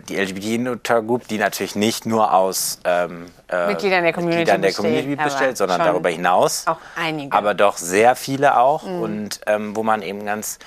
die 0.08 0.16
LGBT-Group, 0.16 1.28
die 1.28 1.38
natürlich 1.38 1.76
nicht 1.76 2.06
nur 2.06 2.32
aus 2.32 2.78
ähm, 2.84 3.26
äh, 3.48 3.68
Mitgliedern 3.68 4.02
der 4.02 4.12
Community 4.12 4.38
Mitgliedern 4.38 4.62
der 4.62 4.68
besteht, 4.68 4.84
Community 4.84 5.12
aber 5.14 5.24
bestellt, 5.24 5.56
sondern 5.56 5.80
darüber 5.80 6.08
hinaus. 6.08 6.66
auch 6.66 6.78
einige. 6.96 7.34
Aber 7.34 7.54
doch 7.54 7.76
sehr 7.76 8.16
viele 8.16 8.58
auch. 8.58 8.84
Und 8.84 9.40
ähm, 9.46 9.76
wo 9.76 9.82
man 9.82 10.02
eben 10.02 10.24
ganz 10.24 10.58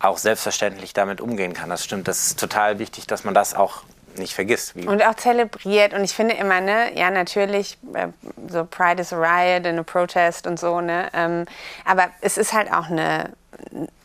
auch 0.00 0.18
selbstverständlich 0.18 0.92
damit 0.92 1.20
umgehen 1.20 1.54
kann. 1.54 1.70
Das 1.70 1.84
stimmt. 1.84 2.08
Das 2.08 2.26
ist 2.26 2.38
total 2.38 2.78
wichtig, 2.78 3.06
dass 3.06 3.24
man 3.24 3.34
das 3.34 3.54
auch 3.54 3.82
nicht 4.18 4.34
vergisst. 4.34 4.74
Und 4.76 5.02
auch 5.04 5.14
zelebriert. 5.14 5.94
Und 5.94 6.04
ich 6.04 6.14
finde 6.14 6.34
immer, 6.34 6.60
ne, 6.60 6.96
ja, 6.96 7.10
natürlich, 7.10 7.78
äh, 7.94 8.08
so 8.48 8.64
Pride 8.64 9.00
is 9.00 9.12
a 9.12 9.16
riot 9.16 9.66
and 9.66 9.78
a 9.78 9.82
protest 9.82 10.46
und 10.46 10.58
so, 10.58 10.80
ne. 10.80 11.08
Ähm, 11.12 11.46
aber 11.84 12.08
es 12.20 12.36
ist 12.36 12.52
halt 12.52 12.72
auch 12.72 12.90
eine, 12.90 13.30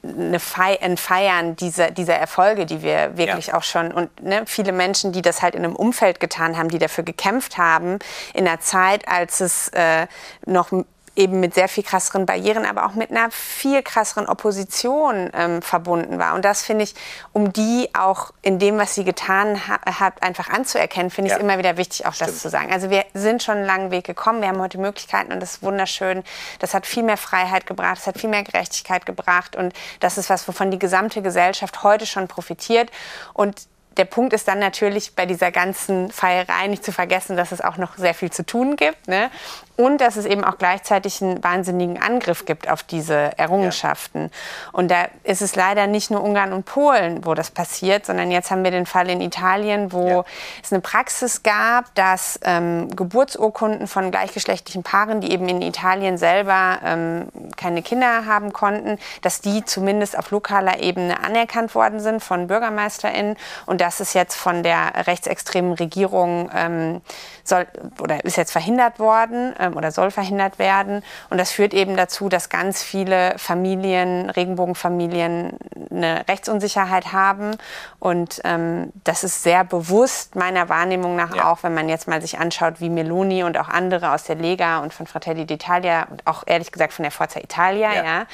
eine 0.03 0.39
Fei 0.39 0.81
ein 0.81 0.97
Feiern 0.97 1.55
dieser, 1.55 1.91
dieser 1.91 2.15
Erfolge, 2.15 2.65
die 2.65 2.81
wir 2.81 3.17
wirklich 3.17 3.47
Ja. 3.47 3.55
auch 3.55 3.63
schon 3.63 3.91
und 3.91 4.23
ne, 4.23 4.43
viele 4.45 4.71
Menschen, 4.71 5.11
die 5.11 5.21
das 5.21 5.41
halt 5.41 5.55
in 5.55 5.63
einem 5.63 5.75
Umfeld 5.75 6.19
getan 6.19 6.57
haben, 6.57 6.69
die 6.69 6.79
dafür 6.79 7.03
gekämpft 7.03 7.57
haben, 7.57 7.99
in 8.33 8.47
einer 8.47 8.59
Zeit, 8.59 9.07
als 9.07 9.41
es 9.41 9.67
äh, 9.69 10.07
noch 10.45 10.71
eben 11.15 11.39
mit 11.39 11.53
sehr 11.53 11.67
viel 11.67 11.83
krasseren 11.83 12.25
Barrieren, 12.25 12.65
aber 12.65 12.85
auch 12.85 12.93
mit 12.95 13.11
einer 13.11 13.29
viel 13.29 13.83
krasseren 13.83 14.27
Opposition 14.27 15.29
ähm, 15.33 15.61
verbunden 15.61 16.17
war. 16.17 16.33
Und 16.33 16.43
das 16.43 16.63
finde 16.63 16.85
ich, 16.85 16.95
um 17.33 17.53
die 17.53 17.89
auch 17.93 18.31
in 18.41 18.57
dem, 18.57 18.77
was 18.79 18.95
sie 18.95 19.03
getan 19.03 19.67
ha 19.67 19.79
hat, 19.99 20.23
einfach 20.23 20.49
anzuerkennen, 20.49 21.11
finde 21.11 21.27
ich 21.27 21.33
es 21.33 21.39
Ja. 21.39 21.43
immer 21.43 21.57
wieder 21.59 21.77
wichtig, 21.77 22.05
auch 22.05 22.15
das 22.15 22.29
Stimmt. 22.29 22.39
zu 22.39 22.49
sagen. 22.49 22.73
Also 22.73 22.89
wir 22.89 23.05
sind 23.13 23.43
schon 23.43 23.57
einen 23.57 23.65
langen 23.65 23.91
Weg 23.91 24.05
gekommen, 24.05 24.41
wir 24.41 24.47
haben 24.47 24.59
heute 24.59 24.79
Möglichkeiten 24.79 25.31
und 25.31 25.39
das 25.39 25.55
ist 25.55 25.63
wunderschön. 25.63 26.23
Das 26.59 26.73
hat 26.73 26.87
viel 26.87 27.03
mehr 27.03 27.17
Freiheit 27.17 27.67
gebracht, 27.67 27.97
das 27.97 28.07
hat 28.07 28.17
viel 28.19 28.29
mehr 28.29 28.43
Gerechtigkeit 28.43 29.05
gebracht 29.05 29.55
und 29.55 29.73
das 29.99 30.17
ist 30.17 30.29
was, 30.31 30.47
wovon 30.47 30.71
die 30.71 30.79
gesamte 30.79 31.21
Gesellschaft 31.21 31.83
heute 31.83 32.05
schon 32.07 32.27
profitiert. 32.27 32.89
Und 33.33 33.67
der 33.97 34.05
Punkt 34.05 34.33
ist 34.33 34.47
dann 34.47 34.57
natürlich 34.57 35.13
bei 35.15 35.27
dieser 35.27 35.51
ganzen 35.51 36.11
Feierei 36.11 36.65
nicht 36.65 36.83
zu 36.83 36.91
vergessen, 36.91 37.37
dass 37.37 37.51
es 37.51 37.61
auch 37.61 37.77
noch 37.77 37.95
sehr 37.95 38.15
viel 38.15 38.31
zu 38.31 38.43
tun 38.43 38.75
gibt. 38.75 39.07
Ne? 39.07 39.29
Und 39.75 40.01
dass 40.01 40.17
es 40.17 40.25
eben 40.25 40.43
auch 40.43 40.59
gleichzeitig 40.59 41.21
einen 41.23 41.43
wahnsinnigen 41.43 41.99
Angriff 42.01 42.45
gibt 42.45 42.69
auf 42.69 42.83
diese 42.83 43.31
Errungenschaften. 43.39 44.29
Und 44.71 44.91
da 44.91 45.05
ist 45.23 45.41
es 45.41 45.55
leider 45.55 45.87
nicht 45.87 46.11
nur 46.11 46.23
Ungarn 46.23 46.53
und 46.53 46.65
Polen, 46.65 47.25
wo 47.25 47.33
das 47.33 47.49
passiert, 47.49 48.05
sondern 48.05 48.29
jetzt 48.29 48.51
haben 48.51 48.63
wir 48.63 48.69
den 48.69 48.85
Fall 48.85 49.09
in 49.09 49.19
Italien, 49.19 49.91
wo 49.91 50.07
Ja. 50.07 50.23
es 50.63 50.71
eine 50.71 50.81
Praxis 50.81 51.41
gab, 51.41 51.93
dass 51.95 52.39
ähm, 52.43 52.95
Geburtsurkunden 52.95 53.87
von 53.87 54.11
gleichgeschlechtlichen 54.11 54.83
Paaren, 54.83 55.21
die 55.21 55.31
eben 55.31 55.49
in 55.49 55.61
Italien 55.63 56.17
selber 56.19 56.77
ähm, 56.85 57.29
keine 57.57 57.81
Kinder 57.81 58.27
haben 58.27 58.53
konnten, 58.53 58.99
dass 59.23 59.41
die 59.41 59.65
zumindest 59.65 60.17
auf 60.19 60.29
lokaler 60.29 60.81
Ebene 60.81 61.23
anerkannt 61.23 61.73
worden 61.73 61.99
sind 61.99 62.21
von 62.23 62.45
BürgermeisterInnen. 62.45 63.37
Und 63.65 63.81
das 63.81 63.99
ist 63.99 64.13
jetzt 64.13 64.35
von 64.35 64.61
der 64.61 65.07
rechtsextremen 65.07 65.73
Regierung 65.73 66.51
ähm, 66.55 67.01
soll, 67.43 67.65
oder 67.99 68.23
ist 68.23 68.37
jetzt 68.37 68.51
verhindert 68.51 68.99
worden 68.99 69.53
ähm, 69.63 69.77
oder 69.77 69.91
soll 69.91 70.11
verhindert 70.11 70.59
werden. 70.59 71.03
Und 71.29 71.37
das 71.37 71.51
führt 71.51 71.73
eben 71.73 71.95
dazu, 71.97 72.29
dass 72.29 72.49
ganz 72.49 72.83
viele 72.83 73.33
Familien, 73.37 74.29
Regenbogenfamilien, 74.29 75.57
eine 75.89 76.25
Rechtsunsicherheit 76.27 77.13
haben. 77.13 77.55
Und 77.99 78.41
ähm, 78.43 78.91
das 79.03 79.23
ist 79.23 79.43
sehr 79.43 79.63
bewusst 79.63 80.35
meiner 80.35 80.69
Wahrnehmung 80.69 81.15
nach 81.15 81.35
Ja. 81.35 81.51
auch, 81.51 81.63
wenn 81.63 81.73
man 81.73 81.89
jetzt 81.89 82.07
mal 82.07 82.21
sich 82.21 82.37
anschaut, 82.39 82.75
wie 82.79 82.89
Meloni 82.89 83.43
und 83.43 83.57
auch 83.57 83.69
andere 83.69 84.11
aus 84.11 84.23
der 84.23 84.35
Lega 84.35 84.79
und 84.79 84.93
von 84.93 85.07
Fratelli 85.07 85.43
d'Italia 85.43 86.07
und 86.09 86.25
auch 86.27 86.43
ehrlich 86.45 86.71
gesagt 86.71 86.93
von 86.93 87.03
der 87.03 87.11
Forza 87.11 87.39
Italia, 87.39 87.93
ja. 87.93 88.03
Ja. 88.03 88.25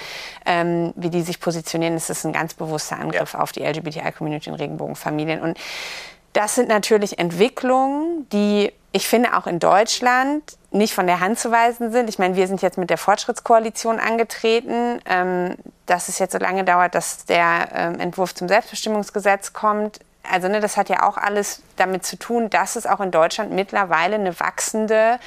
ähm, 0.45 0.93
wie 0.95 1.09
die 1.09 1.21
sich 1.21 1.39
positionieren, 1.39 1.95
ist 1.95 2.09
es 2.09 2.25
ein 2.25 2.33
ganz 2.33 2.53
bewusster 2.53 2.97
Angriff 2.99 3.33
Ja. 3.33 3.39
auf 3.39 3.51
die 3.51 3.61
LGBTI-Community 3.63 4.49
und 4.49 4.55
Regenbogenfamilien. 4.55 5.41
Und 5.41 5.57
das 6.33 6.55
sind 6.55 6.69
natürlich 6.69 7.19
Entwicklungen, 7.19 8.27
die 8.31 8.71
ich 8.91 9.07
finde 9.07 9.37
auch 9.37 9.45
in 9.45 9.59
Deutschland 9.59 10.41
nicht 10.71 10.93
von 10.93 11.08
der 11.08 11.19
Hand 11.19 11.39
zu 11.39 11.51
weisen 11.51 11.91
sind. 11.91 12.10
Ich 12.10 12.19
meine, 12.19 12.36
wir 12.36 12.47
sind 12.47 12.62
jetzt 12.62 12.77
mit 12.77 12.89
der 12.89 12.97
Fortschrittskoalition 12.97 13.99
angetreten. 13.99 14.99
Ähm, 15.05 15.55
dass 15.89 16.08
es 16.08 16.19
jetzt 16.19 16.32
so 16.34 16.38
lange 16.38 16.63
dauert, 16.63 16.93
dass 16.95 17.25
der 17.25 17.67
ähm, 17.73 17.99
Entwurf 17.99 18.36
zum 18.36 18.47
Selbstbestimmungsgesetz 18.47 19.51
kommt. 19.53 19.99
Also 20.29 20.47
ne, 20.47 20.60
das 20.60 20.77
hat 20.77 20.89
ja 20.89 21.01
auch 21.08 21.17
alles 21.17 21.63
damit 21.77 22.05
zu 22.05 22.15
tun, 22.17 22.51
dass 22.51 22.75
es 22.75 22.86
auch 22.86 22.99
in 22.99 23.10
Deutschland 23.10 23.51
mittlerweile 23.51 24.13
eine 24.15 24.39
wachsende 24.39 25.17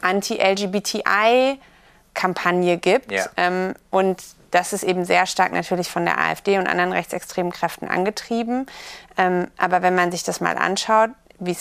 Anti-LGBTI-Kampagne 0.00 2.78
gibt. 2.78 3.10
Ja. 3.10 3.26
Ähm, 3.36 3.74
und 3.90 4.22
das 4.52 4.72
ist 4.72 4.84
eben 4.84 5.04
sehr 5.04 5.26
stark 5.26 5.52
natürlich 5.52 5.88
von 5.88 6.04
der 6.04 6.18
AfD 6.18 6.56
und 6.58 6.68
anderen 6.68 6.92
rechtsextremen 6.92 7.50
Kräften 7.50 7.88
angetrieben. 7.88 8.66
Ähm, 9.16 9.48
aber 9.56 9.82
wenn 9.82 9.96
man 9.96 10.12
sich 10.12 10.22
das 10.22 10.40
mal 10.40 10.56
anschaut, 10.56 11.10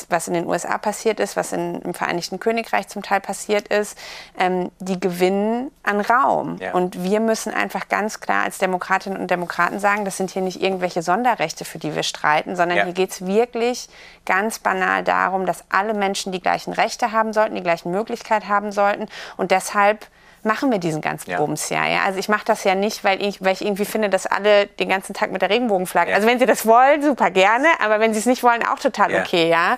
was 0.09 0.27
in 0.27 0.33
den 0.33 0.47
USA 0.47 0.77
passiert 0.77 1.19
ist, 1.19 1.35
was 1.35 1.51
in, 1.51 1.81
im 1.81 1.93
Vereinigten 1.93 2.39
Königreich 2.39 2.87
zum 2.87 3.01
Teil 3.01 3.19
passiert 3.19 3.67
ist, 3.67 3.97
ähm, 4.37 4.71
die 4.79 4.99
gewinnen 4.99 5.71
an 5.83 6.01
Raum. 6.01 6.57
Ja. 6.59 6.73
Und 6.73 7.03
wir 7.03 7.19
müssen 7.19 7.53
einfach 7.53 7.89
ganz 7.89 8.19
klar 8.19 8.43
als 8.43 8.57
Demokratinnen 8.57 9.19
und 9.19 9.31
Demokraten 9.31 9.79
sagen, 9.79 10.05
das 10.05 10.17
sind 10.17 10.31
hier 10.31 10.41
nicht 10.41 10.61
irgendwelche 10.61 11.01
Sonderrechte, 11.01 11.65
für 11.65 11.79
die 11.79 11.95
wir 11.95 12.03
streiten, 12.03 12.55
sondern 12.55 12.77
Ja. 12.77 12.83
hier 12.85 12.93
geht 12.93 13.11
es 13.11 13.25
wirklich 13.25 13.89
ganz 14.25 14.59
banal 14.59 15.03
darum, 15.03 15.45
dass 15.45 15.63
alle 15.69 15.93
Menschen 15.93 16.31
die 16.31 16.41
gleichen 16.41 16.73
Rechte 16.73 17.11
haben 17.11 17.33
sollten, 17.33 17.55
die 17.55 17.63
gleichen 17.63 17.91
Möglichkeiten 17.91 18.47
haben 18.47 18.71
sollten. 18.71 19.07
Und 19.37 19.51
deshalb 19.51 20.07
machen 20.43 20.71
wir 20.71 20.79
diesen 20.79 21.01
ganzen 21.01 21.29
Ja. 21.31 21.37
Bums 21.37 21.69
ja. 21.69 21.85
ja. 21.87 22.03
Also 22.03 22.19
ich 22.19 22.29
mache 22.29 22.45
das 22.45 22.63
ja 22.63 22.75
nicht, 22.75 23.03
weil 23.03 23.21
ich, 23.23 23.41
weil 23.41 23.53
ich 23.53 23.61
irgendwie 23.61 23.85
finde, 23.85 24.09
dass 24.09 24.25
alle 24.25 24.67
den 24.67 24.89
ganzen 24.89 25.13
Tag 25.13 25.31
mit 25.31 25.41
der 25.41 25.49
Regenbogenflagge. 25.49 26.11
Ja. 26.11 26.15
Also 26.17 26.27
wenn 26.27 26.39
sie 26.39 26.45
das 26.45 26.65
wollen, 26.65 27.01
super 27.01 27.31
gerne, 27.31 27.67
aber 27.79 27.99
wenn 27.99 28.13
sie 28.13 28.19
es 28.19 28.25
nicht 28.25 28.43
wollen, 28.43 28.65
auch 28.65 28.79
total 28.79 29.11
Ja. 29.11 29.21
okay, 29.21 29.49
ja. 29.49 29.77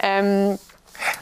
Ähm, 0.00 0.58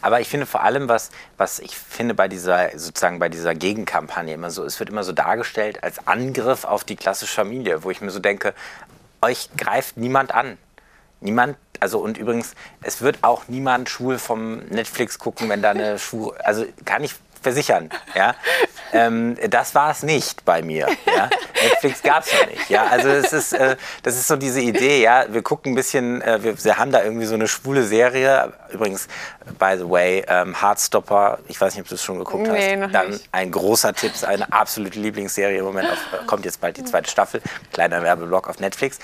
Aber 0.02 0.20
ich 0.20 0.28
finde 0.28 0.46
vor 0.46 0.62
allem, 0.62 0.88
was, 0.88 1.10
was 1.38 1.58
ich 1.58 1.76
finde 1.76 2.14
bei 2.14 2.28
dieser, 2.28 2.70
sozusagen 2.78 3.18
bei 3.18 3.28
dieser 3.28 3.54
Gegenkampagne 3.54 4.34
immer 4.34 4.50
so, 4.50 4.64
es 4.64 4.78
wird 4.78 4.90
immer 4.90 5.04
so 5.04 5.12
dargestellt 5.12 5.82
als 5.82 6.06
Angriff 6.06 6.64
auf 6.64 6.84
die 6.84 6.96
klassische 6.96 7.34
Familie, 7.34 7.82
wo 7.84 7.90
ich 7.90 8.00
mir 8.00 8.10
so 8.10 8.18
denke, 8.18 8.54
euch 9.22 9.48
greift 9.56 9.96
niemand 9.96 10.34
an. 10.34 10.58
Niemand, 11.20 11.56
also 11.80 11.98
und 12.00 12.18
übrigens, 12.18 12.54
es 12.82 13.02
wird 13.02 13.18
auch 13.22 13.44
niemand 13.48 13.88
schwul 13.88 14.18
vom 14.18 14.58
Netflix 14.68 15.18
gucken, 15.18 15.48
wenn 15.48 15.60
da 15.62 15.70
eine 15.70 15.98
schwul, 15.98 16.34
also 16.38 16.64
kann 16.84 17.04
ich 17.04 17.14
versichern, 17.42 17.90
ja. 18.14 18.34
Ähm, 18.92 19.36
das 19.48 19.74
war 19.74 19.90
es 19.90 20.02
nicht 20.02 20.44
bei 20.44 20.62
mir. 20.62 20.86
Ja? 21.06 21.28
Netflix 21.62 22.02
gab 22.02 22.24
es 22.24 22.32
noch 22.32 22.46
nicht. 22.48 22.68
Ja? 22.70 22.86
Also 22.86 23.08
es 23.08 23.32
ist, 23.32 23.52
äh, 23.52 23.76
das 24.02 24.16
ist 24.16 24.28
so 24.28 24.36
diese 24.36 24.60
Idee, 24.60 25.02
ja, 25.02 25.26
wir 25.28 25.42
gucken 25.42 25.72
ein 25.72 25.74
bisschen, 25.74 26.22
äh, 26.22 26.42
wir, 26.42 26.64
wir 26.64 26.78
haben 26.78 26.90
da 26.92 27.02
irgendwie 27.02 27.26
so 27.26 27.34
eine 27.34 27.48
schwule 27.48 27.84
Serie. 27.84 28.52
Übrigens, 28.70 29.08
by 29.58 29.74
the 29.78 29.88
way, 29.88 30.24
ähm, 30.28 30.60
Heartstopper, 30.60 31.38
ich 31.48 31.60
weiß 31.60 31.74
nicht, 31.74 31.82
ob 31.82 31.88
du 31.88 31.94
es 31.94 32.02
schon 32.04 32.18
geguckt 32.18 32.46
Nee, 32.48 32.72
hast. 32.72 32.80
noch 32.80 32.92
Dann 32.92 33.10
nicht. 33.10 33.28
ein 33.32 33.50
großer 33.50 33.92
Tipp, 33.94 34.12
eine 34.26 34.52
absolute 34.52 34.98
Lieblingsserie 34.98 35.58
im 35.58 35.64
Moment. 35.64 35.90
Auf, 35.90 35.98
äh, 36.12 36.24
kommt 36.26 36.44
jetzt 36.44 36.60
bald 36.60 36.76
die 36.76 36.84
zweite 36.84 37.10
Staffel, 37.10 37.42
kleiner 37.72 38.02
Werbeblock 38.02 38.48
auf 38.48 38.58
Netflix. 38.60 38.98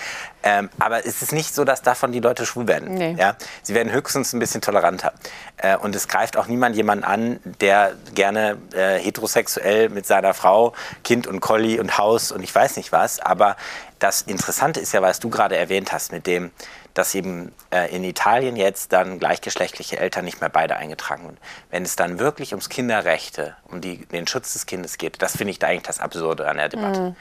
Ähm, 0.47 0.71
aber 0.79 1.05
es 1.05 1.23
ist 1.23 1.33
nicht 1.33 1.53
so, 1.53 1.65
dass 1.65 1.83
davon 1.83 2.13
die 2.13 2.21
Leute 2.21 2.47
schwul 2.47 2.69
werden. 2.69 2.95
Nee. 2.95 3.17
Ja? 3.19 3.35
Sie 3.63 3.75
werden 3.75 3.93
höchstens 3.93 4.33
ein 4.33 4.39
bisschen 4.39 4.61
toleranter. 4.61 5.13
Äh, 5.57 5.77
und 5.77 5.97
es 5.97 6.07
greift 6.07 6.37
auch 6.37 6.47
niemand 6.47 6.77
jemanden 6.77 7.03
an, 7.03 7.41
der 7.61 7.95
gerne 8.15 8.57
äh, 8.73 9.01
heterosexuell 9.01 9.89
mit 9.89 10.07
seiner 10.07 10.35
Frau, 10.35 10.73
Kind 11.03 11.27
und 11.27 11.41
Collie 11.41 11.81
und 11.81 11.99
Haus 11.99 12.31
und 12.31 12.45
ich 12.45 12.55
weiß 12.55 12.77
nicht 12.77 12.93
was. 12.93 13.19
Aber 13.19 13.57
das 13.99 14.23
Interessante 14.23 14.79
ist 14.79 14.93
ja, 14.93 15.03
was 15.03 15.19
du 15.19 15.31
gerade 15.31 15.57
erwähnt 15.57 15.91
hast, 15.91 16.13
mit 16.13 16.29
dem, 16.29 16.53
dass 16.95 17.17
eben 17.17 17.53
äh, 17.73 17.93
in 17.93 18.05
Italien 18.05 18.55
jetzt 18.55 18.93
dann 18.93 19.19
gleichgeschlechtliche 19.19 19.99
Eltern 19.99 20.25
nicht 20.25 20.41
mehr 20.41 20.49
beide 20.49 20.77
eingetragen 20.77 21.25
werden. 21.25 21.39
Wenn 21.71 21.83
es 21.83 21.97
dann 21.97 22.21
wirklich 22.21 22.53
ums 22.53 22.69
Kinderrechte, 22.69 23.57
um 23.65 23.81
die, 23.81 24.07
den 24.07 24.29
Schutz 24.29 24.53
des 24.53 24.67
Kindes 24.67 24.97
geht, 24.97 25.21
das 25.21 25.37
finde 25.37 25.51
ich 25.51 25.59
da 25.59 25.67
eigentlich 25.67 25.83
das 25.83 25.99
Absurde 25.99 26.49
an 26.49 26.57
der 26.57 26.69
Debatte. 26.69 27.17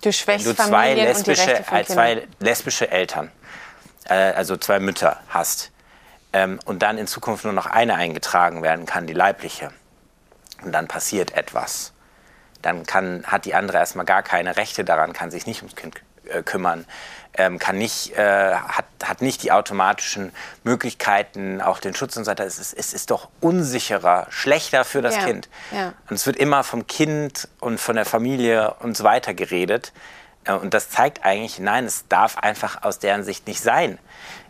Du 0.00 0.12
schwächst 0.12 0.46
wenn 0.46 0.54
du 0.54 0.62
zwei 0.62 0.88
Familien 0.88 1.06
lesbische, 1.06 1.64
äh, 1.72 1.84
zwei 1.84 2.28
lesbische 2.38 2.90
Eltern, 2.90 3.30
äh, 4.08 4.14
also 4.14 4.56
zwei 4.56 4.78
Mütter 4.78 5.20
hast 5.28 5.70
ähm, 6.32 6.60
und 6.64 6.82
dann 6.82 6.98
in 6.98 7.06
Zukunft 7.06 7.44
nur 7.44 7.52
noch 7.52 7.66
eine 7.66 7.94
eingetragen 7.94 8.62
werden 8.62 8.86
kann, 8.86 9.06
die 9.06 9.12
leibliche, 9.12 9.72
und 10.62 10.72
dann 10.72 10.88
passiert 10.88 11.32
etwas, 11.32 11.92
dann 12.62 12.84
kann, 12.86 13.24
hat 13.26 13.44
die 13.44 13.54
andere 13.54 13.78
erstmal 13.78 14.04
gar 14.04 14.22
keine 14.22 14.56
Rechte 14.56 14.84
daran, 14.84 15.12
kann 15.12 15.30
sich 15.30 15.46
nicht 15.46 15.62
ums 15.62 15.76
Kind 15.76 15.96
äh, 16.28 16.42
kümmern, 16.42 16.86
ähm, 17.34 17.58
kann 17.58 17.78
nicht, 17.78 18.16
äh, 18.16 18.54
hat, 18.54 18.86
hat 19.04 19.22
nicht 19.22 19.42
die 19.42 19.52
automatischen 19.52 20.32
Möglichkeiten, 20.64 21.60
auch 21.60 21.78
den 21.78 21.94
Schutz 21.94 22.16
und 22.16 22.24
so 22.24 22.30
weiter. 22.30 22.44
Es 22.44 22.58
ist, 22.58 22.72
es 22.72 22.92
ist 22.92 23.10
doch 23.10 23.28
unsicherer, 23.40 24.26
schlechter 24.30 24.84
für 24.84 25.02
das 25.02 25.16
Ja, 25.16 25.24
Kind. 25.24 25.48
ja. 25.70 25.92
Und 26.08 26.16
es 26.16 26.26
wird 26.26 26.36
immer 26.36 26.64
vom 26.64 26.86
Kind 26.86 27.48
und 27.60 27.78
von 27.80 27.96
der 27.96 28.04
Familie 28.04 28.74
und 28.80 28.96
so 28.96 29.04
weiter 29.04 29.34
geredet. 29.34 29.92
Äh, 30.44 30.52
Und 30.52 30.74
das 30.74 30.90
zeigt 30.90 31.24
eigentlich, 31.24 31.58
nein, 31.60 31.84
es 31.84 32.08
darf 32.08 32.38
einfach 32.38 32.82
aus 32.82 32.98
deren 32.98 33.22
Sicht 33.22 33.46
nicht 33.46 33.60
sein. 33.62 33.98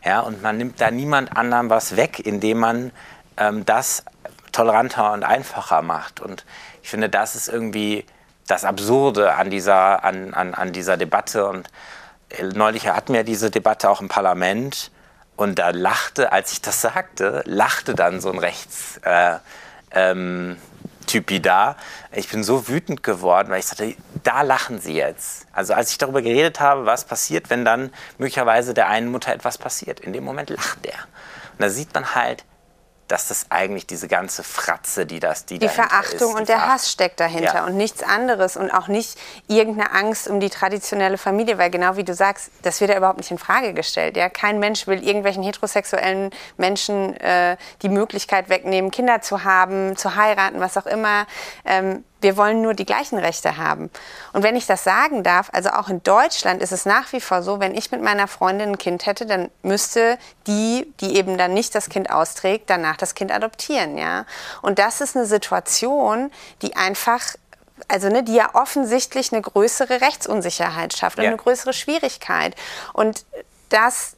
Ja, 0.05 0.21
und 0.21 0.43
man 0.43 0.57
nimmt 0.57 0.81
da 0.81 0.91
niemand 0.91 1.37
anderem 1.37 1.69
was 1.71 1.97
weg, 1.97 2.21
indem 2.21 2.59
man 2.59 2.93
ähm, 3.37 3.67
das 3.67 4.05
toleranter 4.53 5.13
und 5.13 5.25
einfacher 5.25 5.83
macht. 5.83 6.21
Und 6.21 6.45
ich 6.83 6.89
finde, 6.89 7.09
das 7.11 7.35
ist 7.35 7.49
irgendwie 7.49 8.07
das 8.49 8.65
Absurde 8.65 9.35
an 9.35 9.51
dieser, 9.51 10.03
an, 10.05 10.35
an, 10.35 10.55
an 10.55 10.73
dieser 10.73 10.97
Debatte. 10.97 11.47
Und 11.47 11.69
äh, 12.31 12.43
neulich 12.43 12.89
hatten 12.89 13.15
wir 13.15 13.23
diese 13.23 13.51
Debatte 13.51 13.89
auch 13.89 14.01
im 14.01 14.09
Parlament. 14.09 14.91
Und 15.37 15.61
da 15.61 15.71
lachte, 15.71 16.33
als 16.33 16.51
ich 16.53 16.61
das 16.61 16.81
sagte, 16.81 17.43
lachte 17.47 17.95
dann 17.95 18.21
so 18.21 18.33
ein 18.33 18.39
Rechts, 18.39 18.99
äh, 19.05 19.37
ähm, 19.93 20.57
da. 21.43 21.77
Ich 22.13 22.29
bin 22.29 22.45
so 22.45 22.69
wütend 22.69 23.03
geworden, 23.03 23.49
weil 23.51 23.61
ich 23.61 23.67
sagte, 23.67 23.95
da 24.25 24.43
lachen 24.43 24.79
sie 24.79 24.95
jetzt. 24.95 25.47
Also 25.53 25.73
als 25.73 25.91
ich 25.91 25.99
darüber 25.99 26.21
geredet 26.21 26.61
habe, 26.61 26.85
was 26.85 27.05
passiert, 27.05 27.49
wenn 27.49 27.65
dann 27.65 27.91
möglicherweise 28.19 28.75
der 28.75 28.89
einen 28.89 29.11
Mutter 29.11 29.33
etwas 29.33 29.57
passiert. 29.57 30.01
In 30.01 30.13
dem 30.13 30.25
Moment 30.25 30.51
lacht 30.51 30.85
er. 30.85 30.99
Und 31.53 31.61
da 31.61 31.71
sieht 31.71 31.95
man 31.95 32.15
halt, 32.15 32.45
dass 33.09 33.27
das 33.29 33.47
eigentlich 33.51 33.87
diese 33.87 34.07
ganze 34.07 34.43
Fratze, 34.45 35.07
die 35.07 35.19
das, 35.19 35.47
die 35.47 35.59
Die 35.59 35.69
Verachtung 35.69 36.29
ist, 36.29 36.35
die 36.35 36.41
und 36.41 36.49
der 36.49 36.59
Verach- 36.59 36.69
Hass 36.75 36.93
steckt 36.93 37.21
dahinter 37.21 37.55
Ja. 37.55 37.65
und 37.67 37.77
nichts 37.77 38.03
anderes 38.03 38.57
und 38.57 38.71
auch 38.71 38.89
nicht 38.89 39.19
irgendeine 39.49 39.93
Angst 39.93 40.29
um 40.29 40.41
die 40.41 40.51
traditionelle 40.51 41.19
Familie, 41.19 41.59
weil 41.59 41.71
genau 41.71 41.97
wie 41.97 42.05
du 42.05 42.15
sagst, 42.15 42.51
das 42.63 42.81
wird 42.81 42.91
ja 42.91 42.97
überhaupt 42.99 43.19
nicht 43.19 43.31
in 43.31 43.39
Frage 43.39 43.73
gestellt. 43.75 44.17
Ja? 44.17 44.29
Kein 44.29 44.59
Mensch 44.59 44.87
will 44.87 45.03
irgendwelchen 45.03 45.43
heterosexuellen 45.43 46.31
Menschen 46.59 47.17
äh, 47.17 47.57
die 47.83 47.89
Möglichkeit 47.89 48.49
wegnehmen, 48.51 48.91
Kinder 48.91 49.21
zu 49.23 49.43
haben, 49.45 49.97
zu 49.97 50.15
heiraten, 50.15 50.61
was 50.61 50.77
auch 50.77 50.87
immer. 50.87 51.27
Ähm, 51.65 52.05
wir 52.21 52.37
wollen 52.37 52.63
nur 52.63 52.75
die 52.75 52.87
gleichen 52.87 53.19
Rechte 53.19 53.57
haben. 53.57 53.91
Und 54.33 54.43
wenn 54.43 54.57
ich 54.57 54.67
das 54.67 54.85
sagen 54.85 55.23
darf, 55.23 55.51
also 55.53 55.71
auch 55.71 55.89
in 55.89 56.03
Deutschland 56.03 56.63
ist 56.63 56.73
es 56.73 56.85
nach 56.85 57.13
wie 57.13 57.21
vor 57.21 57.43
so, 57.43 57.61
wenn 57.61 57.75
ich 57.75 57.91
mit 57.91 58.03
meiner 58.03 58.29
Freundin 58.29 58.71
ein 58.71 58.79
Kind 58.79 59.07
hätte, 59.07 59.27
dann 59.27 59.51
müsste 59.63 60.19
die, 60.47 60.93
die 61.01 61.17
eben 61.17 61.39
dann 61.39 61.55
nicht 61.55 61.75
das 61.75 61.89
Kind 61.89 62.11
austrägt, 62.11 62.71
danach 62.71 62.97
das 62.97 63.15
Kind 63.15 63.33
adoptieren, 63.33 63.99
ja. 63.99 64.25
Und 64.63 64.79
das 64.79 65.01
ist 65.01 65.17
eine 65.17 65.27
Situation, 65.27 66.31
die 66.63 66.77
einfach 66.77 67.23
also 67.87 68.09
ne, 68.09 68.25
die 68.25 68.35
ja 68.35 68.55
offensichtlich 68.55 69.33
eine 69.33 69.41
größere 69.41 70.01
Rechtsunsicherheit 70.01 70.95
schafft 70.97 71.19
und 71.19 71.25
Ja. 71.25 71.31
eine 71.31 71.39
größere 71.39 71.73
Schwierigkeit. 71.73 72.57
Und 72.93 73.25
das 73.69 74.17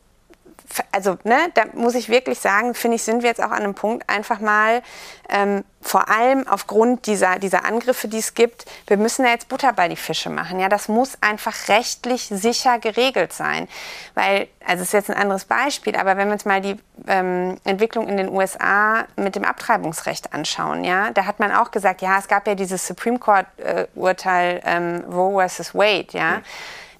also 0.92 1.18
ne, 1.24 1.36
da 1.54 1.64
muss 1.74 1.94
ich 1.94 2.08
wirklich 2.08 2.38
sagen, 2.38 2.74
finde 2.74 2.96
ich, 2.96 3.02
sind 3.02 3.22
wir 3.22 3.28
jetzt 3.28 3.42
auch 3.42 3.50
an 3.50 3.62
einem 3.62 3.74
Punkt, 3.74 4.08
einfach 4.08 4.40
mal 4.40 4.82
ähm, 5.28 5.64
vor 5.80 6.08
allem 6.08 6.46
aufgrund 6.46 7.06
dieser, 7.06 7.38
dieser 7.38 7.64
Angriffe, 7.64 8.08
die 8.08 8.18
es 8.18 8.34
gibt, 8.34 8.66
wir 8.86 8.96
müssen 8.96 9.24
da 9.24 9.30
jetzt 9.30 9.48
Butter 9.48 9.72
bei 9.72 9.88
die 9.88 9.96
Fische 9.96 10.28
machen. 10.28 10.60
Ja, 10.60 10.68
das 10.68 10.88
muss 10.88 11.16
einfach 11.20 11.68
rechtlich 11.68 12.26
sicher 12.26 12.78
geregelt 12.78 13.32
sein. 13.32 13.66
Weil, 14.14 14.48
also 14.64 14.82
es 14.82 14.88
ist 14.88 14.92
jetzt 14.92 15.10
ein 15.10 15.16
anderes 15.16 15.44
Beispiel, 15.44 15.96
aber 15.96 16.16
wenn 16.16 16.28
wir 16.28 16.34
uns 16.34 16.44
mal 16.44 16.60
die 16.60 16.76
ähm, 17.06 17.56
Entwicklung 17.64 18.08
in 18.08 18.16
den 18.16 18.28
USA 18.28 19.06
mit 19.16 19.36
dem 19.36 19.44
Abtreibungsrecht 19.44 20.32
anschauen, 20.34 20.84
ja, 20.84 21.10
da 21.12 21.24
hat 21.24 21.40
man 21.40 21.52
auch 21.52 21.70
gesagt, 21.70 22.02
ja, 22.02 22.18
es 22.18 22.28
gab 22.28 22.46
ja 22.46 22.54
dieses 22.54 22.86
Supreme 22.86 23.18
Court-Urteil 23.18 24.60
ähm, 24.64 25.04
Roe 25.10 25.40
versus 25.40 25.74
Wade, 25.74 26.08
ja. 26.12 26.42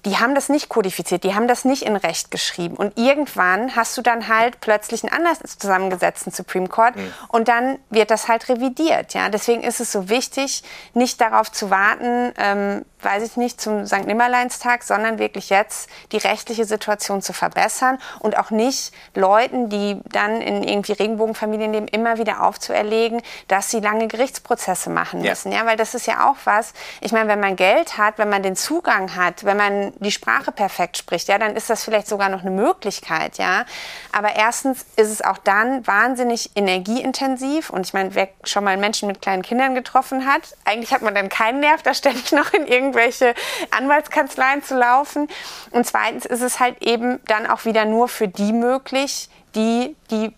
Die 0.05 0.17
haben 0.17 0.33
das 0.35 0.49
nicht 0.49 0.69
kodifiziert, 0.69 1.23
die 1.23 1.35
haben 1.35 1.47
das 1.47 1.63
nicht 1.65 1.83
in 1.83 1.95
Recht 1.95 2.31
geschrieben. 2.31 2.75
Und 2.75 2.97
irgendwann 2.97 3.75
hast 3.75 3.95
du 3.97 4.01
dann 4.01 4.27
halt 4.27 4.59
plötzlich 4.61 5.03
einen 5.03 5.13
anders 5.13 5.39
zusammengesetzten 5.59 6.31
Supreme 6.31 6.67
Court 6.67 6.93
und 7.27 7.47
dann 7.47 7.77
wird 7.89 8.09
das 8.11 8.27
halt 8.27 8.49
revidiert. 8.49 9.13
Ja? 9.13 9.29
Deswegen 9.29 9.61
ist 9.61 9.79
es 9.79 9.91
so 9.91 10.09
wichtig, 10.09 10.63
nicht 10.93 11.21
darauf 11.21 11.51
zu 11.51 11.69
warten, 11.69 12.33
ähm, 12.37 12.85
weiß 13.03 13.23
ich 13.23 13.35
nicht, 13.37 13.59
zum 13.59 13.85
St. 13.87 14.05
Nimmerleinstag, 14.05 14.83
sondern 14.83 15.17
wirklich 15.17 15.49
jetzt 15.49 15.89
die 16.11 16.17
rechtliche 16.17 16.65
Situation 16.65 17.21
zu 17.21 17.33
verbessern 17.33 17.97
und 18.19 18.37
auch 18.37 18.51
nicht 18.51 18.93
Leuten, 19.15 19.69
die 19.69 19.99
dann 20.11 20.39
in 20.41 20.63
irgendwie 20.63 20.91
Regenbogenfamilien 20.93 21.73
leben, 21.73 21.87
immer 21.87 22.17
wieder 22.17 22.43
aufzuerlegen, 22.43 23.21
dass 23.47 23.69
sie 23.71 23.79
lange 23.79 24.07
Gerichtsprozesse 24.07 24.89
machen 24.91 25.23
Ja. 25.23 25.31
müssen. 25.31 25.51
Ja, 25.51 25.65
weil 25.65 25.77
das 25.77 25.95
ist 25.95 26.05
ja 26.05 26.29
auch 26.29 26.35
was. 26.45 26.73
Ich 27.01 27.11
meine, 27.11 27.27
wenn 27.27 27.39
man 27.39 27.55
Geld 27.55 27.97
hat, 27.97 28.17
wenn 28.19 28.29
man 28.29 28.43
den 28.43 28.55
Zugang 28.55 29.15
hat, 29.15 29.43
wenn 29.45 29.57
man 29.57 29.90
die 29.99 30.11
Sprache 30.11 30.51
perfekt 30.51 30.97
spricht, 30.97 31.27
ja, 31.27 31.37
dann 31.37 31.55
ist 31.55 31.69
das 31.69 31.83
vielleicht 31.83 32.07
sogar 32.07 32.29
noch 32.29 32.41
eine 32.41 32.51
Möglichkeit, 32.51 33.37
ja. 33.37 33.65
Aber 34.11 34.35
erstens 34.35 34.85
ist 34.95 35.09
es 35.09 35.21
auch 35.21 35.37
dann 35.37 35.85
wahnsinnig 35.85 36.51
energieintensiv 36.55 37.69
und 37.69 37.85
ich 37.85 37.93
meine, 37.93 38.15
wer 38.15 38.29
schon 38.43 38.63
mal 38.63 38.77
Menschen 38.77 39.07
mit 39.07 39.21
kleinen 39.21 39.41
Kindern 39.41 39.75
getroffen 39.75 40.25
hat, 40.25 40.41
eigentlich 40.65 40.93
hat 40.93 41.01
man 41.01 41.15
dann 41.15 41.29
keinen 41.29 41.59
Nerv, 41.59 41.81
da 41.83 41.93
ständig 41.93 42.31
noch 42.31 42.53
in 42.53 42.67
irgendwelche 42.67 43.33
Anwaltskanzleien 43.71 44.63
zu 44.63 44.77
laufen. 44.77 45.27
Und 45.71 45.85
zweitens 45.85 46.25
ist 46.25 46.41
es 46.41 46.59
halt 46.59 46.81
eben 46.81 47.19
dann 47.25 47.47
auch 47.47 47.65
wieder 47.65 47.85
nur 47.85 48.07
für 48.07 48.27
die 48.27 48.53
möglich, 48.53 49.29
die 49.55 49.95
die 50.09 50.33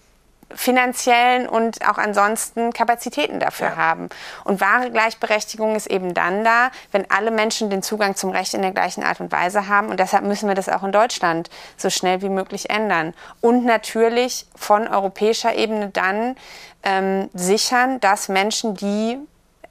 finanziellen 0.55 1.47
und 1.47 1.87
auch 1.87 1.97
ansonsten 1.97 2.71
Kapazitäten 2.73 3.39
dafür 3.39 3.69
Ja. 3.69 3.75
haben. 3.75 4.09
Und 4.43 4.61
wahre 4.61 4.91
Gleichberechtigung 4.91 5.75
ist 5.75 5.87
eben 5.87 6.13
dann 6.13 6.43
da, 6.43 6.69
wenn 6.91 7.09
alle 7.09 7.31
Menschen 7.31 7.69
den 7.69 7.83
Zugang 7.83 8.15
zum 8.15 8.29
Recht 8.29 8.53
in 8.53 8.61
der 8.61 8.71
gleichen 8.71 9.03
Art 9.03 9.19
und 9.19 9.31
Weise 9.31 9.67
haben. 9.67 9.89
Und 9.89 9.99
deshalb 9.99 10.23
müssen 10.23 10.47
wir 10.47 10.55
das 10.55 10.69
auch 10.69 10.83
in 10.83 10.91
Deutschland 10.91 11.49
so 11.77 11.89
schnell 11.89 12.21
wie 12.21 12.29
möglich 12.29 12.69
ändern. 12.69 13.13
Und 13.41 13.65
natürlich 13.65 14.45
von 14.55 14.87
europäischer 14.87 15.55
Ebene 15.55 15.89
dann 15.89 16.35
ähm, 16.83 17.29
sichern, 17.33 17.99
dass 17.99 18.29
Menschen, 18.29 18.75
die 18.75 19.17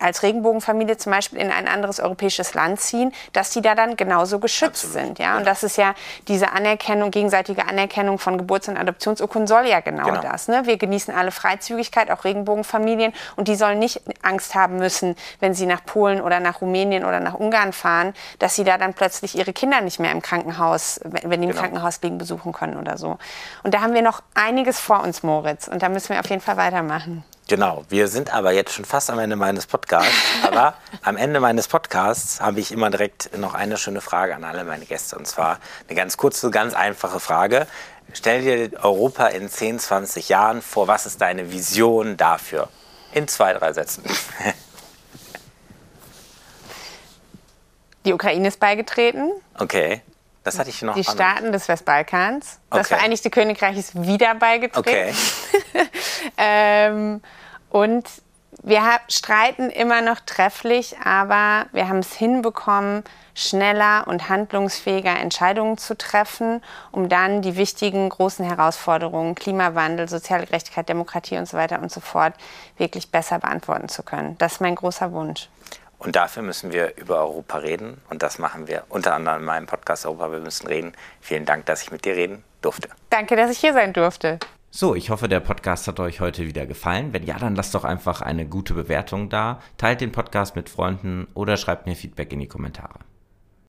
als 0.02 0.22
Regenbogenfamilie 0.22 0.96
zum 0.96 1.12
Beispiel 1.12 1.38
in 1.38 1.50
ein 1.50 1.68
anderes 1.68 2.00
europäisches 2.00 2.54
Land 2.54 2.80
ziehen, 2.80 3.12
dass 3.32 3.50
die 3.50 3.62
da 3.62 3.74
dann 3.74 3.96
genauso 3.96 4.38
geschützt 4.38 4.84
Absolut, 4.84 5.06
sind. 5.06 5.18
Ja? 5.18 5.36
Und 5.36 5.46
das 5.46 5.62
ist 5.62 5.76
ja 5.76 5.94
diese 6.28 6.52
Anerkennung, 6.52 7.10
gegenseitige 7.10 7.66
Anerkennung 7.68 8.18
von 8.18 8.38
Geburts- 8.38 8.68
und 8.68 8.76
Adoptionsurkunden 8.76 9.46
soll 9.46 9.66
ja 9.66 9.80
genau, 9.80 10.06
Genau. 10.06 10.20
das. 10.20 10.48
Ne? 10.48 10.62
Wir 10.64 10.76
genießen 10.76 11.14
alle 11.14 11.30
Freizügigkeit, 11.30 12.10
auch 12.10 12.24
Regenbogenfamilien. 12.24 13.12
Und 13.36 13.48
die 13.48 13.54
sollen 13.54 13.78
nicht 13.78 14.02
Angst 14.22 14.54
haben 14.54 14.76
müssen, 14.78 15.16
wenn 15.40 15.54
sie 15.54 15.66
nach 15.66 15.84
Polen 15.84 16.20
oder 16.20 16.40
nach 16.40 16.60
Rumänien 16.60 17.04
oder 17.04 17.20
nach 17.20 17.34
Ungarn 17.34 17.72
fahren, 17.72 18.14
dass 18.38 18.56
sie 18.56 18.64
da 18.64 18.78
dann 18.78 18.94
plötzlich 18.94 19.36
ihre 19.36 19.52
Kinder 19.52 19.80
nicht 19.80 20.00
mehr 20.00 20.12
im 20.12 20.22
Krankenhaus, 20.22 21.00
wenn 21.04 21.40
die 21.40 21.46
im 21.46 21.50
Genau. 21.52 21.60
Krankenhaus 21.60 22.00
liegen, 22.02 22.18
besuchen 22.18 22.52
können 22.52 22.76
oder 22.76 22.98
so. 22.98 23.18
Und 23.62 23.74
da 23.74 23.80
haben 23.80 23.94
wir 23.94 24.02
noch 24.02 24.22
einiges 24.34 24.80
vor 24.80 25.02
uns, 25.02 25.22
Moritz. 25.22 25.68
Und 25.68 25.82
da 25.82 25.88
müssen 25.88 26.10
wir 26.10 26.20
auf 26.20 26.28
jeden 26.30 26.42
Fall 26.42 26.56
weitermachen. 26.56 27.24
Genau, 27.52 27.84
wir 27.90 28.08
sind 28.08 28.32
aber 28.32 28.52
jetzt 28.52 28.72
schon 28.72 28.86
fast 28.86 29.10
am 29.10 29.18
Ende 29.18 29.36
meines 29.36 29.66
Podcasts. 29.66 30.10
aber 30.42 30.72
am 31.02 31.18
Ende 31.18 31.38
meines 31.38 31.68
Podcasts 31.68 32.40
habe 32.40 32.60
ich 32.60 32.72
immer 32.72 32.88
direkt 32.88 33.36
noch 33.36 33.52
eine 33.52 33.76
schöne 33.76 34.00
Frage 34.00 34.34
an 34.34 34.42
alle 34.42 34.64
meine 34.64 34.86
Gäste. 34.86 35.18
Und 35.18 35.26
zwar 35.26 35.58
eine 35.86 35.94
ganz 35.94 36.16
kurze, 36.16 36.50
ganz 36.50 36.72
einfache 36.72 37.20
Frage. 37.20 37.66
Stell 38.14 38.40
dir 38.40 38.82
Europa 38.82 39.26
in 39.26 39.50
10, 39.50 39.80
20 39.80 40.30
Jahren 40.30 40.62
vor. 40.62 40.88
Was 40.88 41.04
ist 41.04 41.20
deine 41.20 41.52
Vision 41.52 42.16
dafür? 42.16 42.70
In 43.12 43.28
zwei, 43.28 43.52
drei 43.52 43.74
Sätzen. 43.74 44.02
Die 48.06 48.14
Ukraine 48.14 48.48
ist 48.48 48.60
beigetreten. 48.60 49.30
Okay, 49.58 50.00
das 50.42 50.58
hatte 50.58 50.70
ich 50.70 50.80
noch. 50.80 50.94
Die 50.94 51.04
Staaten 51.04 51.52
des 51.52 51.68
Westbalkans. 51.68 52.60
Das 52.70 52.86
Okay. 52.86 52.94
Vereinigte 52.94 53.28
Königreich 53.28 53.76
ist 53.76 54.02
wieder 54.02 54.34
beigetreten. 54.36 54.80
Okay, 54.80 55.12
Ähm, 56.38 57.20
und 57.72 58.06
wir 58.62 58.82
streiten 59.08 59.70
immer 59.70 60.02
noch 60.02 60.20
trefflich, 60.20 60.94
aber 61.02 61.66
wir 61.72 61.88
haben 61.88 62.00
es 62.00 62.12
hinbekommen, 62.12 63.02
schneller 63.34 64.06
und 64.06 64.28
handlungsfähiger 64.28 65.18
Entscheidungen 65.18 65.78
zu 65.78 65.96
treffen, 65.96 66.62
um 66.90 67.08
dann 67.08 67.40
die 67.40 67.56
wichtigen 67.56 68.10
großen 68.10 68.44
Herausforderungen, 68.44 69.34
Klimawandel, 69.34 70.06
soziale 70.06 70.44
Gerechtigkeit, 70.44 70.86
Demokratie 70.86 71.38
und 71.38 71.48
so 71.48 71.56
weiter 71.56 71.80
und 71.80 71.90
so 71.90 72.00
fort, 72.00 72.34
wirklich 72.76 73.10
besser 73.10 73.38
beantworten 73.38 73.88
zu 73.88 74.02
können. 74.02 74.36
Das 74.36 74.52
ist 74.52 74.60
mein 74.60 74.74
großer 74.74 75.12
Wunsch. 75.12 75.48
Und 75.98 76.14
dafür 76.14 76.42
müssen 76.42 76.72
wir 76.72 76.96
über 76.98 77.20
Europa 77.20 77.58
reden. 77.58 78.02
Und 78.10 78.22
das 78.22 78.38
machen 78.38 78.68
wir 78.68 78.84
unter 78.90 79.14
anderem 79.14 79.38
in 79.38 79.46
meinem 79.46 79.66
Podcast 79.66 80.04
Europa. 80.04 80.30
Wir 80.30 80.40
müssen 80.40 80.66
reden. 80.66 80.92
Vielen 81.22 81.46
Dank, 81.46 81.64
dass 81.66 81.82
ich 81.82 81.90
mit 81.90 82.04
dir 82.04 82.16
reden 82.16 82.44
durfte. 82.60 82.90
Danke, 83.08 83.34
dass 83.34 83.50
ich 83.50 83.58
hier 83.58 83.72
sein 83.72 83.94
durfte. 83.94 84.38
So, 84.74 84.94
ich 84.94 85.10
hoffe, 85.10 85.28
der 85.28 85.40
Podcast 85.40 85.86
hat 85.86 86.00
euch 86.00 86.20
heute 86.20 86.46
wieder 86.46 86.64
gefallen. 86.64 87.12
Wenn 87.12 87.24
ja, 87.24 87.38
dann 87.38 87.54
lasst 87.54 87.74
doch 87.74 87.84
einfach 87.84 88.22
eine 88.22 88.46
gute 88.46 88.72
Bewertung 88.72 89.28
da, 89.28 89.60
teilt 89.76 90.00
den 90.00 90.12
Podcast 90.12 90.56
mit 90.56 90.70
Freunden 90.70 91.26
oder 91.34 91.58
schreibt 91.58 91.86
mir 91.86 91.94
Feedback 91.94 92.32
in 92.32 92.40
die 92.40 92.48
Kommentare. 92.48 93.00